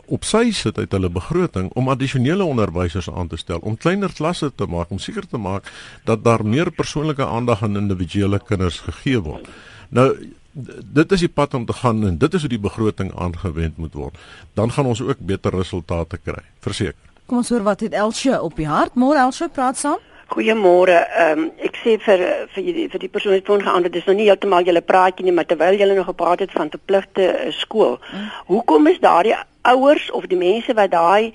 op 0.06 0.24
sy 0.24 0.52
sit 0.52 0.78
uit 0.78 0.92
hulle 0.92 1.10
begroting 1.10 1.70
om 1.74 1.90
addisionele 1.90 2.44
onderwysers 2.44 3.10
aan 3.10 3.28
te 3.28 3.38
stel 3.38 3.60
om 3.62 3.78
kleiner 3.78 4.14
klasse 4.14 4.52
te 4.56 4.68
maak 4.70 4.92
om 4.92 5.00
seker 5.00 5.28
te 5.28 5.38
maak 5.38 5.72
dat 6.06 6.24
daar 6.24 6.46
meer 6.46 6.72
persoonlike 6.72 7.26
aandag 7.26 7.64
aan 7.64 7.78
individuele 7.78 8.40
kinders 8.40 8.80
gegee 8.80 9.20
word. 9.20 9.48
Nou 9.90 10.10
dit 10.56 11.12
is 11.12 11.20
die 11.20 11.32
pad 11.32 11.54
om 11.54 11.66
te 11.66 11.74
gaan 11.74 12.06
en 12.08 12.18
dit 12.18 12.34
is 12.34 12.42
hoe 12.42 12.50
die 12.50 12.62
begroting 12.62 13.12
aangewend 13.20 13.78
moet 13.78 13.94
word. 13.94 14.20
Dan 14.54 14.72
gaan 14.72 14.86
ons 14.86 15.02
ook 15.02 15.20
beter 15.20 15.52
resultate 15.52 16.18
kry, 16.18 16.42
verseker. 16.64 17.02
Kom 17.26 17.42
ons 17.42 17.50
hoor 17.50 17.64
wat 17.66 17.82
het 17.82 17.94
Elsje 17.94 18.38
op 18.42 18.56
die 18.56 18.68
hart. 18.70 18.96
Môre 18.96 19.20
Elsje 19.20 19.50
praat 19.50 19.78
saam. 19.78 20.00
Goeiemôre. 20.34 20.96
Ehm 21.22 21.40
um, 21.40 21.50
ek 21.62 21.76
sê 21.84 21.98
vir 22.02 22.22
vir 22.54 22.70
die 22.78 22.86
vir 22.90 23.02
die 23.02 23.10
persoon 23.10 23.36
wat 23.36 23.50
voorgeantwoord 23.50 23.94
dis 23.94 24.08
nog 24.10 24.18
nie 24.18 24.30
heeltemal 24.30 24.66
julle 24.66 24.82
praatjie 24.82 25.26
nie, 25.26 25.34
maar 25.34 25.46
terwyl 25.50 25.78
julle 25.78 25.98
nog 25.98 26.08
gepraat 26.10 26.42
het 26.46 26.54
van 26.56 26.72
verpligte 26.74 27.28
uh, 27.30 27.52
skool. 27.54 28.00
Hmm. 28.10 28.32
Hoekom 28.48 28.88
is 28.90 29.02
daardie 29.04 29.36
ouers 29.72 30.12
of 30.12 30.28
die 30.32 30.38
mense 30.38 30.74
wat 30.74 30.92
daai 30.92 31.34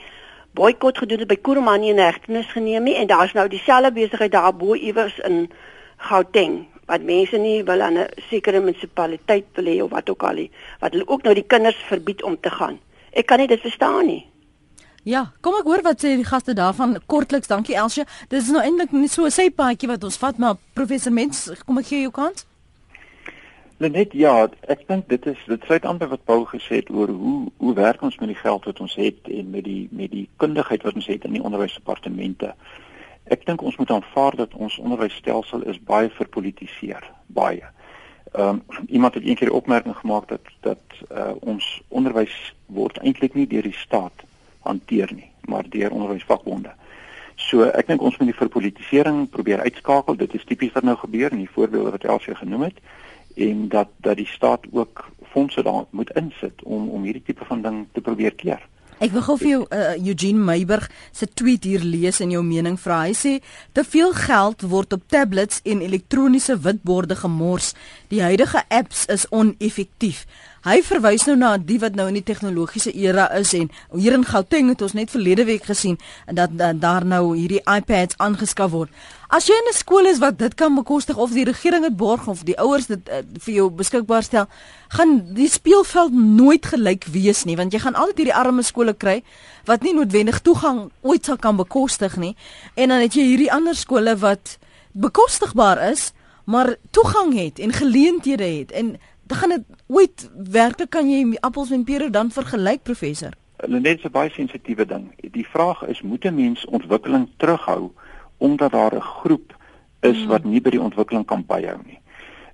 boikot 0.55 0.99
gedoen 0.99 1.23
het 1.23 1.31
by 1.31 1.39
Kurmani 1.39 1.91
in 1.91 2.03
hegtenis 2.03 2.51
geneem 2.55 2.89
nie 2.89 2.97
en 2.99 3.07
daar's 3.07 3.33
nou 3.39 3.49
dieselfde 3.49 3.93
besigheid 3.93 4.33
daar 4.33 4.55
bo 4.55 4.75
iewers 4.75 5.19
in 5.19 5.51
Gauteng 5.97 6.67
wat 6.91 7.05
mense 7.07 7.39
nie 7.39 7.63
wil 7.65 7.81
aan 7.87 7.99
'n 7.99 8.09
sekere 8.31 8.61
munisipaliteit 8.61 9.47
wil 9.55 9.65
hê 9.65 9.83
of 9.83 9.91
wat 9.91 10.11
ook 10.11 10.23
al 10.23 10.35
nie, 10.35 10.51
wat 10.81 10.93
hulle 10.93 11.09
ook 11.09 11.23
nou 11.23 11.35
die 11.35 11.47
kinders 11.47 11.77
verbied 11.77 12.23
om 12.23 12.41
te 12.41 12.51
gaan. 12.51 12.81
Ek 13.13 13.27
kan 13.27 13.39
nie 13.39 13.47
dit 13.47 13.61
verstaan 13.61 14.07
nie. 14.07 14.27
Ja, 15.03 15.33
kom 15.41 15.55
ek 15.55 15.65
hoor 15.65 15.83
wat 15.83 16.03
sê 16.03 16.17
die 16.17 16.25
gaste 16.25 16.53
daarvan 16.53 16.99
kortliks. 17.07 17.49
Dankie 17.49 17.77
Elsje. 17.77 18.05
Dit 18.29 18.43
is 18.43 18.51
nou 18.51 18.63
eintlik 18.63 18.93
net 18.93 19.11
so 19.11 19.25
'n 19.25 19.31
sypaadjie 19.31 19.89
wat 19.89 20.05
ons 20.05 20.17
vat, 20.17 20.39
maar 20.39 20.57
professor 20.75 21.13
Mens, 21.13 21.51
kom 21.65 21.79
ek 21.79 21.87
gee 21.87 22.01
jou 22.01 22.11
kans. 22.11 22.45
Net 23.81 24.13
ja, 24.13 24.35
ek 24.69 24.83
dink 24.91 25.07
dit 25.09 25.25
is 25.31 25.39
dit 25.49 25.63
sluit 25.65 25.87
aan 25.89 25.97
by 25.97 26.11
wat 26.11 26.27
Paul 26.29 26.43
gesê 26.51 26.83
het 26.83 26.91
oor 26.93 27.09
hoe 27.09 27.49
hoe 27.63 27.73
werk 27.79 28.03
ons 28.05 28.19
met 28.21 28.29
die 28.29 28.37
geld 28.37 28.67
wat 28.69 28.83
ons 28.85 28.97
het 29.01 29.31
en 29.33 29.49
met 29.51 29.65
die 29.65 29.89
met 29.91 30.13
die 30.13 30.27
kundigheid 30.37 30.85
wat 30.85 30.99
ons 31.01 31.09
het 31.09 31.25
in 31.25 31.39
die 31.39 31.41
onderwysdepartemente. 31.41 32.53
Ek 33.33 33.47
dink 33.49 33.65
ons 33.65 33.81
moet 33.81 33.95
aanvaar 33.97 34.37
dat 34.37 34.53
ons 34.53 34.77
onderwysstelsel 34.85 35.65
is 35.73 35.81
baie 35.81 36.13
verpolitiseer, 36.13 37.09
baie. 37.27 37.65
Ehm 38.37 38.61
um, 38.61 38.87
iemand 38.89 39.17
het 39.17 39.25
eendag 39.25 39.49
die 39.49 39.59
opmerking 39.63 39.97
gemaak 39.97 40.29
dat 40.29 40.53
dat 40.61 41.01
uh, 41.09 41.33
ons 41.41 41.73
onderwys 41.89 42.37
word 42.67 43.01
eintlik 43.01 43.35
nie 43.35 43.49
deur 43.49 43.65
die 43.65 43.81
staat 43.81 44.29
hanteer 44.69 45.09
nie, 45.15 45.31
maar 45.49 45.65
deur 45.65 45.97
onderwysvakbonde. 45.97 46.77
So 47.37 47.65
ek 47.65 47.89
dink 47.89 48.05
ons 48.05 48.21
moet 48.21 48.29
die 48.29 48.41
verpolitisering 48.45 49.31
probeer 49.31 49.65
uitskakel. 49.65 50.21
Dit 50.21 50.35
is 50.37 50.45
tipies 50.45 50.77
wat 50.77 50.85
nou 50.85 51.01
gebeur 51.01 51.33
in 51.33 51.47
die 51.49 51.55
voorbeelde 51.55 51.97
wat 51.97 52.05
Elsie 52.05 52.37
genoem 52.37 52.69
het 52.69 52.85
en 53.35 53.69
dat 53.69 53.89
dat 53.97 54.17
die 54.17 54.27
staat 54.27 54.67
ook 54.73 55.09
fondse 55.33 55.63
daar 55.63 55.85
moet 55.91 56.11
insit 56.11 56.63
om 56.63 56.89
om 56.89 57.03
hierdie 57.03 57.23
tipe 57.23 57.45
van 57.45 57.63
ding 57.63 57.87
te 57.93 58.01
probeer 58.01 58.35
keer. 58.35 58.69
Ek 59.01 59.15
wil 59.15 59.23
gou 59.25 59.35
vir 59.41 59.49
jou 59.49 59.61
uh, 59.73 59.95
Eugene 59.97 60.45
Meiburg 60.45 60.91
se 61.17 61.25
tweet 61.25 61.65
hier 61.65 61.81
lees 61.81 62.19
en 62.21 62.35
jou 62.35 62.43
mening 62.45 62.77
vra. 62.77 62.99
Hy 63.09 63.15
sê 63.17 63.33
te 63.73 63.81
veel 63.81 64.13
geld 64.13 64.67
word 64.69 64.93
op 64.93 65.07
tablets 65.09 65.63
en 65.65 65.81
elektroniese 65.81 66.59
witborde 66.67 67.17
gemors. 67.17 67.73
Die 68.13 68.21
huidige 68.21 68.61
apps 68.69 69.07
is 69.09 69.25
oneffektief. 69.33 70.27
Hy 70.69 70.83
verwys 70.85 71.25
nou 71.25 71.39
na 71.41 71.55
die 71.57 71.79
wat 71.81 71.97
nou 71.97 72.11
in 72.11 72.19
die 72.19 72.27
tegnologiese 72.29 72.93
era 72.93 73.31
is 73.39 73.55
en 73.57 73.71
hier 73.97 74.13
in 74.13 74.27
Gauteng 74.29 74.69
het 74.69 74.85
ons 74.85 74.93
net 74.99 75.09
verlede 75.09 75.47
week 75.49 75.65
gesien 75.65 75.97
dat, 76.29 76.53
dat 76.53 76.83
daar 76.83 77.07
nou 77.09 77.31
hierdie 77.33 77.63
iPads 77.65 78.21
aangeskaf 78.21 78.75
word. 78.77 78.93
As 79.31 79.47
jy 79.47 79.55
in 79.55 79.69
'n 79.71 79.73
skool 79.79 80.07
is 80.11 80.19
wat 80.19 80.39
dit 80.39 80.55
kan 80.55 80.75
bekostig 80.75 81.17
of 81.17 81.31
die 81.31 81.45
regering 81.45 81.85
dit 81.87 81.97
borg 81.97 82.27
of 82.27 82.43
die 82.43 82.59
ouers 82.59 82.87
dit 82.87 83.09
uh, 83.09 83.23
vir 83.39 83.55
jou 83.55 83.71
beskikbaar 83.71 84.23
stel, 84.27 84.49
gaan 84.89 85.35
die 85.35 85.47
speelveld 85.47 86.13
nooit 86.13 86.67
gelyk 86.67 87.07
wees 87.15 87.45
nie 87.47 87.55
want 87.57 87.73
jy 87.73 87.79
gaan 87.79 87.95
altyd 87.95 88.17
hierdie 88.17 88.35
arme 88.35 88.63
skole 88.67 88.95
kry 88.95 89.23
wat 89.71 89.87
nie 89.87 89.95
noodwendig 89.95 90.43
toegang 90.43 90.91
ooit 91.07 91.25
sal 91.25 91.39
kan 91.39 91.57
bekostig 91.57 92.17
nie 92.17 92.35
en 92.75 92.91
dan 92.91 92.99
het 93.07 93.15
jy 93.15 93.23
hierdie 93.23 93.53
ander 93.55 93.79
skole 93.79 94.17
wat 94.19 94.59
bekostigbaar 94.99 95.79
is 95.93 96.11
maar 96.45 96.75
toegang 96.91 97.31
het 97.39 97.63
en 97.63 97.71
geleenthede 97.71 98.51
het 98.59 98.75
en 98.75 98.99
dan 99.31 99.39
gaan 99.39 99.55
dit 99.55 99.65
ooit 99.87 100.31
werklik 100.35 100.91
kan 100.91 101.07
jy 101.07 101.37
appels 101.41 101.71
en 101.71 101.85
pere 101.85 102.11
dan 102.11 102.35
vergelyk 102.35 102.83
professor. 102.83 103.31
Hulle 103.63 103.79
net 103.81 104.03
'n 104.03 104.11
baie 104.11 104.31
sensitiewe 104.31 104.87
ding. 104.87 105.15
Die 105.23 105.47
vraag 105.47 105.87
is 105.87 106.03
moet 106.03 106.25
'n 106.25 106.35
mens 106.35 106.65
ontwikkeling 106.65 107.29
terughou 107.37 107.93
omdat 108.41 108.73
daar 108.73 108.95
'n 108.97 109.01
groep 109.01 109.57
is 110.01 110.17
hmm. 110.17 110.29
wat 110.29 110.45
nie 110.45 110.61
by 110.61 110.71
die 110.71 110.83
ontwikkeling 110.83 111.27
kan 111.27 111.45
byhou 111.47 111.79
nie. 111.85 111.99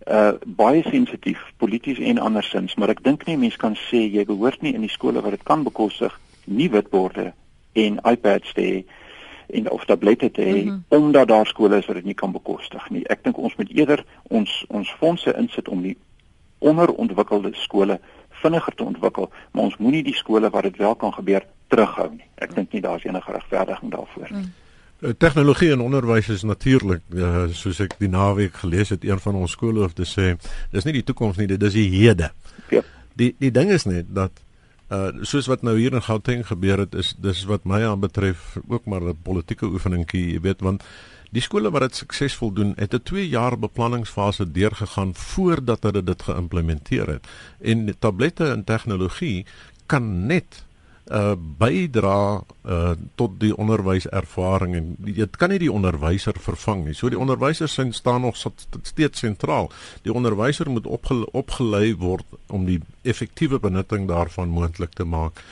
Uh 0.07 0.33
baie 0.47 0.83
sensitief 0.83 1.41
polities 1.57 1.99
en 1.99 2.19
andersins, 2.19 2.75
maar 2.75 2.93
ek 2.95 3.03
dink 3.03 3.27
nie 3.27 3.37
mense 3.37 3.59
kan 3.59 3.75
sê 3.89 4.05
jy 4.11 4.25
behoort 4.27 4.63
nie 4.63 4.75
in 4.75 4.85
die 4.87 4.93
skole 4.93 5.23
wat 5.23 5.35
dit 5.35 5.43
kan 5.43 5.63
bekostig 5.63 6.15
nie 6.45 6.71
witborde 6.71 7.33
en 7.73 7.99
iPads 8.03 8.53
te 8.53 8.63
hê 8.63 8.85
en 9.59 9.71
of 9.71 9.85
tablette 9.85 10.31
te 10.31 10.43
hê 10.43 10.65
mm 10.65 10.69
-hmm. 10.69 10.85
omdat 10.89 11.29
daar 11.29 11.47
skole 11.47 11.79
is 11.79 11.87
wat 11.87 11.97
dit 11.97 12.05
nie 12.05 12.15
kan 12.15 12.33
bekostig 12.33 12.91
nie. 12.91 13.07
Ek 13.07 13.25
dink 13.25 13.39
ons 13.39 13.57
moet 13.57 13.71
eerder 13.71 14.05
ons 14.23 14.65
ons 14.69 14.95
fondse 14.99 15.35
insit 15.37 15.69
om 15.69 15.83
die 15.83 15.97
onderontwikkelde 16.59 17.51
skole 17.53 18.01
vinniger 18.29 18.75
te 18.75 18.85
ontwikkel, 18.85 19.31
maar 19.51 19.63
ons 19.63 19.77
moenie 19.77 20.03
die 20.03 20.15
skole 20.15 20.51
waar 20.51 20.63
dit 20.63 20.77
wel 20.77 20.95
kan 20.95 21.13
gebeur 21.13 21.47
terughou 21.67 22.11
nie. 22.11 22.27
Ek 22.35 22.55
dink 22.55 22.73
nie 22.73 22.81
daar's 22.81 23.05
enige 23.05 23.33
regverdiging 23.33 23.91
daarvoor 23.91 24.29
nie. 24.31 24.43
Mm. 24.43 24.66
Tegnologie 25.19 25.73
en 25.73 25.81
onderwys 25.85 26.29
is 26.33 26.43
natuurlik 26.43 27.03
uh, 27.13 27.45
soos 27.53 27.83
ek 27.85 27.99
die 28.01 28.09
naweek 28.09 28.57
gelees 28.63 28.95
het 28.95 29.05
een 29.05 29.21
van 29.21 29.37
ons 29.37 29.53
skoolhoofde 29.53 30.07
sê 30.09 30.31
dis 30.73 30.87
nie 30.89 30.95
die 30.97 31.05
toekoms 31.05 31.37
nie 31.37 31.49
dit 31.51 31.63
is 31.63 31.77
die 31.77 31.91
hede. 31.93 32.31
Ja. 32.73 32.81
Die 33.21 33.35
die 33.39 33.53
ding 33.53 33.71
is 33.71 33.85
net 33.85 34.09
dat 34.09 34.43
uh 34.89 35.11
soos 35.27 35.51
wat 35.51 35.67
nou 35.67 35.75
hier 35.77 35.93
in 35.93 36.03
Gauteng 36.03 36.47
gebeur 36.47 36.79
het 36.79 36.95
is 36.95 37.13
dis 37.19 37.45
wat 37.51 37.67
my 37.67 37.83
aanbetref 37.85 38.57
ook 38.69 38.87
maar 38.87 39.03
'n 39.03 39.19
politieke 39.23 39.67
oefeningkie 39.67 40.33
jy 40.33 40.41
weet 40.41 40.61
want 40.61 40.83
Die 41.35 41.43
skole 41.43 41.71
wat 41.75 41.83
dit 41.83 41.97
suksesvol 41.97 42.53
doen, 42.55 42.73
het 42.77 42.95
'n 42.95 43.03
2 43.03 43.29
jaar 43.29 43.59
beplanningsfase 43.59 44.53
deurgegaan 44.53 45.15
voordat 45.15 45.83
hulle 45.83 46.03
dit 46.03 46.23
geïmplementeer 46.23 47.07
het. 47.07 47.27
En 47.61 47.99
tablette 47.99 48.45
en 48.45 48.65
tegnologie 48.65 49.47
kan 49.87 50.27
net 50.27 50.65
uh 51.11 51.35
bydra 51.59 52.43
uh 52.67 52.95
tot 53.15 53.37
die 53.41 53.53
onderwyservaring 53.57 54.75
en 54.75 54.89
dit 54.99 55.37
kan 55.39 55.53
nie 55.53 55.61
die 55.63 55.73
onderwyser 55.73 56.35
vervang 56.43 56.85
nie. 56.85 56.95
So 56.95 57.09
die 57.09 57.19
onderwyser 57.19 57.69
sien 57.69 57.93
staan 57.95 58.27
nog 58.27 58.37
steeds 58.37 59.19
sentraal. 59.19 59.71
Die 60.03 60.13
onderwyser 60.13 60.71
moet 60.71 60.87
opge, 60.87 61.23
opgelei 61.33 61.95
word 61.95 62.27
om 62.51 62.67
die 62.67 62.81
effektiewe 63.03 63.59
benutting 63.63 64.09
daarvan 64.09 64.49
moontlik 64.49 64.99
te 64.99 65.05
maak. 65.05 65.43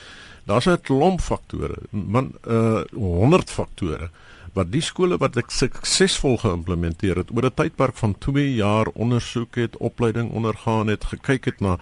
Daar's 0.45 0.67
'n 0.67 0.81
klomp 0.81 1.21
faktore, 1.21 1.77
man 1.91 2.33
uh 2.47 2.83
100 2.91 3.49
faktore 3.49 4.09
wat 4.55 4.71
die 4.71 4.83
skole 4.83 5.17
wat 5.19 5.35
ek 5.39 5.51
suksesvol 5.51 6.37
geïmplementeer 6.39 7.19
het 7.21 7.31
oor 7.35 7.45
'n 7.45 7.57
tydperk 7.59 7.97
van 7.99 8.15
2 8.19 8.55
jaar 8.55 8.87
ondersoek 8.93 9.55
het, 9.55 9.77
opleiding 9.77 10.31
ondergaan 10.31 10.87
het, 10.87 11.03
gekyk 11.03 11.45
het 11.45 11.59
na 11.59 11.77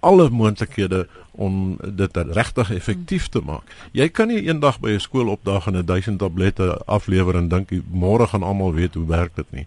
alle 0.00 0.30
moontlikhede 0.30 1.06
om 1.30 1.76
dit 1.94 2.16
regtig 2.16 2.70
effektief 2.74 3.28
te 3.28 3.40
maak. 3.44 3.68
Jy 3.92 4.08
kan 4.08 4.28
nie 4.28 4.42
eendag 4.42 4.80
by 4.80 4.90
'n 4.90 5.00
skool 5.00 5.28
opdaag 5.28 5.66
en 5.66 5.76
'n 5.76 5.84
1000 5.84 6.18
tablette 6.18 6.82
aflewer 6.86 7.36
en 7.36 7.48
dink 7.48 7.70
môre 7.92 8.26
gaan 8.26 8.42
almal 8.42 8.74
weet 8.74 8.94
hoe 8.94 9.06
werk 9.06 9.36
dit 9.36 9.50
nie. 9.50 9.66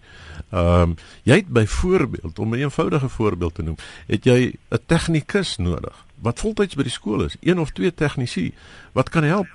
Ehm 0.50 0.82
um, 0.82 0.96
jy 1.22 1.34
het 1.34 1.48
byvoorbeeld 1.48 2.38
om 2.38 2.54
'n 2.54 2.58
eenvoudige 2.58 3.08
voorbeeld 3.08 3.54
te 3.54 3.62
noem, 3.62 3.76
het 4.06 4.24
jy 4.24 4.54
'n 4.70 4.78
tegnikus 4.86 5.56
nodig 5.56 6.04
wat 6.20 6.40
voltyds 6.40 6.74
by 6.74 6.82
die 6.82 6.90
skool 6.90 7.24
is, 7.24 7.36
een 7.40 7.58
of 7.58 7.70
twee 7.70 7.94
tegnisi 7.94 8.52
wat 8.92 9.08
kan 9.08 9.24
help 9.24 9.48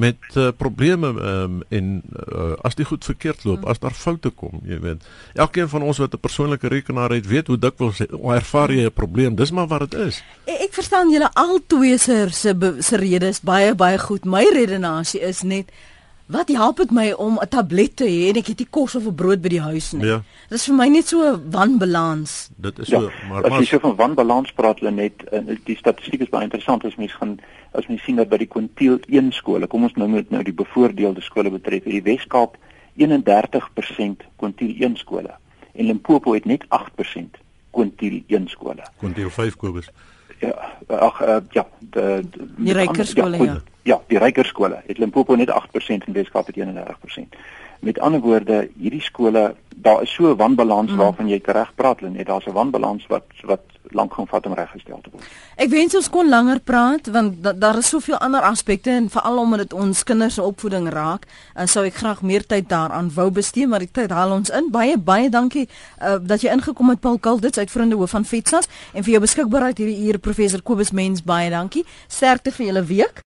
met 0.00 0.36
uh, 0.36 0.48
probleme 0.56 1.08
um, 1.08 1.60
en 1.68 1.88
uh, 2.02 2.52
as 2.66 2.76
dit 2.78 2.88
goed 2.88 3.04
verkeerd 3.04 3.44
loop, 3.44 3.66
as 3.68 3.80
daar 3.82 3.94
foute 3.96 4.32
kom, 4.32 4.62
jy 4.64 4.78
weet. 4.80 5.04
Elkeen 5.36 5.68
van 5.68 5.84
ons 5.84 6.00
wat 6.00 6.14
'n 6.16 6.22
persoonlike 6.24 6.68
rekenaar 6.72 7.12
het, 7.12 7.28
weet 7.28 7.52
hoe 7.52 7.58
dikwels 7.58 8.00
ervaar 8.08 8.72
jy 8.72 8.88
'n 8.88 8.92
probleem. 8.92 9.36
Dis 9.36 9.52
maar 9.52 9.68
wat 9.68 9.90
dit 9.90 10.00
is. 10.08 10.22
Ek, 10.46 10.60
ek 10.66 10.72
verstaan 10.80 11.12
julle 11.12 11.30
albei 11.34 11.98
se 11.98 12.28
se 12.80 12.96
redes 12.96 13.40
baie 13.40 13.74
baie 13.74 13.98
goed. 13.98 14.24
My 14.24 14.44
redenasie 14.52 15.20
is 15.20 15.42
net 15.42 15.68
Wat 16.30 16.48
help 16.54 16.76
dit 16.76 16.90
my 16.94 17.10
om 17.12 17.38
'n 17.42 17.48
tablet 17.48 17.96
te 17.96 18.06
hê 18.06 18.28
en 18.30 18.36
ek 18.36 18.46
het 18.46 18.58
nie 18.58 18.70
kos 18.70 18.94
of 18.94 19.06
'n 19.06 19.14
brood 19.14 19.40
by 19.42 19.48
die 19.48 19.60
huis 19.60 19.92
nie. 19.92 20.06
Ja. 20.06 20.22
Dit 20.48 20.58
is 20.58 20.66
vir 20.66 20.74
my 20.74 20.88
net 20.88 21.08
so 21.08 21.22
'n 21.22 21.50
wanbalans. 21.50 22.50
Dit 22.56 22.78
is 22.78 22.88
so, 22.88 23.02
ja, 23.02 23.10
maar 23.28 23.44
as 23.44 23.58
jy 23.58 23.64
so 23.64 23.78
van 23.78 23.96
wanbalans 23.96 24.52
praat, 24.52 24.78
hulle 24.78 24.92
net 24.92 25.12
die 25.64 25.76
statistiek 25.76 26.20
is 26.20 26.28
baie 26.28 26.44
interessant 26.44 26.84
as 26.84 26.96
mens 26.96 27.12
gaan 27.12 27.38
as 27.72 27.86
mens 27.86 28.02
sien 28.02 28.16
dat 28.16 28.28
by 28.28 28.36
die 28.36 28.46
kwintiel 28.46 28.98
1 29.08 29.32
skole, 29.32 29.66
kom 29.66 29.82
ons 29.82 29.94
nou 29.94 30.08
met 30.08 30.30
nou 30.30 30.42
die 30.42 30.52
bevoordeelde 30.52 31.20
skole 31.20 31.50
betref, 31.50 31.84
in 31.84 31.90
die 31.90 32.02
Wes-Kaap 32.02 32.56
31% 32.96 34.22
kwintiel 34.36 34.74
1 34.78 34.96
skole 34.96 35.30
en 35.72 35.86
Limpopo 35.86 36.34
het 36.34 36.44
net 36.44 36.64
8% 36.68 37.40
kwintiel 37.70 38.22
1 38.26 38.48
skole. 38.48 38.82
Kwintiel 38.98 39.30
5 39.30 39.56
Kobus. 39.56 39.90
Ja, 40.40 40.54
ag 40.96 41.20
uh, 41.20 41.36
ja, 41.52 41.66
die 41.78 42.28
die 42.56 42.72
ryker 42.72 43.06
skole 43.06 43.36
ja. 43.36 43.44
ja. 43.44 43.60
Ja, 43.82 43.96
die 44.08 44.18
ryker 44.18 44.44
skole 44.44 44.82
het 44.86 44.98
Limpopo 44.98 45.34
net 45.34 45.50
8% 45.50 46.06
en 46.06 46.12
Weskaap 46.12 46.46
het 46.46 46.56
31%. 46.56 47.36
Met 47.80 47.98
ander 47.98 48.20
woorde, 48.20 48.68
hierdie 48.76 49.02
skole, 49.02 49.54
daar 49.74 50.02
is 50.02 50.12
so 50.12 50.30
'n 50.30 50.36
wanbalans 50.36 50.90
mm. 50.90 50.96
waarvan 50.96 51.28
jy 51.28 51.40
reg 51.44 51.74
praat, 51.74 52.00
net 52.00 52.26
daar's 52.26 52.46
'n 52.46 52.52
wanbalans 52.52 53.06
wat 53.06 53.24
wat 53.42 53.60
lank 53.92 54.14
gaan 54.14 54.26
vat 54.26 54.46
om 54.46 54.54
reggestel 54.54 55.00
te 55.02 55.10
word. 55.12 55.24
Ek 55.56 55.70
wens 55.70 55.94
ons 55.94 56.08
kon 56.10 56.28
langer 56.28 56.60
praat 56.60 57.06
want 57.06 57.42
da, 57.42 57.52
daar 57.52 57.78
is 57.78 57.88
soveel 57.88 58.18
ander 58.18 58.40
aspekte 58.40 58.90
en 58.90 59.08
veral 59.10 59.38
omdat 59.38 59.58
dit 59.58 59.72
ons 59.72 60.02
kinders 60.02 60.34
se 60.34 60.42
opvoeding 60.42 60.88
raak, 60.88 61.26
en 61.54 61.68
sou 61.68 61.84
ek 61.86 61.94
graag 61.94 62.22
meer 62.22 62.46
tyd 62.46 62.68
daaraan 62.68 63.10
wou 63.14 63.30
bestee, 63.30 63.66
maar 63.66 63.78
die 63.78 63.90
tyd 63.92 64.10
haal 64.10 64.32
ons 64.32 64.50
in. 64.50 64.70
Baie 64.70 64.98
baie 64.98 65.30
dankie 65.30 65.68
uh, 65.68 66.18
dat 66.20 66.40
jy 66.40 66.52
ingekom 66.52 66.88
het 66.88 67.00
Paul 67.00 67.18
Kaldits 67.18 67.58
uit 67.58 67.70
vriende 67.70 67.96
hoof 67.96 68.10
van 68.10 68.24
Vetsas 68.24 68.68
en 68.92 69.04
vir 69.04 69.12
jou 69.12 69.20
beskikbaarheid 69.20 69.78
hierdie 69.78 70.06
uur 70.08 70.18
professor 70.18 70.62
Kobus 70.62 70.92
Mens 70.92 71.24
baie 71.24 71.50
dankie. 71.50 71.84
Sterkte 72.08 72.52
vir 72.52 72.66
julle 72.66 72.84
week. 72.84 73.24